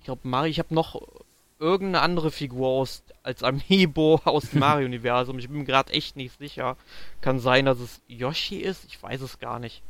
ich 0.00 0.04
glaube 0.04 0.28
Mario, 0.28 0.50
ich 0.50 0.58
habe 0.58 0.74
noch 0.74 1.00
irgendeine 1.58 2.02
andere 2.02 2.30
Figur 2.30 2.68
aus, 2.68 3.04
als 3.22 3.42
Amiibo 3.42 4.20
aus 4.24 4.50
dem 4.50 4.60
Mario-Universum. 4.60 5.38
Ich 5.38 5.48
bin 5.48 5.58
mir 5.58 5.64
gerade 5.64 5.94
echt 5.94 6.16
nicht 6.16 6.36
sicher. 6.38 6.76
Kann 7.22 7.38
sein, 7.38 7.64
dass 7.64 7.80
es 7.80 8.02
Yoshi 8.06 8.56
ist, 8.56 8.84
ich 8.84 9.02
weiß 9.02 9.22
es 9.22 9.38
gar 9.38 9.58
nicht. 9.58 9.82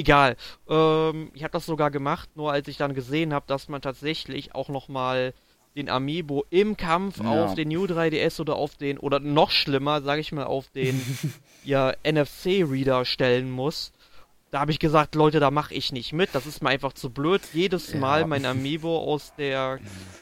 Egal. 0.00 0.36
Ähm, 0.66 1.30
ich 1.34 1.42
habe 1.42 1.52
das 1.52 1.66
sogar 1.66 1.90
gemacht, 1.90 2.30
nur 2.34 2.50
als 2.50 2.66
ich 2.68 2.78
dann 2.78 2.94
gesehen 2.94 3.34
habe, 3.34 3.44
dass 3.46 3.68
man 3.68 3.82
tatsächlich 3.82 4.54
auch 4.54 4.70
nochmal 4.70 5.34
den 5.76 5.90
Amiibo 5.90 6.46
im 6.48 6.78
Kampf 6.78 7.18
ja. 7.22 7.44
auf 7.44 7.54
den 7.54 7.68
New 7.68 7.84
3DS 7.84 8.40
oder 8.40 8.56
auf 8.56 8.76
den, 8.76 8.98
oder 8.98 9.20
noch 9.20 9.50
schlimmer, 9.50 10.00
sage 10.00 10.22
ich 10.22 10.32
mal, 10.32 10.44
auf 10.44 10.70
den 10.70 11.00
ja, 11.64 11.92
NFC-Reader 12.02 13.04
stellen 13.04 13.50
muss. 13.50 13.92
Da 14.50 14.60
habe 14.60 14.72
ich 14.72 14.78
gesagt, 14.78 15.14
Leute, 15.14 15.38
da 15.38 15.50
mache 15.50 15.74
ich 15.74 15.92
nicht 15.92 16.14
mit. 16.14 16.30
Das 16.32 16.46
ist 16.46 16.62
mir 16.62 16.70
einfach 16.70 16.94
zu 16.94 17.10
blöd, 17.10 17.42
jedes 17.52 17.94
Mal 17.94 18.26
mein 18.26 18.46
Amiibo 18.46 18.98
aus 18.98 19.32
der 19.36 19.78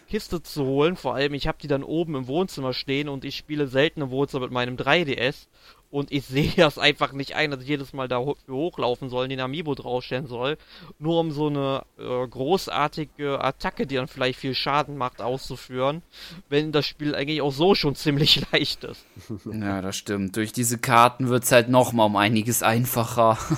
Kiste 0.08 0.42
zu 0.42 0.64
holen. 0.64 0.96
Vor 0.96 1.14
allem, 1.14 1.32
ich 1.32 1.46
habe 1.46 1.58
die 1.62 1.68
dann 1.68 1.84
oben 1.84 2.14
im 2.14 2.26
Wohnzimmer 2.26 2.74
stehen 2.74 3.08
und 3.08 3.24
ich 3.24 3.36
spiele 3.36 3.68
selten 3.68 4.02
im 4.02 4.10
Wohnzimmer 4.10 4.42
mit 4.42 4.52
meinem 4.52 4.76
3DS. 4.76 5.46
Und 5.90 6.12
ich 6.12 6.26
sehe 6.26 6.52
das 6.56 6.78
einfach 6.78 7.12
nicht 7.12 7.34
ein, 7.34 7.50
dass 7.50 7.62
ich 7.62 7.68
jedes 7.68 7.92
Mal 7.92 8.08
da 8.08 8.18
hochlaufen 8.18 9.08
soll, 9.08 9.28
den 9.28 9.40
Amiibo 9.40 9.74
draufstellen 9.74 10.26
soll, 10.26 10.58
nur 10.98 11.18
um 11.20 11.30
so 11.30 11.46
eine 11.46 11.82
äh, 11.98 12.26
großartige 12.26 13.42
Attacke, 13.42 13.86
die 13.86 13.94
dann 13.94 14.08
vielleicht 14.08 14.38
viel 14.38 14.54
Schaden 14.54 14.98
macht, 14.98 15.22
auszuführen, 15.22 16.02
wenn 16.48 16.72
das 16.72 16.86
Spiel 16.86 17.14
eigentlich 17.14 17.40
auch 17.40 17.52
so 17.52 17.74
schon 17.74 17.94
ziemlich 17.94 18.42
leicht 18.52 18.84
ist. 18.84 19.04
Ja, 19.50 19.80
das 19.80 19.96
stimmt. 19.96 20.36
Durch 20.36 20.52
diese 20.52 20.78
Karten 20.78 21.28
wird 21.28 21.44
es 21.44 21.52
halt 21.52 21.68
nochmal 21.68 22.06
um 22.06 22.16
einiges 22.16 22.62
einfacher. 22.62 23.38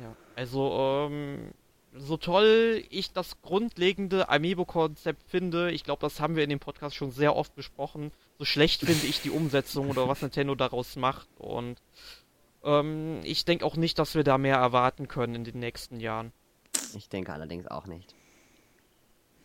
Ja, 0.00 0.14
also, 0.36 1.08
ähm, 1.10 1.50
so 1.92 2.16
toll 2.16 2.84
ich 2.90 3.12
das 3.12 3.42
grundlegende 3.42 4.28
Amiibo-Konzept 4.28 5.22
finde, 5.28 5.72
ich 5.72 5.82
glaube, 5.82 6.00
das 6.00 6.20
haben 6.20 6.36
wir 6.36 6.44
in 6.44 6.50
dem 6.50 6.60
Podcast 6.60 6.94
schon 6.94 7.10
sehr 7.10 7.34
oft 7.34 7.54
besprochen, 7.56 8.12
so 8.38 8.44
schlecht 8.44 8.82
finde 8.82 9.06
ich 9.06 9.20
die 9.20 9.30
Umsetzung 9.30 9.90
oder 9.90 10.08
was 10.08 10.22
Nintendo 10.22 10.54
daraus 10.54 10.96
macht. 10.96 11.28
Und 11.38 11.80
ähm, 12.64 13.20
ich 13.24 13.44
denke 13.44 13.64
auch 13.64 13.76
nicht, 13.76 13.98
dass 13.98 14.14
wir 14.14 14.24
da 14.24 14.38
mehr 14.38 14.56
erwarten 14.56 15.08
können 15.08 15.34
in 15.34 15.44
den 15.44 15.58
nächsten 15.58 16.00
Jahren. 16.00 16.32
Ich 16.96 17.08
denke 17.08 17.32
allerdings 17.32 17.66
auch 17.66 17.86
nicht. 17.86 18.14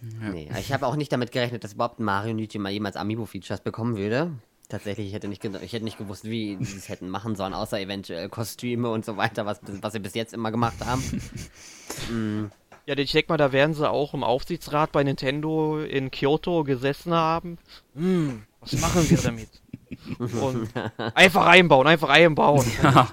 Ja. 0.01 0.29
Nee, 0.29 0.51
ich 0.59 0.73
habe 0.73 0.85
auch 0.85 0.95
nicht 0.95 1.11
damit 1.11 1.31
gerechnet, 1.31 1.63
dass 1.63 1.73
überhaupt 1.73 1.99
Mario 1.99 2.33
Luigi 2.33 2.59
mal 2.59 2.71
jemals 2.71 2.95
Amiibo-Features 2.95 3.61
bekommen 3.61 3.97
würde. 3.97 4.31
Tatsächlich, 4.69 5.07
ich 5.07 5.13
hätte 5.13 5.27
nicht, 5.27 5.43
ich 5.43 5.73
hätte 5.73 5.83
nicht 5.83 5.97
gewusst, 5.97 6.25
wie 6.25 6.57
sie 6.61 6.77
es 6.77 6.89
hätten 6.89 7.09
machen 7.09 7.35
sollen, 7.35 7.53
außer 7.53 7.79
eventuell 7.79 8.29
Kostüme 8.29 8.89
und 8.89 9.05
so 9.05 9.17
weiter, 9.17 9.45
was, 9.45 9.59
was 9.81 9.93
sie 9.93 9.99
bis 9.99 10.13
jetzt 10.13 10.33
immer 10.33 10.51
gemacht 10.51 10.83
haben. 10.83 11.01
mm. 12.11 12.51
Ja, 12.85 12.97
ich 12.97 13.11
denke 13.13 13.31
mal, 13.31 13.37
da 13.37 13.53
werden 13.53 13.73
sie 13.73 13.89
auch 13.89 14.13
im 14.13 14.23
Aufsichtsrat 14.23 14.91
bei 14.91 15.03
Nintendo 15.03 15.79
in 15.79 16.11
Kyoto 16.11 16.65
gesessen 16.65 17.13
haben. 17.13 17.57
Hm, 17.95 18.43
was 18.63 18.79
machen 18.79 19.09
wir 19.09 19.17
damit? 19.17 19.49
Und 20.41 20.69
einfach 21.15 21.45
einbauen, 21.45 21.87
einfach 21.87 22.09
einbauen. 22.09 22.65
Ja. 22.81 23.09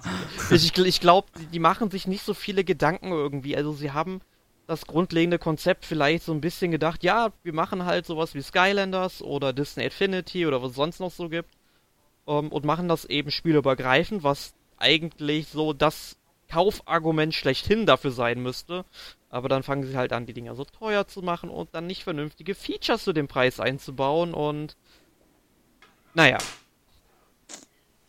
Ich, 0.51 0.77
ich 0.77 1.01
glaube, 1.01 1.29
die 1.53 1.59
machen 1.59 1.91
sich 1.91 2.07
nicht 2.07 2.25
so 2.25 2.35
viele 2.35 2.65
Gedanken 2.65 3.13
irgendwie. 3.13 3.57
Also 3.57 3.73
sie 3.73 3.93
haben 3.93 4.21
das 4.67 4.87
grundlegende 4.87 5.39
Konzept 5.39 5.85
vielleicht 5.85 6.25
so 6.25 6.33
ein 6.33 6.41
bisschen 6.41 6.71
gedacht, 6.71 7.03
ja, 7.03 7.33
wir 7.43 7.53
machen 7.53 7.85
halt 7.85 8.07
sowas 8.07 8.35
wie 8.35 8.43
Skylanders 8.43 9.21
oder 9.23 9.53
Disney 9.53 9.85
Infinity 9.85 10.47
oder 10.47 10.63
was 10.63 10.71
es 10.71 10.77
sonst 10.77 11.01
noch 11.01 11.11
so 11.11 11.29
gibt. 11.29 11.51
Ähm, 12.27 12.49
und 12.49 12.65
machen 12.65 12.89
das 12.89 13.05
eben 13.05 13.31
spielübergreifend, 13.31 14.23
was 14.23 14.55
eigentlich 14.79 15.49
so 15.49 15.73
das 15.73 16.17
Kaufargument 16.49 17.35
schlechthin 17.35 17.87
dafür 17.87 18.11
sein 18.13 18.43
müsste. 18.43 18.85
Aber 19.29 19.49
dann 19.49 19.63
fangen 19.63 19.85
sie 19.85 19.97
halt 19.97 20.13
an, 20.13 20.27
die 20.27 20.33
Dinger 20.33 20.55
so 20.55 20.65
teuer 20.65 21.07
zu 21.07 21.23
machen 21.23 21.51
und 21.51 21.75
dann 21.75 21.87
nicht 21.87 22.03
vernünftige 22.03 22.55
Features 22.55 23.05
zu 23.05 23.13
dem 23.13 23.29
Preis 23.29 23.61
einzubauen 23.61 24.35
und 24.35 24.77
naja, 26.15 26.39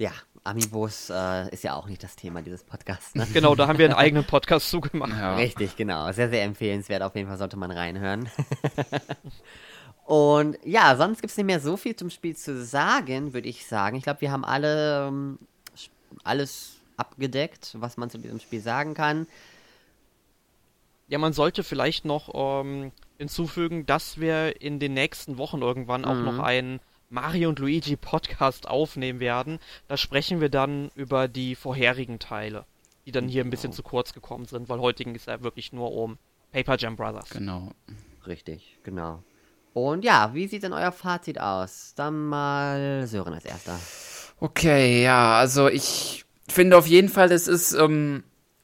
ja, 0.02 0.12
Amiibos 0.44 1.12
äh, 1.12 1.50
ist 1.54 1.64
ja 1.64 1.76
auch 1.76 1.88
nicht 1.88 2.04
das 2.04 2.16
Thema 2.16 2.42
dieses 2.42 2.64
Podcasts. 2.64 3.14
Ne? 3.14 3.28
Genau, 3.34 3.54
da 3.54 3.68
haben 3.68 3.78
wir 3.78 3.86
einen 3.86 3.94
eigenen 3.98 4.24
Podcast 4.26 4.70
zugemacht. 4.72 5.12
Ja. 5.12 5.36
Richtig, 5.36 5.76
genau. 5.76 6.12
Sehr, 6.12 6.30
sehr 6.30 6.44
empfehlenswert. 6.44 7.04
Auf 7.04 7.16
jeden 7.16 7.28
Fall 7.28 7.38
sollte 7.38 7.58
man 7.58 7.70
reinhören. 7.70 8.28
Und 10.06 10.58
ja, 10.66 10.96
sonst 10.96 11.22
gibt 11.22 11.30
es 11.30 11.38
nicht 11.38 11.46
mehr 11.46 11.60
so 11.60 11.78
viel 11.78 11.96
zum 11.96 12.10
Spiel 12.10 12.36
zu 12.36 12.66
sagen, 12.66 13.34
würde 13.34 13.48
ich 13.48 13.68
sagen. 13.68 13.96
Ich 13.96 14.04
glaube, 14.04 14.22
wir 14.22 14.32
haben 14.32 14.44
alle 14.44 15.08
ähm, 15.08 15.38
alles 16.24 16.78
abgedeckt, 16.98 17.76
was 17.80 17.98
man 17.98 18.10
zu 18.10 18.18
diesem 18.18 18.40
Spiel 18.40 18.60
sagen 18.60 18.96
kann. 18.96 19.28
Ja, 21.08 21.20
man 21.20 21.34
sollte 21.34 21.64
vielleicht 21.64 22.06
noch 22.06 22.32
ähm, 22.34 22.92
hinzufügen, 23.20 23.86
dass 23.86 24.20
wir 24.20 24.60
in 24.60 24.80
den 24.80 24.96
nächsten 24.96 25.38
Wochen 25.38 25.62
irgendwann 25.62 26.06
auch 26.06 26.16
mhm. 26.16 26.26
noch 26.26 26.40
einen 26.40 26.80
Mario 27.12 27.50
und 27.50 27.60
Luigi 27.60 27.98
Podcast 27.98 28.70
aufnehmen 28.70 29.20
werden. 29.20 29.60
Da 29.90 29.98
sprechen 29.98 30.40
wir 30.40 30.48
dann 30.48 30.92
über 30.96 31.28
die 31.28 31.56
vorherigen 31.56 32.20
Teile, 32.20 32.66
die 33.06 33.12
dann 33.12 33.28
hier 33.28 33.44
ein 33.44 33.50
bisschen 33.50 33.72
genau. 33.72 33.76
zu 33.76 33.84
kurz 33.84 34.14
gekommen 34.14 34.46
sind, 34.46 34.70
weil 34.70 34.80
heute 34.80 35.04
ging 35.04 35.16
es 35.16 35.26
ja 35.26 35.44
wirklich 35.44 35.74
nur 35.74 35.92
um 35.92 36.18
Paper 36.54 36.78
Jam 36.78 36.96
Brothers. 36.96 37.30
Genau. 37.30 37.72
Richtig, 38.26 38.78
genau. 38.84 39.24
Und 39.74 40.06
ja, 40.06 40.32
wie 40.34 40.48
sieht 40.48 40.64
denn 40.64 40.72
euer 40.72 40.94
Fazit 40.94 41.40
aus? 41.40 41.94
Dann 41.98 42.28
mal 42.28 43.06
Sören 43.08 43.34
als 43.34 43.44
erster. 43.44 43.78
Okay, 44.40 45.04
ja, 45.04 45.38
also 45.38 45.68
ich 45.68 46.24
finde 46.48 46.78
auf 46.78 46.88
jeden 46.88 47.10
Fall, 47.10 47.32
es 47.34 47.50
ist 47.50 47.74
ähm, 47.74 48.24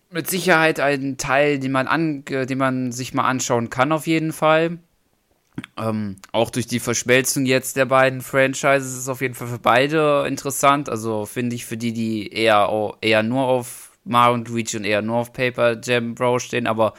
mit 0.10 0.30
Sicherheit 0.30 0.80
ein 0.80 1.18
Teil, 1.18 1.60
den 1.60 1.74
man, 1.74 1.88
an, 1.88 2.24
den 2.24 2.58
man 2.58 2.94
sich 2.94 3.14
mal 3.14 3.28
anschauen 3.28 3.70
kann, 3.70 3.92
auf 3.92 4.08
jeden 4.08 4.32
Fall. 4.32 4.80
Ähm, 5.78 6.18
auch 6.32 6.50
durch 6.50 6.68
die 6.68 6.80
Verschmelzung 6.80 7.46
jetzt 7.46 7.76
der 7.78 7.86
beiden 7.86 8.22
Franchises 8.22 8.94
ist 8.94 9.00
es 9.00 9.10
auf 9.10 9.22
jeden 9.22 9.36
Fall 9.36 9.48
für 9.48 9.60
beide 9.60 10.26
interessant. 10.28 10.90
Also 10.90 11.26
finde 11.26 11.56
ich 11.56 11.66
für 11.66 11.78
die, 11.78 11.94
die 11.94 12.32
eher, 12.32 12.96
eher 13.02 13.24
nur 13.24 13.46
auf 13.46 13.92
Mario 14.04 14.36
und 14.36 14.48
Luigi 14.48 14.78
und 14.78 14.86
eher 14.86 15.02
nur 15.02 15.18
auf 15.18 15.34
Paper 15.34 15.80
Jam 15.84 16.16
Bro 16.16 16.40
stehen. 16.40 16.68
Aber 16.68 16.94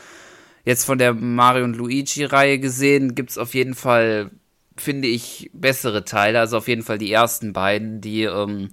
jetzt 0.65 0.85
von 0.85 0.99
der 0.99 1.15
Mario 1.15 1.65
und 1.65 1.77
Luigi-Reihe 1.77 2.59
gesehen 2.59 3.15
gibt 3.15 3.31
es 3.31 3.39
auf 3.39 3.55
jeden 3.55 3.75
Fall, 3.75 4.31
finde 4.77 5.09
ich, 5.09 5.51
bessere 5.53 6.05
Teile. 6.05 6.41
Also 6.41 6.59
auf 6.59 6.69
jeden 6.69 6.83
Fall 6.83 6.99
die 6.99 7.13
ersten 7.13 7.53
beiden, 7.53 8.01
die 8.01 8.25
ähm, 8.25 8.71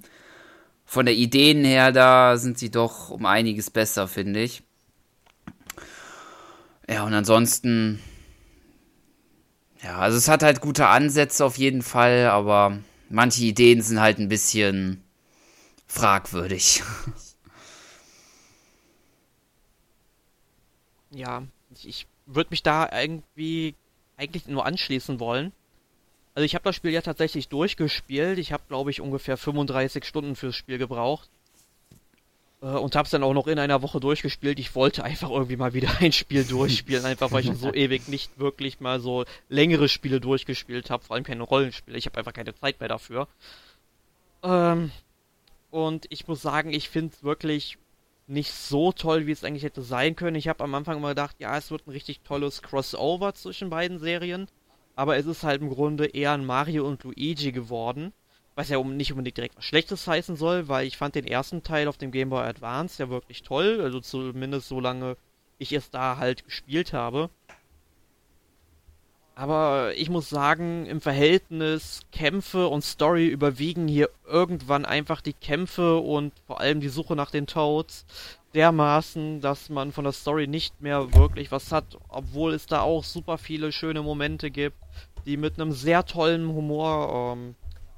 von 0.85 1.05
der 1.05 1.15
Ideen 1.15 1.63
her, 1.63 1.91
da 1.91 2.37
sind 2.37 2.57
sie 2.57 2.69
doch 2.69 3.09
um 3.09 3.25
einiges 3.25 3.71
besser, 3.71 4.07
finde 4.07 4.41
ich. 4.41 4.61
Ja, 6.87 7.03
und 7.05 7.13
ansonsten 7.13 7.99
ja, 9.85 9.99
also 9.99 10.17
es 10.17 10.27
hat 10.27 10.41
halt 10.41 10.61
gute 10.61 10.87
Ansätze 10.87 11.45
auf 11.45 11.59
jeden 11.59 11.83
Fall, 11.83 12.25
aber 12.25 12.79
manche 13.09 13.43
Ideen 13.43 13.83
sind 13.83 14.01
halt 14.01 14.17
ein 14.17 14.29
bisschen 14.29 15.03
fragwürdig. 15.87 16.83
Ja, 21.11 21.43
ich, 21.73 21.87
ich 21.87 22.07
würde 22.25 22.49
mich 22.49 22.61
da 22.61 22.89
irgendwie 22.91 23.73
eigentlich 24.17 24.47
nur 24.47 24.65
anschließen 24.65 25.21
wollen. 25.21 25.53
Also 26.33 26.43
ich 26.43 26.55
habe 26.55 26.65
das 26.65 26.75
Spiel 26.75 26.91
ja 26.91 27.01
tatsächlich 27.01 27.47
durchgespielt. 27.47 28.37
Ich 28.37 28.51
habe, 28.51 28.63
glaube 28.67 28.91
ich, 28.91 28.99
ungefähr 28.99 29.37
35 29.37 30.03
Stunden 30.03 30.35
fürs 30.35 30.57
Spiel 30.57 30.77
gebraucht. 30.77 31.29
Äh, 32.65 32.69
und 32.69 32.95
hab's 32.95 33.11
dann 33.11 33.23
auch 33.23 33.33
noch 33.33 33.47
in 33.47 33.59
einer 33.59 33.81
Woche 33.83 33.99
durchgespielt. 33.99 34.59
Ich 34.59 34.73
wollte 34.73 35.03
einfach 35.03 35.29
irgendwie 35.29 35.55
mal 35.55 35.73
wieder 35.73 35.89
ein 36.01 36.11
Spiel 36.11 36.43
durchspielen, 36.43 37.05
einfach 37.11 37.31
weil 37.31 37.45
ich 37.45 37.55
so 37.55 37.71
ewig 37.71 38.07
nicht 38.07 38.39
wirklich 38.39 38.79
mal 38.79 38.99
so 38.99 39.25
längere 39.49 39.87
Spiele 39.87 40.19
durchgespielt 40.19 40.89
habe, 40.89 41.03
vor 41.03 41.15
allem 41.15 41.23
keine 41.23 41.43
Rollenspiele. 41.43 41.97
Ich 41.97 42.07
habe 42.07 42.17
einfach 42.17 42.33
keine 42.33 42.55
Zeit 42.55 42.79
mehr 42.79 42.89
dafür. 42.89 43.27
Ähm, 44.43 44.91
und 45.69 46.07
ich 46.09 46.27
muss 46.27 46.41
sagen, 46.41 46.73
ich 46.73 46.89
finde 46.89 47.13
es 47.13 47.23
wirklich 47.23 47.77
nicht 48.27 48.51
so 48.51 48.91
toll, 48.91 49.27
wie 49.27 49.31
es 49.31 49.43
eigentlich 49.43 49.63
hätte 49.63 49.83
sein 49.83 50.15
können. 50.15 50.35
Ich 50.35 50.47
habe 50.47 50.63
am 50.63 50.73
Anfang 50.73 50.97
immer 50.97 51.09
gedacht, 51.09 51.35
ja, 51.37 51.55
es 51.57 51.69
wird 51.69 51.85
ein 51.85 51.91
richtig 51.91 52.21
tolles 52.21 52.63
Crossover 52.63 53.35
zwischen 53.35 53.69
beiden 53.69 53.99
Serien. 53.99 54.47
Aber 54.95 55.17
es 55.17 55.27
ist 55.27 55.43
halt 55.43 55.61
im 55.61 55.69
Grunde 55.69 56.05
eher 56.05 56.31
ein 56.31 56.45
Mario 56.45 56.87
und 56.87 57.03
Luigi 57.03 57.51
geworden. 57.51 58.13
Was 58.55 58.69
ja 58.69 58.81
nicht 58.81 59.11
unbedingt 59.11 59.37
direkt 59.37 59.57
was 59.57 59.65
Schlechtes 59.65 60.07
heißen 60.07 60.37
soll, 60.37 60.69
weil 60.69 60.87
ich 60.87 60.97
fand 60.97 61.15
den 61.15 61.27
ersten 61.27 61.61
Teil 61.61 61.87
auf 61.87 61.97
dem 61.97 62.11
Game 62.11 62.29
Boy 62.29 62.43
Advance 62.43 63.03
ja 63.03 63.09
wirklich 63.09 63.43
toll. 63.43 63.81
Also 63.81 63.99
zumindest 63.99 64.69
solange 64.69 65.17
ich 65.57 65.73
es 65.73 65.89
da 65.89 66.17
halt 66.17 66.45
gespielt 66.45 66.93
habe. 66.93 67.29
Aber 69.37 69.91
ich 69.97 70.09
muss 70.09 70.29
sagen, 70.29 70.85
im 70.85 71.01
Verhältnis 71.01 72.01
Kämpfe 72.13 72.69
und 72.69 72.83
Story 72.83 73.27
überwiegen 73.27 73.85
hier 73.89 74.09
irgendwann 74.25 74.85
einfach 74.85 75.19
die 75.19 75.33
Kämpfe 75.33 75.97
und 75.97 76.31
vor 76.47 76.61
allem 76.61 76.79
die 76.79 76.87
Suche 76.87 77.17
nach 77.17 77.31
den 77.31 77.45
Toads 77.45 78.05
dermaßen, 78.53 79.41
dass 79.41 79.69
man 79.69 79.91
von 79.91 80.05
der 80.05 80.13
Story 80.13 80.47
nicht 80.47 80.81
mehr 80.81 81.13
wirklich 81.13 81.51
was 81.51 81.73
hat, 81.73 81.97
obwohl 82.07 82.53
es 82.53 82.65
da 82.65 82.79
auch 82.79 83.03
super 83.03 83.37
viele 83.37 83.73
schöne 83.73 84.01
Momente 84.01 84.49
gibt, 84.49 84.77
die 85.25 85.35
mit 85.35 85.59
einem 85.59 85.73
sehr 85.73 86.05
tollen 86.05 86.47
Humor 86.47 87.33
ähm, 87.35 87.55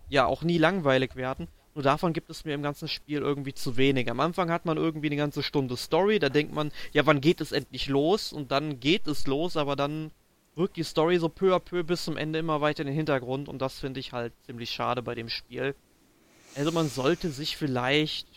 ja 0.10 0.26
auch 0.26 0.43
nie 0.43 0.58
langweilig 0.58 1.16
werden. 1.16 1.47
Nur 1.76 1.84
davon 1.84 2.14
gibt 2.14 2.30
es 2.32 2.43
mir 2.43 2.55
im 2.55 2.64
ganzen 2.64 2.88
Spiel 2.88 3.20
irgendwie 3.20 3.53
zu 3.53 3.78
wenig. 3.78 4.10
Am 4.10 4.20
Anfang 4.20 4.49
hat 4.49 4.66
man 4.66 4.78
irgendwie 4.78 5.08
eine 5.08 5.16
ganze 5.16 5.43
Stunde 5.43 5.78
Story, 5.78 6.18
da 6.18 6.30
denkt 6.30 6.53
man, 6.53 6.72
ja, 6.91 7.05
wann 7.05 7.22
geht 7.22 7.39
es 7.39 7.51
endlich 7.51 7.88
los? 7.88 8.34
Und 8.34 8.51
dann 8.51 8.80
geht 8.80 9.08
es 9.08 9.28
los, 9.28 9.58
aber 9.58 9.76
dann 9.76 10.12
rückt 10.58 10.76
die 10.76 10.84
Story 10.84 11.20
so 11.20 11.30
peu 11.30 11.55
à 11.55 11.60
peu 11.60 11.84
bis 11.84 12.03
zum 12.03 12.18
Ende 12.18 12.39
immer 12.39 12.62
weiter 12.62 12.82
in 12.82 12.88
den 12.88 12.95
Hintergrund 12.95 13.47
und 13.47 13.62
das 13.62 13.80
finde 13.80 13.99
ich 13.99 14.12
halt 14.12 14.34
ziemlich 14.45 14.72
schade 14.72 15.03
bei 15.03 15.14
dem 15.14 15.30
Spiel. 15.30 15.76
Also 16.55 16.72
man 16.72 16.89
sollte 16.89 17.30
sich 17.30 17.58
vielleicht 17.58 18.28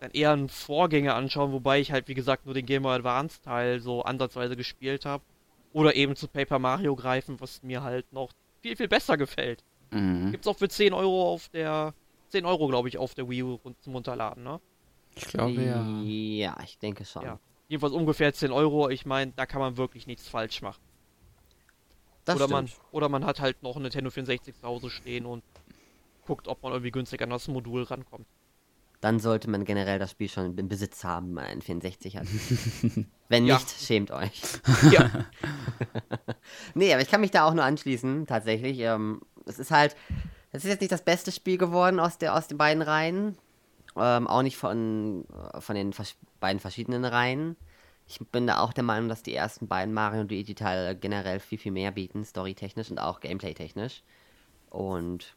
dann 0.00 0.10
eher 0.12 0.32
einen 0.32 0.48
Vorgänger 0.48 1.14
anschauen, 1.14 1.52
wobei 1.52 1.78
ich 1.78 1.92
halt 1.92 2.08
wie 2.08 2.14
gesagt 2.14 2.46
nur 2.46 2.54
den 2.54 2.64
Game 2.64 2.82
Boy 2.82 2.94
Advance 2.94 3.42
Teil 3.42 3.80
so 3.80 4.02
ansatzweise 4.02 4.56
gespielt 4.56 5.04
habe. 5.04 5.22
Oder 5.74 5.94
eben 5.94 6.16
zu 6.16 6.28
Paper 6.28 6.58
Mario 6.58 6.96
greifen, 6.96 7.40
was 7.40 7.62
mir 7.62 7.82
halt 7.82 8.10
noch 8.12 8.32
viel, 8.62 8.76
viel 8.76 8.88
besser 8.88 9.16
gefällt. 9.16 9.62
Mhm. 9.92 10.32
Gibt's 10.32 10.46
auch 10.46 10.58
für 10.58 10.68
10 10.68 10.92
Euro 10.92 11.32
auf 11.32 11.48
der 11.50 11.94
10 12.28 12.46
Euro, 12.46 12.66
glaube 12.66 12.88
ich, 12.88 12.98
auf 12.98 13.14
der 13.14 13.28
Wii 13.28 13.42
U 13.42 13.58
zum 13.80 13.94
Runterladen, 13.94 14.42
ne? 14.42 14.60
Ich 15.14 15.24
glaube 15.24 15.62
ja. 15.62 16.00
Ja, 16.02 16.56
ich 16.64 16.78
denke 16.78 17.04
schon. 17.04 17.22
Ja. 17.22 17.38
Jedenfalls 17.68 17.92
ungefähr 17.92 18.32
10 18.32 18.50
Euro. 18.50 18.88
Ich 18.88 19.04
meine, 19.04 19.32
da 19.36 19.46
kann 19.46 19.60
man 19.60 19.76
wirklich 19.76 20.06
nichts 20.06 20.28
falsch 20.28 20.62
machen. 20.62 20.80
Das 22.24 22.36
oder 22.36 22.48
man 22.48 22.70
oder 22.92 23.08
man 23.08 23.26
hat 23.26 23.40
halt 23.40 23.62
noch 23.62 23.76
ein 23.76 23.82
Nintendo 23.82 24.10
64 24.10 24.54
zu 24.54 24.66
Hause 24.66 24.90
stehen 24.90 25.26
und 25.26 25.42
guckt, 26.24 26.48
ob 26.48 26.62
man 26.62 26.72
irgendwie 26.72 26.92
günstig 26.92 27.20
an 27.20 27.30
das 27.30 27.48
Modul 27.48 27.82
rankommt. 27.82 28.26
Dann 29.00 29.18
sollte 29.18 29.50
man 29.50 29.64
generell 29.64 29.98
das 29.98 30.12
Spiel 30.12 30.28
schon 30.28 30.56
im 30.56 30.68
Besitz 30.68 31.02
haben, 31.02 31.28
wenn 31.28 31.34
man 31.34 31.44
einen 31.44 31.62
64 31.62 32.16
hat. 32.16 32.26
Wenn 33.28 33.44
nicht, 33.44 33.50
ja. 33.50 33.86
schämt 33.86 34.10
euch. 34.10 34.42
Ja. 34.92 35.10
nee, 36.74 36.92
aber 36.92 37.02
ich 37.02 37.08
kann 37.08 37.22
mich 37.22 37.30
da 37.30 37.46
auch 37.46 37.54
nur 37.54 37.64
anschließen, 37.64 38.26
tatsächlich. 38.26 38.78
Ähm, 38.80 39.22
es 39.46 39.58
ist 39.58 39.70
halt, 39.70 39.96
es 40.52 40.64
ist 40.64 40.70
jetzt 40.70 40.80
nicht 40.80 40.92
das 40.92 41.02
beste 41.02 41.32
Spiel 41.32 41.58
geworden 41.58 42.00
aus, 42.00 42.18
der, 42.18 42.34
aus 42.34 42.48
den 42.48 42.58
beiden 42.58 42.82
Reihen. 42.82 43.36
Ähm, 43.96 44.26
auch 44.26 44.42
nicht 44.42 44.56
von, 44.56 45.24
von 45.58 45.74
den 45.74 45.92
vers 45.92 46.16
beiden 46.40 46.60
verschiedenen 46.60 47.04
Reihen. 47.04 47.56
Ich 48.08 48.18
bin 48.18 48.46
da 48.46 48.58
auch 48.58 48.72
der 48.72 48.84
Meinung, 48.84 49.08
dass 49.08 49.22
die 49.22 49.34
ersten 49.34 49.68
beiden 49.68 49.94
Mario 49.94 50.22
und 50.22 50.30
Luigi-Teile 50.30 50.96
generell 50.96 51.40
viel, 51.40 51.58
viel 51.58 51.72
mehr 51.72 51.92
bieten, 51.92 52.24
storytechnisch 52.24 52.90
und 52.90 52.98
auch 52.98 53.20
gameplay-technisch. 53.20 54.02
Und 54.70 55.34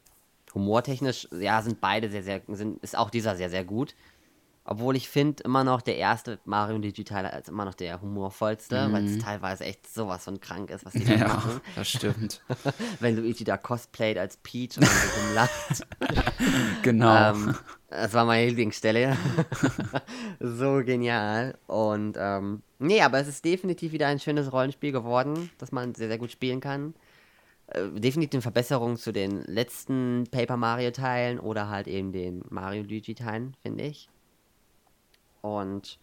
humortechnisch, 0.54 1.28
ja, 1.32 1.62
sind 1.62 1.80
beide 1.80 2.10
sehr, 2.10 2.22
sehr, 2.22 2.42
sind, 2.48 2.82
ist 2.82 2.96
auch 2.96 3.10
dieser 3.10 3.36
sehr, 3.36 3.50
sehr 3.50 3.64
gut. 3.64 3.94
Obwohl 4.68 4.96
ich 4.96 5.08
finde 5.08 5.44
immer 5.44 5.62
noch 5.62 5.80
der 5.80 5.96
erste 5.96 6.40
Mario 6.44 6.78
Digital 6.78 7.24
als 7.26 7.48
immer 7.48 7.64
noch 7.64 7.74
der 7.74 8.00
humorvollste, 8.02 8.88
Mhm. 8.88 8.92
weil 8.92 9.04
es 9.06 9.18
teilweise 9.18 9.64
echt 9.64 9.92
sowas 9.92 10.24
von 10.24 10.40
krank 10.40 10.70
ist, 10.70 10.84
was 10.84 10.92
die 10.92 11.04
da 11.04 11.14
Ja, 11.14 11.28
machen. 11.28 11.60
das 11.76 11.88
stimmt. 11.88 12.42
Wenn 13.00 13.16
Luigi 13.16 13.44
da 13.44 13.56
cosplayt 13.56 14.18
als 14.18 14.36
Peach 14.38 14.76
und 14.76 14.82
dann 14.82 14.90
so 14.90 15.20
rumlacht. 15.26 15.86
genau. 16.82 17.30
Ähm, 17.30 17.54
das 17.88 18.12
war 18.12 18.24
meine 18.24 18.48
Lieblingsstelle. 18.48 19.16
so 20.40 20.82
genial. 20.84 21.56
Und 21.66 22.16
ähm, 22.18 22.62
nee, 22.78 23.00
aber 23.02 23.20
es 23.20 23.28
ist 23.28 23.44
definitiv 23.44 23.92
wieder 23.92 24.08
ein 24.08 24.18
schönes 24.20 24.52
Rollenspiel 24.52 24.92
geworden, 24.92 25.50
das 25.58 25.72
man 25.72 25.94
sehr, 25.94 26.08
sehr 26.08 26.18
gut 26.18 26.32
spielen 26.32 26.60
kann. 26.60 26.94
Äh, 27.68 27.88
definitiv 27.90 28.34
eine 28.38 28.42
Verbesserung 28.42 28.96
zu 28.96 29.12
den 29.12 29.42
letzten 29.44 30.24
Paper 30.30 30.56
Mario 30.56 30.90
Teilen 30.90 31.38
oder 31.38 31.68
halt 31.68 31.86
eben 31.88 32.12
den 32.12 32.42
Mario 32.50 32.82
Luigi 32.82 33.14
Teilen, 33.14 33.56
finde 33.62 33.84
ich. 33.84 34.08
Und 35.46 35.98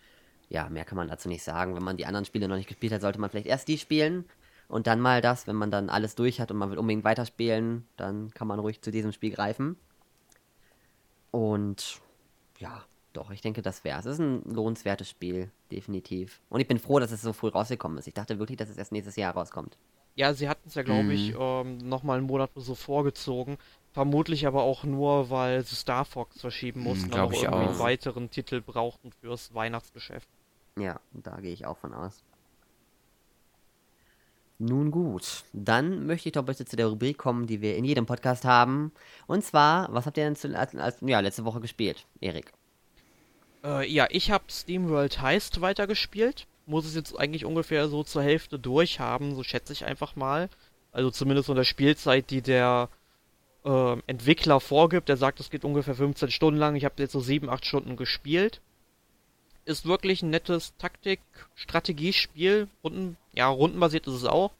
ja, 0.50 0.70
mehr 0.70 0.86
kann 0.86 0.96
man 0.96 1.08
dazu 1.08 1.28
nicht 1.28 1.44
sagen. 1.44 1.76
Wenn 1.76 1.84
man 1.84 1.98
die 1.98 2.06
anderen 2.06 2.26
Spiele 2.26 2.48
noch 2.48 2.56
nicht 2.56 2.70
gespielt 2.70 2.94
hat, 2.94 3.02
sollte 3.02 3.20
man 3.20 3.30
vielleicht 3.30 3.48
erst 3.48 3.68
die 3.68 3.78
spielen 3.78 4.26
und 4.68 4.88
dann 4.88 5.00
mal 5.00 5.22
das. 5.22 5.48
Wenn 5.48 5.56
man 5.56 5.72
dann 5.72 5.90
alles 5.90 6.16
durch 6.16 6.40
hat 6.40 6.52
und 6.52 6.58
man 6.58 6.72
will 6.72 6.78
unbedingt 6.78 7.04
weiterspielen, 7.04 7.88
dann 7.98 8.32
kann 8.32 8.48
man 8.48 8.60
ruhig 8.60 8.82
zu 8.82 8.92
diesem 8.92 9.12
Spiel 9.12 9.32
greifen. 9.32 9.78
Und 11.32 12.02
ja, 12.60 12.84
doch, 13.14 13.32
ich 13.32 13.42
denke, 13.42 13.62
das 13.62 13.84
wäre 13.84 14.00
es. 14.00 14.06
Es 14.06 14.14
ist 14.14 14.20
ein 14.20 14.44
lohnenswertes 14.46 15.10
Spiel, 15.10 15.52
definitiv. 15.72 16.42
Und 16.50 16.60
ich 16.60 16.68
bin 16.68 16.80
froh, 16.80 17.00
dass 17.00 17.12
es 17.12 17.22
so 17.22 17.34
früh 17.34 17.50
rausgekommen 17.50 17.98
ist. 17.98 18.08
Ich 18.08 18.14
dachte 18.14 18.40
wirklich, 18.40 18.58
dass 18.58 18.70
es 18.70 18.78
erst 18.78 18.92
nächstes 18.92 19.16
Jahr 19.16 19.34
rauskommt. 19.34 19.78
Ja, 20.16 20.34
sie 20.34 20.48
hatten 20.48 20.68
es 20.68 20.76
ja, 20.76 20.84
glaube 20.84 21.14
ich, 21.14 21.34
ähm, 21.38 21.78
nochmal 21.78 22.20
einen 22.20 22.28
Monat 22.28 22.52
so 22.56 22.76
vorgezogen. 22.76 23.58
Vermutlich 23.94 24.48
aber 24.48 24.64
auch 24.64 24.84
nur, 24.84 25.30
weil 25.30 25.64
sie 25.64 25.76
Star 25.76 26.04
Fox 26.04 26.42
verschieben 26.42 26.82
mussten 26.82 27.06
und 27.06 27.12
glaub 27.12 27.30
auch 27.30 27.34
ich 27.34 27.44
irgendwie 27.44 27.66
auch. 27.66 27.70
einen 27.70 27.80
weiteren 27.80 28.30
Titel 28.32 28.60
brauchten 28.60 29.12
fürs 29.12 29.54
Weihnachtsgeschäft. 29.54 30.28
Ja, 30.80 31.00
da 31.12 31.40
gehe 31.40 31.54
ich 31.54 31.68
auch 31.68 31.78
von 31.78 31.94
aus. 31.94 32.24
Nun 34.58 34.90
gut, 34.90 35.44
dann 35.54 36.08
möchte 36.08 36.30
ich 36.30 36.34
doch 36.34 36.44
bitte 36.44 36.66
zu 36.66 36.76
der 36.76 36.88
Rubrik 36.88 37.18
kommen, 37.18 37.46
die 37.46 37.62
wir 37.62 37.76
in 37.76 37.86
jedem 37.86 38.06
Podcast 38.06 38.46
haben. 38.46 38.92
Und 39.28 39.44
zwar, 39.44 39.94
was 39.94 40.06
habt 40.08 40.18
ihr 40.18 40.24
denn 40.24 40.36
zu, 40.36 40.58
als, 40.58 40.76
als, 40.76 40.98
ja, 41.02 41.20
letzte 41.20 41.46
Woche 41.46 41.60
gespielt, 41.60 42.06
Erik? 42.20 42.52
Äh, 43.64 43.88
ja, 43.92 44.08
ich 44.10 44.32
habe 44.32 44.46
SteamWorld 44.50 45.22
Heist 45.22 45.62
weitergespielt. 45.62 46.48
Muss 46.66 46.86
es 46.86 46.96
jetzt 46.96 47.20
eigentlich 47.20 47.46
ungefähr 47.46 47.90
so 47.90 48.04
zur 48.04 48.24
Hälfte 48.24 48.58
durch 48.58 49.00
haben, 49.00 49.36
so 49.36 49.44
schätze 49.44 49.74
ich 49.74 49.86
einfach 49.86 50.16
mal. 50.16 50.50
Also 50.92 51.12
zumindest 51.12 51.48
von 51.48 51.58
der 51.58 51.64
Spielzeit, 51.64 52.30
die 52.30 52.42
der 52.42 52.90
ähm, 53.66 54.04
Entwickler 54.08 54.60
vorgibt. 54.60 55.10
Der 55.10 55.18
sagt, 55.18 55.40
es 55.40 55.50
geht 55.50 55.66
ungefähr 55.66 55.96
15 55.96 56.32
Stunden 56.32 56.60
lang. 56.60 56.76
Ich 56.76 56.86
habe 56.86 56.96
jetzt 56.98 57.14
so 57.14 57.20
7, 57.20 57.50
8 57.50 57.66
Stunden 57.66 57.98
gespielt. 57.98 58.62
Ist 59.66 59.86
wirklich 59.86 60.22
ein 60.22 60.30
nettes 60.30 60.74
Taktik-Strategiespiel. 60.78 62.68
Runden, 62.84 63.18
ja, 63.34 63.48
rundenbasiert 63.48 64.08
ist 64.08 64.16
es 64.16 64.26
auch. 64.26 64.52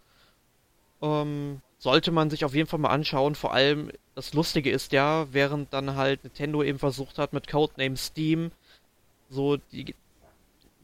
Ähm, 1.02 1.62
sollte 1.78 2.12
man 2.12 2.30
sich 2.30 2.46
auf 2.46 2.56
jeden 2.56 2.70
Fall 2.70 2.80
mal 2.80 2.90
anschauen. 2.92 3.36
Vor 3.36 3.54
allem, 3.54 3.92
das 4.16 4.34
Lustige 4.34 4.72
ist 4.72 4.94
ja, 4.94 5.28
während 5.32 5.74
dann 5.74 5.96
halt 5.96 6.24
Nintendo 6.24 6.64
eben 6.64 6.80
versucht 6.80 7.18
hat, 7.18 7.34
mit 7.34 7.50
Codename 7.50 7.98
Steam 7.98 8.52
so 9.30 9.58
die, 9.58 9.94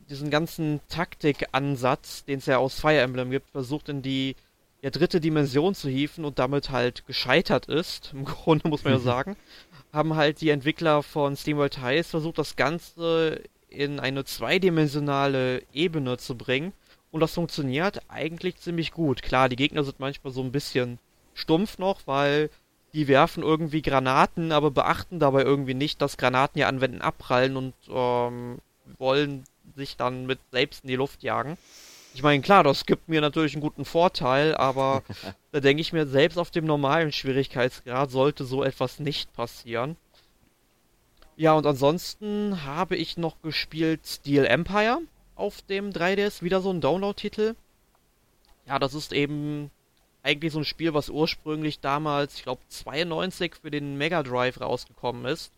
diesen 0.10 0.30
ganzen 0.30 0.82
Taktikansatz, 0.90 2.26
den 2.26 2.40
es 2.40 2.48
ja 2.48 2.58
aus 2.58 2.80
Fire 2.80 3.00
Emblem 3.00 3.32
gibt, 3.32 3.50
versucht 3.52 3.88
in 3.88 4.02
die 4.02 4.36
ja, 4.82 4.90
dritte 4.90 5.20
Dimension 5.20 5.76
zu 5.76 5.90
hieven 5.90 6.26
und 6.26 6.40
damit 6.40 6.70
halt 6.70 7.06
gescheitert 7.06 7.66
ist, 7.66 8.12
im 8.14 8.26
Grunde 8.26 8.68
muss 8.70 8.84
man 8.84 8.94
ja 8.94 9.00
sagen, 9.00 9.36
haben 9.92 10.16
halt 10.16 10.42
die 10.42 10.50
Entwickler 10.50 11.04
von 11.04 11.36
SteamWorld 11.36 11.82
Heist 11.82 12.12
versucht, 12.12 12.38
das 12.38 12.56
Ganze 12.56 13.42
in 13.70 14.00
eine 14.00 14.26
zweidimensionale 14.26 15.64
Ebene 15.74 16.18
zu 16.18 16.36
bringen. 16.36 16.74
Und 17.12 17.22
das 17.22 17.34
funktioniert 17.34 18.02
eigentlich 18.08 18.58
ziemlich 18.58 18.92
gut. 18.92 19.22
Klar, 19.24 19.50
die 19.50 19.56
Gegner 19.56 19.84
sind 19.84 20.00
manchmal 20.00 20.32
so 20.32 20.42
ein 20.42 20.52
bisschen 20.52 21.00
stumpf 21.34 21.80
noch, 21.80 22.02
weil 22.06 22.50
die 22.94 23.08
werfen 23.08 23.44
irgendwie 23.44 23.82
Granaten, 23.82 24.52
aber 24.52 24.72
beachten 24.72 25.20
dabei 25.20 25.44
irgendwie 25.44 25.74
nicht, 25.74 26.02
dass 26.02 26.18
Granaten 26.18 26.60
ja 26.60 26.68
anwenden 26.68 27.02
abprallen 27.02 27.56
und 27.56 27.74
ähm, 27.90 28.60
wollen 28.98 29.44
sich 29.76 29.98
dann 29.98 30.26
mit 30.26 30.40
selbst 30.52 30.84
in 30.84 30.90
die 30.90 30.96
Luft 30.96 31.24
jagen. 31.24 31.58
Ich 32.14 32.24
meine, 32.24 32.42
klar, 32.42 32.64
das 32.64 32.86
gibt 32.86 33.08
mir 33.08 33.22
natürlich 33.22 33.54
einen 33.54 33.62
guten 33.62 33.86
Vorteil, 33.86 34.56
aber 34.56 35.04
da 35.52 35.60
denke 35.60 35.82
ich 35.82 35.94
mir, 35.94 36.08
selbst 36.08 36.38
auf 36.38 36.52
dem 36.52 36.66
normalen 36.66 37.12
Schwierigkeitsgrad 37.12 38.12
sollte 38.12 38.46
so 38.46 38.64
etwas 38.64 39.00
nicht 39.00 39.32
passieren. 39.34 39.96
Ja, 41.36 41.54
und 41.54 41.66
ansonsten 41.66 42.66
habe 42.66 42.98
ich 42.98 43.16
noch 43.16 43.42
gespielt 43.42 44.02
Steel 44.06 44.46
Empire 44.46 45.00
auf 45.36 45.62
dem 45.62 45.92
3DS, 45.92 46.42
wieder 46.42 46.60
so 46.60 46.70
ein 46.70 46.82
Download-Titel. 46.82 47.56
Ja, 48.68 48.78
das 48.78 48.94
ist 48.94 49.14
eben 49.14 49.72
eigentlich 50.22 50.52
so 50.52 50.60
ein 50.60 50.66
Spiel, 50.66 50.94
was 50.94 51.10
ursprünglich 51.10 51.80
damals, 51.80 52.36
ich 52.36 52.44
glaube 52.44 52.62
92 52.68 53.56
für 53.56 53.72
den 53.72 53.98
Mega 53.98 54.22
Drive 54.22 54.60
rausgekommen 54.60 55.26
ist. 55.26 55.54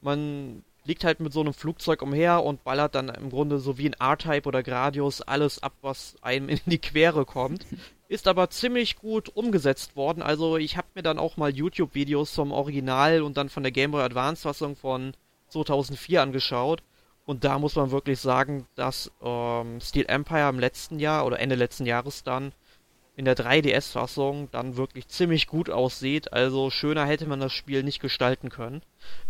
Man 0.00 0.64
fliegt 0.82 1.04
halt 1.04 1.20
mit 1.20 1.32
so 1.32 1.40
einem 1.40 1.54
Flugzeug 1.54 2.02
umher 2.02 2.42
und 2.42 2.64
ballert 2.64 2.94
dann 2.94 3.08
im 3.08 3.30
Grunde 3.30 3.58
so 3.58 3.78
wie 3.78 3.88
ein 3.88 3.96
R-Type 3.98 4.48
oder 4.48 4.62
Gradius 4.62 5.20
alles 5.20 5.62
ab, 5.62 5.72
was 5.82 6.16
einem 6.22 6.48
in 6.48 6.60
die 6.66 6.78
Quere 6.78 7.24
kommt. 7.24 7.66
Ist 8.08 8.26
aber 8.26 8.50
ziemlich 8.50 8.96
gut 8.96 9.28
umgesetzt 9.28 9.94
worden. 9.94 10.20
Also 10.22 10.56
ich 10.56 10.76
habe 10.76 10.88
mir 10.94 11.02
dann 11.02 11.20
auch 11.20 11.36
mal 11.36 11.54
YouTube-Videos 11.54 12.34
vom 12.34 12.50
Original 12.50 13.22
und 13.22 13.36
dann 13.36 13.48
von 13.48 13.62
der 13.62 13.70
Game 13.70 13.92
Boy 13.92 14.02
Advance-Fassung 14.02 14.74
von 14.74 15.12
2004 15.48 16.20
angeschaut. 16.20 16.82
Und 17.24 17.44
da 17.44 17.60
muss 17.60 17.76
man 17.76 17.92
wirklich 17.92 18.18
sagen, 18.18 18.66
dass 18.74 19.12
ähm, 19.22 19.80
Steel 19.80 20.06
Empire 20.08 20.48
im 20.48 20.58
letzten 20.58 20.98
Jahr 20.98 21.24
oder 21.24 21.38
Ende 21.38 21.54
letzten 21.54 21.86
Jahres 21.86 22.24
dann 22.24 22.52
in 23.16 23.24
der 23.24 23.36
3DS-Fassung 23.36 24.48
dann 24.50 24.76
wirklich 24.76 25.08
ziemlich 25.08 25.46
gut 25.46 25.68
aussieht. 25.68 26.32
Also 26.32 26.70
schöner 26.70 27.04
hätte 27.04 27.26
man 27.26 27.40
das 27.40 27.52
Spiel 27.52 27.82
nicht 27.82 28.00
gestalten 28.00 28.48
können. 28.48 28.82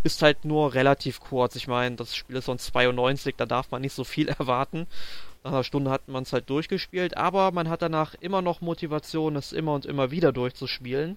Ist 0.05 0.23
halt 0.23 0.45
nur 0.45 0.75
relativ 0.75 1.21
kurz. 1.21 1.57
Ich 1.57 1.67
meine, 1.67 1.97
das 1.97 2.15
Spiel 2.15 2.37
ist 2.37 2.45
von 2.45 2.59
92, 2.59 3.35
da 3.37 3.47
darf 3.47 3.71
man 3.71 3.83
nicht 3.83 3.95
so 3.95 4.05
viel 4.05 4.29
erwarten. 4.39 4.87
Nach 5.43 5.53
einer 5.53 5.65
Stunde 5.65 5.91
hat 5.91 6.09
man 6.09 6.25
es 6.25 6.33
halt 6.33 6.51
durchgespielt, 6.51 7.17
aber 7.17 7.51
man 7.51 7.69
hat 7.69 7.83
danach 7.83 8.15
immer 8.21 8.43
noch 8.43 8.61
Motivation, 8.61 9.37
es 9.37 9.53
immer 9.53 9.75
und 9.75 9.87
immer 9.87 10.11
wieder 10.11 10.33
durchzuspielen. 10.33 11.17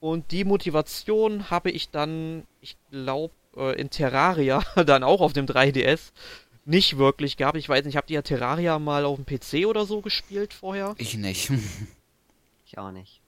Und 0.00 0.30
die 0.32 0.44
Motivation 0.44 1.50
habe 1.50 1.70
ich 1.70 1.88
dann, 1.88 2.46
ich 2.60 2.76
glaube, 2.90 3.32
äh, 3.56 3.80
in 3.80 3.90
Terraria 3.90 4.62
dann 4.86 5.02
auch 5.02 5.20
auf 5.20 5.32
dem 5.32 5.46
3DS 5.46 6.12
nicht 6.64 6.98
wirklich 6.98 7.36
gehabt. 7.36 7.56
Ich 7.58 7.68
weiß 7.68 7.84
nicht, 7.84 7.96
habt 7.96 8.10
ihr 8.10 8.22
Terraria 8.22 8.78
mal 8.78 9.04
auf 9.04 9.18
dem 9.22 9.26
PC 9.26 9.66
oder 9.66 9.84
so 9.86 10.00
gespielt 10.00 10.54
vorher? 10.54 10.94
Ich 10.98 11.16
nicht. 11.16 11.50
Ich 12.66 12.78
auch 12.78 12.90
nicht. 12.90 13.20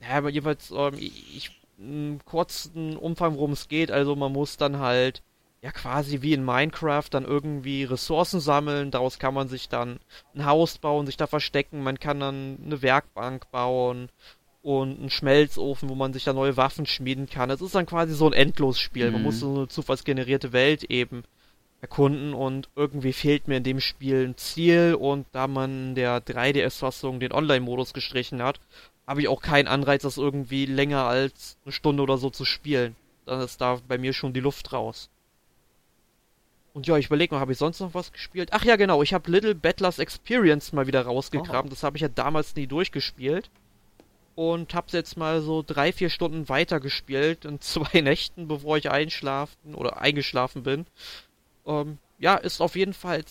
Ja, 0.00 0.16
aber 0.18 0.30
jedenfalls, 0.30 0.70
ähm, 0.70 0.94
ich, 0.98 1.36
ich 1.36 1.50
einen 1.78 2.20
kurzen 2.24 2.96
Umfang, 2.96 3.34
worum 3.36 3.52
es 3.52 3.68
geht. 3.68 3.90
Also 3.90 4.16
man 4.16 4.32
muss 4.32 4.56
dann 4.56 4.78
halt, 4.78 5.22
ja 5.62 5.70
quasi 5.72 6.22
wie 6.22 6.32
in 6.32 6.44
Minecraft, 6.44 7.04
dann 7.10 7.24
irgendwie 7.24 7.84
Ressourcen 7.84 8.40
sammeln. 8.40 8.90
Daraus 8.90 9.18
kann 9.18 9.34
man 9.34 9.48
sich 9.48 9.68
dann 9.68 10.00
ein 10.34 10.44
Haus 10.46 10.78
bauen, 10.78 11.06
sich 11.06 11.16
da 11.16 11.26
verstecken. 11.26 11.82
Man 11.82 12.00
kann 12.00 12.20
dann 12.20 12.58
eine 12.64 12.82
Werkbank 12.82 13.50
bauen 13.50 14.08
und 14.62 14.98
einen 14.98 15.10
Schmelzofen, 15.10 15.88
wo 15.88 15.94
man 15.94 16.12
sich 16.12 16.24
da 16.24 16.32
neue 16.32 16.56
Waffen 16.56 16.86
schmieden 16.86 17.28
kann. 17.28 17.50
Es 17.50 17.60
ist 17.60 17.74
dann 17.74 17.86
quasi 17.86 18.14
so 18.14 18.26
ein 18.26 18.32
Endlosspiel. 18.32 19.10
Man 19.10 19.20
Mhm. 19.20 19.26
muss 19.26 19.40
so 19.40 19.54
eine 19.54 19.68
zufallsgenerierte 19.68 20.52
Welt 20.52 20.84
eben 20.84 21.22
erkunden 21.80 22.34
und 22.34 22.68
irgendwie 22.74 23.12
fehlt 23.12 23.46
mir 23.46 23.58
in 23.58 23.64
dem 23.64 23.80
Spiel 23.80 24.26
ein 24.26 24.36
Ziel 24.36 24.96
und 24.98 25.26
da 25.32 25.46
man 25.46 25.94
der 25.94 26.20
3DS-Fassung 26.24 27.20
den 27.20 27.32
Online-Modus 27.32 27.92
gestrichen 27.92 28.42
hat, 28.42 28.60
habe 29.06 29.20
ich 29.22 29.28
auch 29.28 29.40
keinen 29.40 29.68
Anreiz, 29.68 30.02
das 30.02 30.18
irgendwie 30.18 30.66
länger 30.66 31.04
als 31.04 31.56
eine 31.64 31.72
Stunde 31.72 32.02
oder 32.02 32.18
so 32.18 32.30
zu 32.30 32.44
spielen. 32.44 32.96
Dann 33.26 33.40
ist 33.40 33.60
da 33.60 33.78
bei 33.86 33.96
mir 33.96 34.12
schon 34.12 34.32
die 34.32 34.40
Luft 34.40 34.72
raus. 34.72 35.08
Und 36.74 36.86
ja, 36.86 36.96
ich 36.96 37.06
überlege 37.06 37.34
mal, 37.34 37.40
habe 37.40 37.52
ich 37.52 37.58
sonst 37.58 37.80
noch 37.80 37.94
was 37.94 38.12
gespielt? 38.12 38.50
Ach 38.52 38.64
ja, 38.64 38.76
genau, 38.76 39.02
ich 39.02 39.14
habe 39.14 39.30
Little 39.30 39.54
Battlers 39.54 39.98
Experience 39.98 40.72
mal 40.72 40.86
wieder 40.86 41.02
rausgegraben. 41.02 41.70
Das 41.70 41.82
habe 41.82 41.96
ich 41.96 42.02
ja 42.02 42.08
damals 42.08 42.54
nie 42.54 42.66
durchgespielt. 42.66 43.50
Und 44.34 44.74
hab's 44.74 44.92
jetzt 44.92 45.16
mal 45.16 45.40
so 45.40 45.64
drei, 45.66 45.92
vier 45.92 46.10
Stunden 46.10 46.48
weitergespielt 46.48 47.44
in 47.44 47.60
zwei 47.60 48.00
Nächten, 48.00 48.46
bevor 48.46 48.76
ich 48.76 48.90
einschlafen 48.90 49.74
oder 49.74 50.00
eingeschlafen 50.00 50.62
bin. 50.62 50.86
Ähm, 51.68 51.98
ja, 52.18 52.34
ist 52.34 52.60
auf 52.60 52.74
jeden 52.74 52.94
Fall 52.94 53.22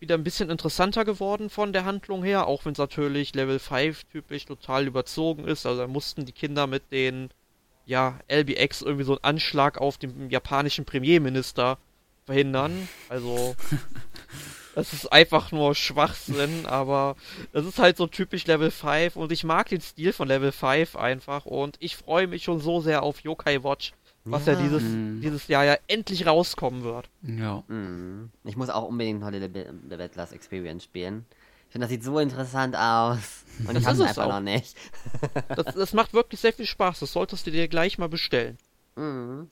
wieder 0.00 0.16
ein 0.16 0.24
bisschen 0.24 0.50
interessanter 0.50 1.04
geworden 1.04 1.48
von 1.48 1.72
der 1.72 1.84
Handlung 1.84 2.24
her, 2.24 2.48
auch 2.48 2.64
wenn 2.64 2.72
es 2.72 2.78
natürlich 2.78 3.34
Level 3.34 3.60
5 3.60 4.04
typisch 4.04 4.46
total 4.46 4.88
überzogen 4.88 5.46
ist. 5.46 5.64
Also 5.64 5.82
da 5.82 5.86
mussten 5.86 6.26
die 6.26 6.32
Kinder 6.32 6.66
mit 6.66 6.90
den 6.90 7.30
ja, 7.86 8.18
LBX 8.28 8.82
irgendwie 8.82 9.04
so 9.04 9.12
einen 9.12 9.24
Anschlag 9.24 9.78
auf 9.78 9.98
den 9.98 10.30
japanischen 10.30 10.84
Premierminister 10.84 11.78
verhindern. 12.24 12.88
Also 13.08 13.54
das 14.74 14.92
ist 14.92 15.12
einfach 15.12 15.52
nur 15.52 15.74
Schwachsinn, 15.74 16.66
aber 16.66 17.14
das 17.52 17.66
ist 17.66 17.78
halt 17.78 17.96
so 17.96 18.06
typisch 18.08 18.46
Level 18.46 18.70
5 18.70 19.14
und 19.14 19.30
ich 19.30 19.44
mag 19.44 19.68
den 19.68 19.80
Stil 19.80 20.12
von 20.12 20.26
Level 20.26 20.50
5 20.50 20.96
einfach 20.96 21.46
und 21.46 21.76
ich 21.78 21.96
freue 21.96 22.26
mich 22.26 22.44
schon 22.44 22.60
so 22.60 22.80
sehr 22.80 23.02
auf 23.02 23.20
Yokai 23.20 23.62
Watch 23.62 23.92
was 24.24 24.46
ja, 24.46 24.52
Ja. 24.54 24.60
dieses, 24.62 24.82
Mhm. 24.82 25.20
dieses 25.20 25.48
Jahr 25.48 25.64
ja 25.64 25.76
endlich 25.88 26.26
rauskommen 26.26 26.82
wird. 26.84 27.08
Ja. 27.22 27.62
Mhm. 27.68 28.30
Ich 28.44 28.56
muss 28.56 28.70
auch 28.70 28.88
unbedingt 28.88 29.20
noch 29.20 29.30
Little 29.30 29.48
Bit 29.48 29.68
The 29.88 29.96
Battlers 29.96 30.32
Experience 30.32 30.84
spielen. 30.84 31.24
Ich 31.68 31.72
finde, 31.72 31.86
das 31.86 31.90
sieht 31.90 32.04
so 32.04 32.18
interessant 32.18 32.76
aus. 32.76 33.44
Und 33.60 33.74
Das 33.74 33.82
ich 33.82 33.86
habe 33.88 33.96
es 34.02 34.08
einfach 34.08 34.24
auch. 34.26 34.28
noch 34.32 34.40
nicht. 34.40 34.76
Das, 35.56 35.74
das 35.74 35.92
macht 35.92 36.12
wirklich 36.14 36.40
sehr 36.40 36.52
viel 36.52 36.66
Spaß. 36.66 37.00
Das 37.00 37.12
solltest 37.12 37.46
du 37.46 37.50
dir 37.50 37.66
gleich 37.68 37.98
mal 37.98 38.08
bestellen. 38.08 38.58
Mhm. 38.96 39.48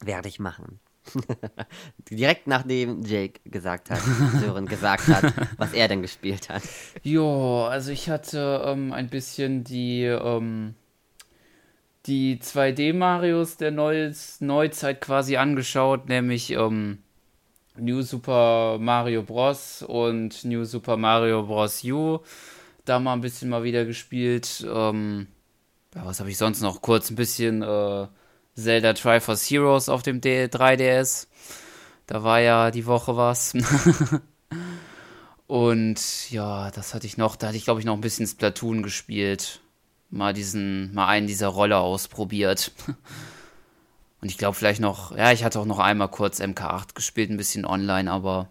Werde 0.00 0.28
ich 0.28 0.38
machen. 0.38 0.78
Direkt 2.10 2.46
nachdem 2.46 3.02
Jake 3.04 3.40
gesagt 3.44 3.90
hat, 3.90 4.00
Sören 4.40 4.66
gesagt 4.66 5.06
hat, 5.08 5.32
was 5.56 5.72
er 5.72 5.88
denn 5.88 6.02
gespielt 6.02 6.48
hat. 6.48 6.62
Ja, 7.02 7.68
also 7.68 7.90
ich 7.92 8.10
hatte 8.10 8.62
ähm, 8.64 8.92
ein 8.92 9.08
bisschen 9.08 9.62
die, 9.64 10.02
ähm, 10.02 10.74
die 12.06 12.38
2D-Marios 12.38 13.56
der 13.56 13.70
Neues, 13.70 14.40
Neuzeit 14.40 15.00
quasi 15.00 15.36
angeschaut, 15.36 16.08
nämlich 16.08 16.50
ähm, 16.52 16.98
New 17.76 18.02
Super 18.02 18.78
Mario 18.80 19.22
Bros. 19.22 19.82
und 19.82 20.44
New 20.44 20.64
Super 20.64 20.96
Mario 20.96 21.42
Bros. 21.44 21.82
U. 21.84 22.20
Da 22.84 22.98
mal 22.98 23.14
ein 23.14 23.20
bisschen 23.20 23.48
mal 23.48 23.64
wieder 23.64 23.84
gespielt. 23.84 24.66
Ähm, 24.68 25.26
ja, 25.94 26.04
was 26.04 26.20
habe 26.20 26.30
ich 26.30 26.38
sonst 26.38 26.60
noch? 26.60 26.82
Kurz 26.82 27.10
ein 27.10 27.16
bisschen 27.16 27.62
äh, 27.62 28.06
Zelda 28.54 28.92
Triforce 28.92 29.50
Heroes 29.50 29.88
auf 29.88 30.02
dem 30.02 30.20
D 30.20 30.44
3DS. 30.44 31.26
Da 32.06 32.22
war 32.22 32.40
ja 32.40 32.70
die 32.70 32.86
Woche 32.86 33.16
was. 33.16 33.54
Und 35.46 36.30
ja, 36.30 36.70
das 36.70 36.94
hatte 36.94 37.06
ich 37.06 37.16
noch. 37.16 37.36
Da 37.36 37.48
hatte 37.48 37.56
ich, 37.56 37.64
glaube 37.64 37.80
ich, 37.80 37.86
noch 37.86 37.94
ein 37.94 38.00
bisschen 38.00 38.26
Splatoon 38.26 38.82
gespielt. 38.82 39.60
Mal 40.10 40.32
diesen, 40.32 40.94
mal 40.94 41.08
einen 41.08 41.26
dieser 41.26 41.48
Roller 41.48 41.80
ausprobiert. 41.80 42.72
Und 44.20 44.30
ich 44.30 44.38
glaube 44.38 44.54
vielleicht 44.54 44.80
noch, 44.80 45.16
ja, 45.16 45.32
ich 45.32 45.44
hatte 45.44 45.60
auch 45.60 45.66
noch 45.66 45.78
einmal 45.78 46.08
kurz 46.08 46.40
MK8 46.40 46.94
gespielt, 46.94 47.30
ein 47.30 47.36
bisschen 47.36 47.64
online, 47.64 48.10
aber 48.10 48.48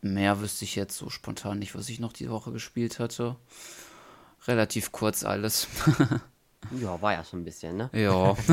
mehr 0.00 0.40
wüsste 0.40 0.64
ich 0.64 0.74
jetzt 0.74 0.96
so 0.96 1.10
spontan 1.10 1.58
nicht, 1.58 1.74
was 1.74 1.88
ich 1.88 2.00
noch 2.00 2.12
die 2.12 2.30
Woche 2.30 2.52
gespielt 2.52 2.98
hatte. 2.98 3.36
Relativ 4.46 4.92
kurz 4.92 5.24
alles. 5.24 5.68
Ja, 6.80 7.00
war 7.02 7.12
ja 7.12 7.22
schon 7.22 7.42
ein 7.42 7.44
bisschen, 7.44 7.76
ne? 7.76 7.90
ja. 7.92 8.34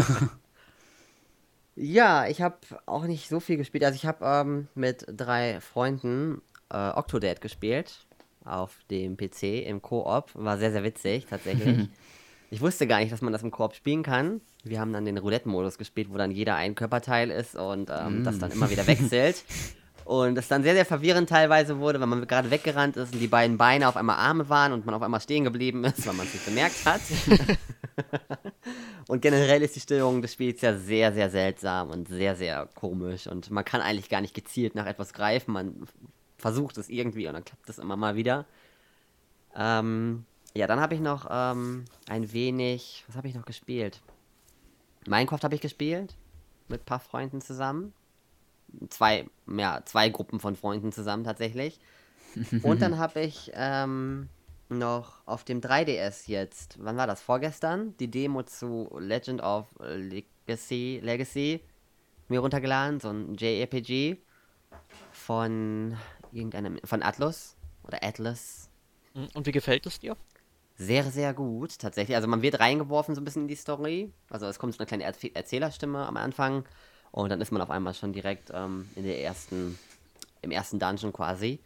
Ja, 1.76 2.28
ich 2.28 2.42
habe 2.42 2.58
auch 2.86 3.06
nicht 3.06 3.30
so 3.30 3.40
viel 3.40 3.56
gespielt. 3.56 3.86
Also 3.86 3.96
ich 3.96 4.06
habe 4.06 4.26
ähm, 4.26 4.68
mit 4.76 5.06
drei 5.08 5.62
Freunden 5.62 6.42
äh, 6.70 6.76
Octodad 6.76 7.40
gespielt 7.40 8.06
auf 8.46 8.80
dem 8.90 9.18
PC 9.18 9.66
im 9.66 9.82
Koop. 9.82 10.32
War 10.34 10.58
sehr, 10.58 10.72
sehr 10.72 10.84
witzig, 10.84 11.26
tatsächlich. 11.30 11.88
ich 12.52 12.62
wusste 12.62 12.88
gar 12.88 13.00
nicht, 13.00 13.12
dass 13.12 13.22
man 13.22 13.34
das 13.34 13.44
im 13.44 13.52
Koop 13.52 13.76
spielen 13.76 14.04
kann. 14.04 14.42
Wir 14.64 14.80
haben 14.80 14.94
dann 14.94 15.06
den 15.06 15.18
Roulette-Modus 15.18 15.78
gespielt, 15.78 16.10
wo 16.12 16.18
dann 16.18 16.32
jeder 16.32 16.56
ein 16.56 16.76
Körperteil 16.76 17.32
ist 17.32 17.56
und 17.56 17.90
ähm, 17.90 18.24
das 18.24 18.40
dann 18.40 18.52
immer 18.52 18.70
wieder 18.70 18.88
wechselt. 18.88 19.44
Und 20.04 20.38
es 20.38 20.48
dann 20.48 20.64
sehr, 20.64 20.74
sehr 20.74 20.86
verwirrend 20.86 21.30
teilweise 21.30 21.78
wurde, 21.78 22.02
wenn 22.02 22.10
man 22.10 22.26
gerade 22.28 22.50
weggerannt 22.50 22.98
ist 22.98 23.14
und 23.14 23.20
die 23.20 23.28
beiden 23.28 23.58
Beine 23.58 23.88
auf 23.88 23.96
einmal 23.96 24.18
Arme 24.18 24.50
waren 24.50 24.74
und 24.74 24.84
man 24.86 24.96
auf 24.96 25.04
einmal 25.04 25.22
stehen 25.22 25.44
geblieben 25.44 25.84
ist, 25.86 26.06
weil 26.08 26.16
man 26.16 26.26
es 26.26 26.34
nicht 26.34 26.46
bemerkt 26.46 26.86
hat. 26.86 27.02
Und 29.08 29.22
generell 29.22 29.62
ist 29.62 29.76
die 29.76 29.82
Steuerung 29.82 30.22
des 30.22 30.34
Spiels 30.34 30.62
ja 30.62 30.78
sehr, 30.78 31.12
sehr 31.12 31.30
seltsam 31.30 31.90
und 31.90 32.08
sehr, 32.08 32.36
sehr 32.36 32.68
komisch. 32.76 33.28
Und 33.28 33.52
man 33.52 33.66
kann 33.66 33.82
eigentlich 33.82 34.10
gar 34.10 34.22
nicht 34.22 34.34
gezielt 34.34 34.76
nach 34.76 34.86
etwas 34.86 35.12
greifen. 35.12 35.52
Man 35.52 35.88
versucht 36.42 36.78
es 36.78 36.90
irgendwie 36.90 37.28
und 37.28 37.34
dann 37.34 37.46
klappt 37.46 37.70
es 37.70 37.78
immer 37.78 37.96
mal 37.96 38.16
wieder. 38.16 38.46
Ähm, 39.56 40.26
ja, 40.54 40.68
dann 40.68 40.82
habe 40.82 40.96
ich 40.96 41.02
noch 41.02 41.28
ähm, 41.30 41.86
ein 42.10 42.34
wenig. 42.34 43.06
Was 43.08 43.16
habe 43.16 43.28
ich 43.28 43.36
noch 43.36 43.46
gespielt? 43.46 44.02
Minecraft 45.08 45.44
habe 45.44 45.56
ich 45.56 45.62
gespielt. 45.62 46.16
Mit 46.68 46.82
ein 46.82 46.86
paar 46.86 47.00
Freunden 47.00 47.42
zusammen. 47.42 47.94
Zwei, 48.90 49.28
ja, 49.48 49.82
zwei 49.86 50.10
Gruppen 50.10 50.40
von 50.40 50.56
Freunden 50.56 50.92
zusammen 50.92 51.24
tatsächlich. 51.24 51.80
Und 52.64 52.82
dann 52.82 52.98
habe 52.98 53.22
ich 53.22 53.52
ähm, 53.54 54.30
noch 54.70 55.22
auf 55.26 55.44
dem 55.44 55.62
3DS 55.62 56.30
jetzt, 56.30 56.78
wann 56.82 56.98
war 56.98 57.08
das? 57.08 57.22
Vorgestern? 57.22 57.96
Die 57.98 58.10
Demo 58.10 58.44
zu 58.44 58.90
Legend 58.98 59.42
of 59.42 59.68
Legacy, 59.80 61.02
Legacy 61.04 61.62
mir 62.30 62.40
runtergeladen, 62.40 63.00
so 63.00 63.10
ein 63.10 63.36
JRPG 63.36 64.18
von 65.12 65.98
irgendeinem, 66.34 66.80
von 66.84 67.04
Atlus 67.04 67.56
oder 67.84 68.04
Atlas. 68.04 68.70
Hm, 69.14 69.28
Und 69.34 69.46
wie 69.46 69.52
gefällt 69.52 69.86
es 69.86 70.00
dir? 70.00 70.16
Sehr, 70.78 71.04
sehr 71.12 71.34
gut, 71.34 71.78
tatsächlich. 71.78 72.16
Also 72.16 72.28
man 72.28 72.42
wird 72.42 72.60
reingeworfen 72.60 73.14
so 73.14 73.22
ein 73.22 73.26
bisschen 73.26 73.44
in 73.44 73.48
die 73.48 73.56
Story. 73.56 74.12
Also 74.30 74.48
es 74.48 74.58
kommt 74.58 74.74
so 74.74 74.80
eine 74.80 74.88
kleine 74.88 75.06
Erz- 75.06 75.32
Erzählerstimme 75.34 76.06
am 76.06 76.18
Anfang 76.18 76.66
und 77.12 77.30
dann 77.30 77.42
ist 77.42 77.52
man 77.52 77.62
auf 77.62 77.70
einmal 77.70 77.94
schon 77.94 78.14
direkt 78.14 78.50
ähm, 78.54 78.90
in 78.96 79.04
der 79.04 79.22
ersten, 79.22 79.78
im 80.42 80.52
ersten 80.52 80.80
Dungeon 80.80 81.14
quasi. 81.14 81.60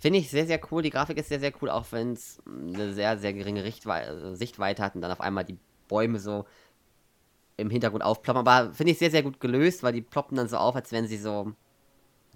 Finde 0.00 0.18
ich 0.18 0.28
sehr, 0.30 0.46
sehr 0.46 0.60
cool. 0.70 0.82
Die 0.82 0.90
Grafik 0.90 1.16
ist 1.16 1.28
sehr, 1.30 1.40
sehr 1.40 1.52
cool, 1.62 1.70
auch 1.70 1.86
wenn 1.90 2.12
es 2.12 2.42
eine 2.46 2.92
sehr, 2.92 3.16
sehr 3.16 3.32
geringe 3.32 3.64
Richtwei 3.64 4.02
äh, 4.02 4.34
Sichtweite 4.36 4.82
hat 4.82 4.94
und 4.94 5.00
dann 5.00 5.12
auf 5.12 5.20
einmal 5.20 5.44
die 5.44 5.56
Bäume 5.88 6.18
so 6.18 6.44
im 7.56 7.70
Hintergrund 7.70 8.04
aufploppen. 8.04 8.46
Aber 8.46 8.74
finde 8.74 8.92
ich 8.92 8.98
sehr, 8.98 9.10
sehr 9.10 9.22
gut 9.22 9.40
gelöst, 9.40 9.82
weil 9.82 9.92
die 9.92 10.02
ploppen 10.02 10.36
dann 10.36 10.48
so 10.48 10.56
auf, 10.58 10.74
als 10.74 10.92
wenn 10.92 11.06
sie 11.06 11.16
so 11.16 11.52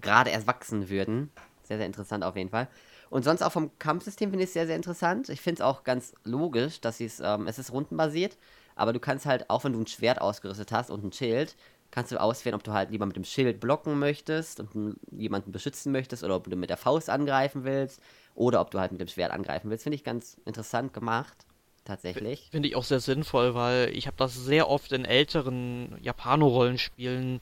gerade 0.01 0.29
erst 0.31 0.47
wachsen 0.47 0.89
würden. 0.89 1.29
Sehr, 1.69 1.77
sehr 1.77 1.85
interessant 1.85 2.23
auf 2.23 2.35
jeden 2.35 2.49
Fall. 2.49 2.67
Und 3.11 3.23
sonst 3.23 3.43
auch 3.43 3.51
vom 3.51 3.69
Kampfsystem 3.77 4.31
finde 4.31 4.43
ich 4.43 4.49
es 4.49 4.53
sehr, 4.53 4.65
sehr 4.65 4.75
interessant. 4.75 5.29
Ich 5.29 5.39
finde 5.39 5.61
es 5.61 5.65
auch 5.65 5.83
ganz 5.83 6.15
logisch, 6.23 6.81
dass 6.81 6.99
es, 6.99 7.19
ähm, 7.19 7.45
es 7.45 7.59
ist 7.59 7.71
rundenbasiert, 7.71 8.39
aber 8.75 8.91
du 8.91 8.99
kannst 8.99 9.27
halt, 9.27 9.51
auch 9.51 9.63
wenn 9.63 9.73
du 9.73 9.79
ein 9.79 9.85
Schwert 9.85 10.19
ausgerüstet 10.19 10.71
hast 10.71 10.89
und 10.89 11.03
ein 11.03 11.11
Schild, 11.11 11.55
kannst 11.91 12.11
du 12.11 12.19
auswählen, 12.19 12.55
ob 12.55 12.63
du 12.63 12.73
halt 12.73 12.89
lieber 12.89 13.05
mit 13.05 13.15
dem 13.15 13.23
Schild 13.23 13.59
blocken 13.59 13.99
möchtest 13.99 14.59
und 14.59 14.97
jemanden 15.11 15.51
beschützen 15.51 15.91
möchtest 15.91 16.23
oder 16.23 16.37
ob 16.37 16.49
du 16.49 16.55
mit 16.55 16.71
der 16.71 16.77
Faust 16.77 17.07
angreifen 17.11 17.65
willst 17.65 18.01
oder 18.33 18.61
ob 18.61 18.71
du 18.71 18.79
halt 18.79 18.91
mit 18.91 18.99
dem 18.99 19.07
Schwert 19.07 19.31
angreifen 19.31 19.69
willst. 19.69 19.83
Finde 19.83 19.95
ich 19.95 20.03
ganz 20.03 20.37
interessant 20.45 20.91
gemacht, 20.91 21.45
tatsächlich. 21.85 22.47
Finde 22.49 22.67
ich 22.67 22.75
auch 22.75 22.83
sehr 22.83 22.99
sinnvoll, 22.99 23.53
weil 23.53 23.95
ich 23.95 24.07
habe 24.07 24.17
das 24.17 24.33
sehr 24.33 24.69
oft 24.69 24.91
in 24.91 25.05
älteren 25.05 25.99
Japano-Rollenspielen 26.01 27.41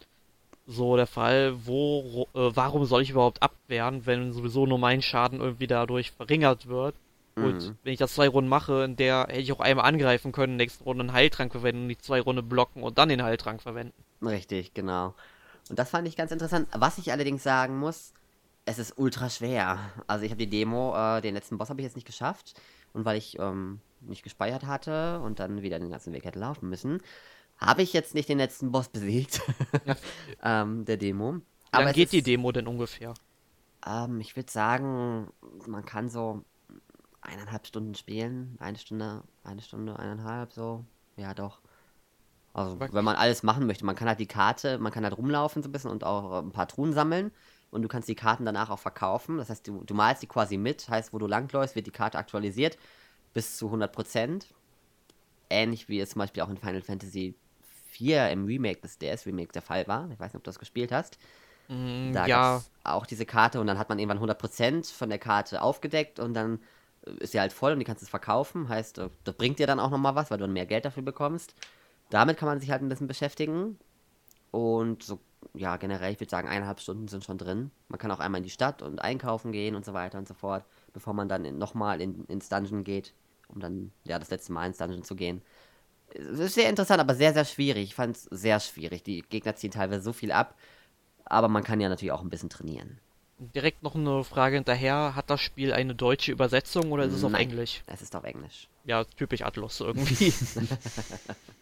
so 0.67 0.95
der 0.97 1.07
Fall, 1.07 1.65
wo, 1.65 2.27
äh, 2.33 2.51
warum 2.55 2.85
soll 2.85 3.01
ich 3.01 3.09
überhaupt 3.11 3.41
abwehren, 3.41 4.05
wenn 4.05 4.33
sowieso 4.33 4.65
nur 4.65 4.77
mein 4.79 5.01
Schaden 5.01 5.39
irgendwie 5.39 5.67
dadurch 5.67 6.11
verringert 6.11 6.67
wird. 6.67 6.95
Und 7.39 7.63
Mhm. 7.63 7.77
wenn 7.83 7.93
ich 7.93 7.99
das 7.99 8.13
zwei 8.15 8.27
Runden 8.27 8.49
mache, 8.49 8.83
in 8.83 8.95
der 8.95 9.27
hätte 9.29 9.39
ich 9.39 9.51
auch 9.53 9.59
einmal 9.59 9.85
angreifen 9.85 10.31
können, 10.31 10.55
nächste 10.57 10.83
Runde 10.83 11.01
einen 11.03 11.13
Heiltrank 11.13 11.51
verwenden 11.51 11.83
und 11.83 11.89
die 11.89 11.97
zwei 11.97 12.19
Runden 12.19 12.47
blocken 12.47 12.83
und 12.83 12.97
dann 12.97 13.09
den 13.09 13.23
Heiltrank 13.23 13.61
verwenden. 13.61 13.93
Richtig, 14.21 14.73
genau. 14.73 15.13
Und 15.69 15.77
das 15.79 15.89
fand 15.91 16.07
ich 16.07 16.15
ganz 16.17 16.31
interessant. 16.31 16.67
Was 16.73 16.97
ich 16.97 17.11
allerdings 17.11 17.43
sagen 17.43 17.77
muss, 17.77 18.13
es 18.65 18.79
ist 18.79 18.97
ultra 18.97 19.29
schwer. 19.29 19.79
Also 20.07 20.25
ich 20.25 20.31
habe 20.31 20.39
die 20.39 20.49
Demo, 20.49 20.95
äh, 20.95 21.21
den 21.21 21.35
letzten 21.35 21.57
Boss 21.57 21.69
habe 21.69 21.81
ich 21.81 21.85
jetzt 21.85 21.95
nicht 21.95 22.07
geschafft. 22.07 22.59
Und 22.93 23.05
weil 23.05 23.17
ich 23.17 23.37
ähm, 23.39 23.79
nicht 24.01 24.23
gespeichert 24.23 24.65
hatte 24.65 25.19
und 25.19 25.39
dann 25.39 25.61
wieder 25.61 25.79
den 25.79 25.91
ganzen 25.91 26.13
Weg 26.13 26.25
hätte 26.25 26.39
laufen 26.39 26.69
müssen, 26.69 27.01
habe 27.59 27.81
ich 27.81 27.93
jetzt 27.93 28.13
nicht 28.13 28.29
den 28.29 28.37
letzten 28.37 28.71
Boss 28.71 28.89
besiegt. 28.89 29.41
ähm, 30.43 30.85
der 30.85 30.97
Demo. 30.97 31.41
Aber 31.71 31.89
es 31.89 31.95
geht 31.95 32.11
die 32.11 32.17
ist- 32.19 32.27
Demo 32.27 32.51
denn 32.51 32.67
ungefähr? 32.67 33.13
Ähm, 33.85 34.19
ich 34.19 34.35
würde 34.35 34.51
sagen, 34.51 35.27
man 35.67 35.85
kann 35.85 36.09
so 36.09 36.43
eineinhalb 37.21 37.67
Stunden 37.67 37.95
spielen. 37.95 38.57
Eine 38.59 38.77
Stunde, 38.77 39.23
eine 39.43 39.61
Stunde, 39.61 39.97
eineinhalb, 39.99 40.53
so. 40.53 40.85
Ja, 41.17 41.33
doch. 41.33 41.59
Also, 42.53 42.79
wenn 42.79 43.05
man 43.05 43.15
alles 43.15 43.43
machen 43.43 43.67
möchte, 43.67 43.85
man 43.85 43.95
kann 43.95 44.07
halt 44.07 44.19
die 44.19 44.25
Karte, 44.27 44.79
man 44.79 44.91
kann 44.91 45.03
halt 45.03 45.15
rumlaufen 45.17 45.61
so 45.61 45.69
ein 45.69 45.71
bisschen 45.71 45.91
und 45.91 46.03
auch 46.03 46.31
äh, 46.31 46.45
ein 46.45 46.51
paar 46.51 46.67
Truhen 46.67 46.93
sammeln. 46.93 47.31
Und 47.69 47.81
du 47.81 47.87
kannst 47.89 48.07
die 48.07 48.15
Karten 48.15 48.45
danach 48.45 48.69
auch 48.69 48.79
verkaufen. 48.79 49.37
Das 49.37 49.49
heißt, 49.49 49.67
du, 49.67 49.83
du 49.83 49.93
malst 49.93 50.21
die 50.23 50.27
quasi 50.27 50.57
mit. 50.57 50.87
Heißt, 50.89 51.11
wo 51.13 51.17
du 51.19 51.27
langläufst, 51.27 51.75
wird 51.75 51.85
die 51.85 51.91
Karte 51.91 52.17
aktualisiert 52.17 52.77
bis 53.33 53.57
zu 53.57 53.69
100%. 53.69 54.45
Ähnlich 55.49 55.87
wie 55.89 55.99
es 55.99 56.11
zum 56.11 56.19
Beispiel 56.19 56.43
auch 56.43 56.49
in 56.49 56.57
Final 56.57 56.81
Fantasy 56.81 57.35
4 57.97 58.29
im 58.31 58.45
Remake 58.45 58.81
des 58.81 58.97
DS-Remakes 58.99 59.53
der 59.53 59.61
Fall 59.61 59.87
war. 59.87 60.09
Ich 60.11 60.19
weiß 60.19 60.33
nicht, 60.33 60.37
ob 60.37 60.43
du 60.43 60.49
das 60.49 60.59
gespielt 60.59 60.91
hast. 60.91 61.17
Mm, 61.67 62.13
Da 62.13 62.25
ja, 62.25 62.27
gab's 62.27 62.71
auch 62.83 63.05
diese 63.05 63.25
Karte 63.25 63.59
und 63.59 63.67
dann 63.67 63.77
hat 63.79 63.89
man 63.89 63.99
irgendwann 63.99 64.19
100% 64.19 64.93
von 64.93 65.09
der 65.09 65.19
Karte 65.19 65.61
aufgedeckt 65.61 66.19
und 66.19 66.33
dann 66.33 66.59
äh, 67.05 67.11
ist 67.23 67.31
sie 67.33 67.39
halt 67.39 67.53
voll 67.53 67.73
und 67.73 67.79
die 67.79 67.85
kannst 67.85 68.03
du 68.03 68.07
verkaufen. 68.07 68.69
Heißt, 68.69 68.99
äh, 68.99 69.09
das 69.23 69.35
bringt 69.35 69.59
dir 69.59 69.67
dann 69.67 69.79
auch 69.79 69.89
nochmal 69.91 70.15
was, 70.15 70.31
weil 70.31 70.37
du 70.37 70.45
dann 70.45 70.53
mehr 70.53 70.65
Geld 70.65 70.85
dafür 70.85 71.03
bekommst. 71.03 71.55
Damit 72.09 72.37
kann 72.37 72.47
man 72.47 72.59
sich 72.59 72.71
halt 72.71 72.81
ein 72.81 72.89
bisschen 72.89 73.07
beschäftigen. 73.07 73.77
Und 74.51 75.03
so, 75.03 75.19
ja, 75.53 75.77
generell, 75.77 76.13
ich 76.13 76.19
würde 76.19 76.29
sagen, 76.31 76.47
eineinhalb 76.47 76.79
Stunden 76.79 77.07
sind 77.07 77.23
schon 77.23 77.37
drin. 77.37 77.71
Man 77.89 77.99
kann 77.99 78.11
auch 78.11 78.19
einmal 78.19 78.39
in 78.39 78.43
die 78.45 78.49
Stadt 78.49 78.81
und 78.81 78.99
einkaufen 79.01 79.51
gehen 79.51 79.75
und 79.75 79.85
so 79.85 79.93
weiter 79.93 80.17
und 80.17 80.27
so 80.27 80.33
fort, 80.33 80.65
bevor 80.93 81.13
man 81.13 81.29
dann 81.29 81.45
in, 81.45 81.57
nochmal 81.57 82.01
in, 82.01 82.25
ins 82.25 82.49
Dungeon 82.49 82.83
geht, 82.83 83.13
um 83.49 83.59
dann, 83.59 83.91
ja, 84.05 84.19
das 84.19 84.29
letzte 84.31 84.53
Mal 84.53 84.67
ins 84.67 84.77
Dungeon 84.77 85.03
zu 85.03 85.15
gehen. 85.15 85.41
Es 86.13 86.39
ist 86.39 86.55
sehr 86.55 86.69
interessant, 86.69 86.99
aber 87.01 87.15
sehr, 87.15 87.33
sehr 87.33 87.45
schwierig. 87.45 87.83
Ich 87.89 87.95
fand 87.95 88.15
es 88.17 88.23
sehr 88.23 88.59
schwierig. 88.59 89.03
Die 89.03 89.21
Gegner 89.23 89.55
ziehen 89.55 89.71
teilweise 89.71 90.01
so 90.03 90.13
viel 90.13 90.31
ab. 90.31 90.55
Aber 91.25 91.47
man 91.49 91.63
kann 91.63 91.81
ja 91.81 91.89
natürlich 91.89 92.11
auch 92.13 92.21
ein 92.21 92.29
bisschen 92.29 92.49
trainieren. 92.49 92.99
direkt 93.39 93.83
noch 93.83 93.95
eine 93.95 94.23
Frage 94.23 94.55
hinterher. 94.55 95.15
Hat 95.15 95.29
das 95.29 95.41
Spiel 95.41 95.73
eine 95.73 95.95
deutsche 95.95 96.31
Übersetzung 96.31 96.91
oder 96.91 97.05
ist 97.05 97.13
es 97.13 97.23
auf 97.23 97.31
Nein. 97.33 97.41
Englisch? 97.41 97.83
Es 97.87 98.01
ist 98.01 98.15
auf 98.15 98.23
Englisch. 98.23 98.69
Ja, 98.85 99.03
typisch 99.05 99.41
Atlus 99.43 99.79
irgendwie. 99.79 100.33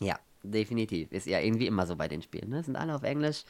Ja, 0.00 0.18
definitiv. 0.42 1.12
Ist 1.12 1.26
ja 1.26 1.40
irgendwie 1.40 1.66
immer 1.66 1.86
so 1.86 1.96
bei 1.96 2.08
den 2.08 2.22
Spielen. 2.22 2.50
Ne? 2.50 2.62
Sind 2.62 2.76
alle 2.76 2.94
auf 2.94 3.02
Englisch. 3.02 3.44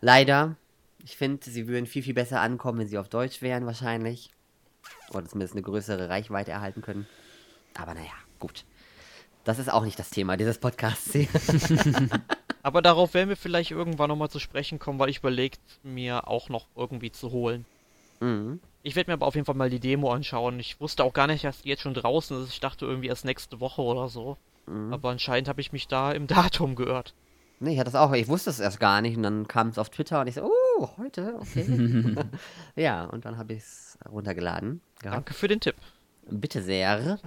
Leider. 0.00 0.56
Ich 0.98 1.16
finde, 1.16 1.50
sie 1.50 1.66
würden 1.68 1.86
viel, 1.86 2.02
viel 2.02 2.14
besser 2.14 2.40
ankommen, 2.40 2.78
wenn 2.78 2.88
sie 2.88 2.98
auf 2.98 3.08
Deutsch 3.08 3.42
wären, 3.42 3.66
wahrscheinlich. 3.66 4.30
Oder 5.10 5.26
zumindest 5.26 5.54
eine 5.54 5.62
größere 5.62 6.08
Reichweite 6.08 6.52
erhalten 6.52 6.82
können. 6.82 7.06
Aber 7.74 7.94
naja, 7.94 8.12
gut. 8.38 8.64
Das 9.44 9.58
ist 9.58 9.70
auch 9.70 9.84
nicht 9.84 9.98
das 9.98 10.10
Thema 10.10 10.36
dieses 10.36 10.58
Podcasts. 10.58 11.10
Aber 12.62 12.80
darauf 12.80 13.12
werden 13.12 13.28
wir 13.28 13.36
vielleicht 13.36 13.72
irgendwann 13.72 14.08
nochmal 14.08 14.30
zu 14.30 14.38
sprechen 14.38 14.78
kommen, 14.78 14.98
weil 14.98 15.10
ich 15.10 15.18
überlegt 15.18 15.60
mir 15.82 16.28
auch 16.28 16.48
noch 16.48 16.66
irgendwie 16.74 17.12
zu 17.12 17.30
holen. 17.30 17.66
mhm. 18.20 18.60
Ich 18.86 18.96
werde 18.96 19.10
mir 19.10 19.14
aber 19.14 19.26
auf 19.26 19.34
jeden 19.34 19.46
Fall 19.46 19.54
mal 19.54 19.70
die 19.70 19.80
Demo 19.80 20.12
anschauen. 20.12 20.60
Ich 20.60 20.78
wusste 20.78 21.04
auch 21.04 21.14
gar 21.14 21.26
nicht, 21.26 21.42
dass 21.42 21.62
die 21.62 21.70
jetzt 21.70 21.80
schon 21.80 21.94
draußen 21.94 22.42
ist. 22.42 22.50
Ich 22.50 22.60
dachte 22.60 22.84
irgendwie 22.84 23.08
erst 23.08 23.24
nächste 23.24 23.58
Woche 23.58 23.80
oder 23.80 24.10
so. 24.10 24.36
Mhm. 24.66 24.92
Aber 24.92 25.08
anscheinend 25.08 25.48
habe 25.48 25.62
ich 25.62 25.72
mich 25.72 25.88
da 25.88 26.12
im 26.12 26.26
Datum 26.26 26.74
geirrt. 26.74 27.14
Nee, 27.60 27.72
ich 27.72 27.78
hatte 27.78 27.90
das 27.90 28.00
auch. 28.00 28.12
Ich 28.12 28.28
wusste 28.28 28.50
es 28.50 28.60
erst 28.60 28.80
gar 28.80 29.00
nicht. 29.00 29.16
Und 29.16 29.22
dann 29.22 29.48
kam 29.48 29.68
es 29.68 29.78
auf 29.78 29.88
Twitter 29.88 30.20
und 30.20 30.26
ich 30.26 30.34
so, 30.34 30.50
oh, 30.78 30.88
heute, 30.98 31.34
okay. 31.40 32.14
ja, 32.76 33.04
und 33.04 33.24
dann 33.24 33.38
habe 33.38 33.54
ich 33.54 33.60
es 33.60 33.98
runtergeladen. 34.10 34.82
Gehabt. 35.00 35.16
Danke 35.16 35.34
für 35.34 35.48
den 35.48 35.60
Tipp. 35.60 35.76
Bitte 36.30 36.62
sehr. 36.62 37.18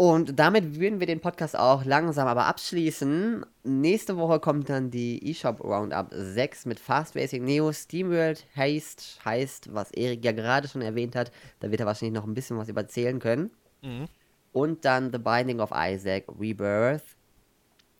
Und 0.00 0.38
damit 0.38 0.78
würden 0.78 1.00
wir 1.00 1.08
den 1.08 1.18
Podcast 1.18 1.58
auch 1.58 1.84
langsam 1.84 2.28
aber 2.28 2.46
abschließen. 2.46 3.44
Nächste 3.64 4.16
Woche 4.16 4.38
kommt 4.38 4.68
dann 4.68 4.92
die 4.92 5.28
eShop 5.28 5.58
Roundup 5.58 6.10
6 6.12 6.66
mit 6.66 6.78
Fast 6.78 7.16
Racing 7.16 7.42
Neo 7.42 7.72
SteamWorld 7.72 8.46
Haste 8.54 9.02
heißt, 9.24 9.74
was 9.74 9.90
Erik 9.90 10.24
ja 10.24 10.30
gerade 10.30 10.68
schon 10.68 10.82
erwähnt 10.82 11.16
hat. 11.16 11.32
Da 11.58 11.72
wird 11.72 11.80
er 11.80 11.86
wahrscheinlich 11.86 12.14
noch 12.14 12.28
ein 12.28 12.34
bisschen 12.34 12.56
was 12.56 12.68
überzählen 12.68 13.18
können. 13.18 13.50
Mhm. 13.82 14.04
Und 14.52 14.84
dann 14.84 15.10
The 15.10 15.18
Binding 15.18 15.58
of 15.58 15.72
Isaac 15.74 16.26
Rebirth 16.38 17.02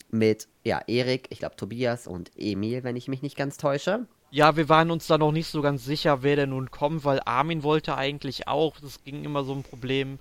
mit, 0.08 0.46
ja, 0.62 0.80
Erik, 0.86 1.26
ich 1.30 1.40
glaube 1.40 1.56
Tobias 1.56 2.06
und 2.06 2.30
Emil, 2.36 2.84
wenn 2.84 2.94
ich 2.94 3.08
mich 3.08 3.22
nicht 3.22 3.36
ganz 3.36 3.56
täusche. 3.56 4.06
Ja, 4.30 4.56
wir 4.56 4.68
waren 4.68 4.92
uns 4.92 5.08
da 5.08 5.18
noch 5.18 5.32
nicht 5.32 5.48
so 5.48 5.62
ganz 5.62 5.84
sicher, 5.84 6.22
wer 6.22 6.36
denn 6.36 6.50
nun 6.50 6.70
kommt, 6.70 7.04
weil 7.04 7.20
Armin 7.24 7.64
wollte 7.64 7.96
eigentlich 7.96 8.46
auch. 8.46 8.78
Das 8.78 9.02
ging 9.02 9.24
immer 9.24 9.42
so 9.42 9.52
ein 9.52 9.64
Problem. 9.64 10.20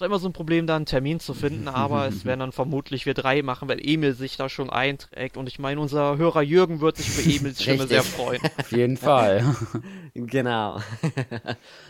Es 0.00 0.02
war 0.02 0.06
immer 0.06 0.18
so 0.18 0.30
ein 0.30 0.32
Problem, 0.32 0.66
da 0.66 0.76
einen 0.76 0.86
Termin 0.86 1.20
zu 1.20 1.34
finden, 1.34 1.68
aber 1.68 2.08
es 2.08 2.24
werden 2.24 2.40
dann 2.40 2.52
vermutlich 2.52 3.04
wir 3.04 3.12
drei 3.12 3.42
machen, 3.42 3.68
weil 3.68 3.86
Emil 3.86 4.14
sich 4.14 4.38
da 4.38 4.48
schon 4.48 4.70
einträgt. 4.70 5.36
Und 5.36 5.46
ich 5.46 5.58
meine, 5.58 5.78
unser 5.78 6.16
Hörer 6.16 6.40
Jürgen 6.40 6.80
wird 6.80 6.96
sich 6.96 7.10
über 7.10 7.20
Emils 7.20 7.60
Stimme 7.60 7.80
Richtig. 7.80 7.90
sehr 7.90 8.02
freuen. 8.02 8.40
Auf 8.56 8.72
jeden 8.72 8.96
Fall. 8.96 9.44
Genau. 10.14 10.80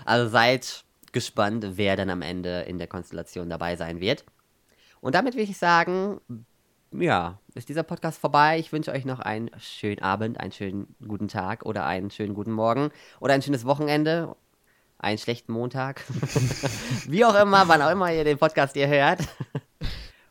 also 0.04 0.28
seid 0.28 0.84
gespannt, 1.12 1.64
wer 1.76 1.94
dann 1.94 2.10
am 2.10 2.20
Ende 2.20 2.62
in 2.62 2.78
der 2.78 2.88
Konstellation 2.88 3.48
dabei 3.48 3.76
sein 3.76 4.00
wird. 4.00 4.24
Und 5.00 5.14
damit 5.14 5.36
will 5.36 5.44
ich 5.44 5.56
sagen, 5.56 6.20
ja, 6.90 7.38
ist 7.54 7.68
dieser 7.68 7.84
Podcast 7.84 8.20
vorbei. 8.20 8.58
Ich 8.58 8.72
wünsche 8.72 8.90
euch 8.90 9.04
noch 9.04 9.20
einen 9.20 9.50
schönen 9.58 10.02
Abend, 10.02 10.40
einen 10.40 10.52
schönen 10.52 10.96
guten 11.06 11.28
Tag 11.28 11.64
oder 11.64 11.86
einen 11.86 12.10
schönen 12.10 12.34
guten 12.34 12.52
Morgen 12.52 12.90
oder 13.20 13.34
ein 13.34 13.42
schönes 13.42 13.64
Wochenende, 13.64 14.34
einen 15.00 15.18
schlechten 15.18 15.52
Montag. 15.52 16.04
Wie 17.08 17.24
auch 17.24 17.34
immer, 17.34 17.66
wann 17.68 17.82
auch 17.82 17.90
immer 17.90 18.12
ihr 18.12 18.24
den 18.24 18.38
Podcast 18.38 18.76
ihr 18.76 18.88
hört. 18.88 19.20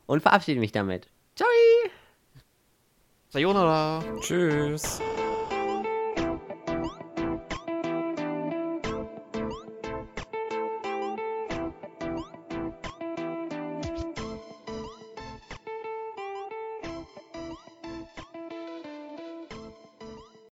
Und 0.06 0.22
verabschiede 0.22 0.60
mich 0.60 0.72
damit. 0.72 1.08
Ciao! 1.36 1.48
Sayonara! 3.30 4.04
Tschüss. 4.22 5.00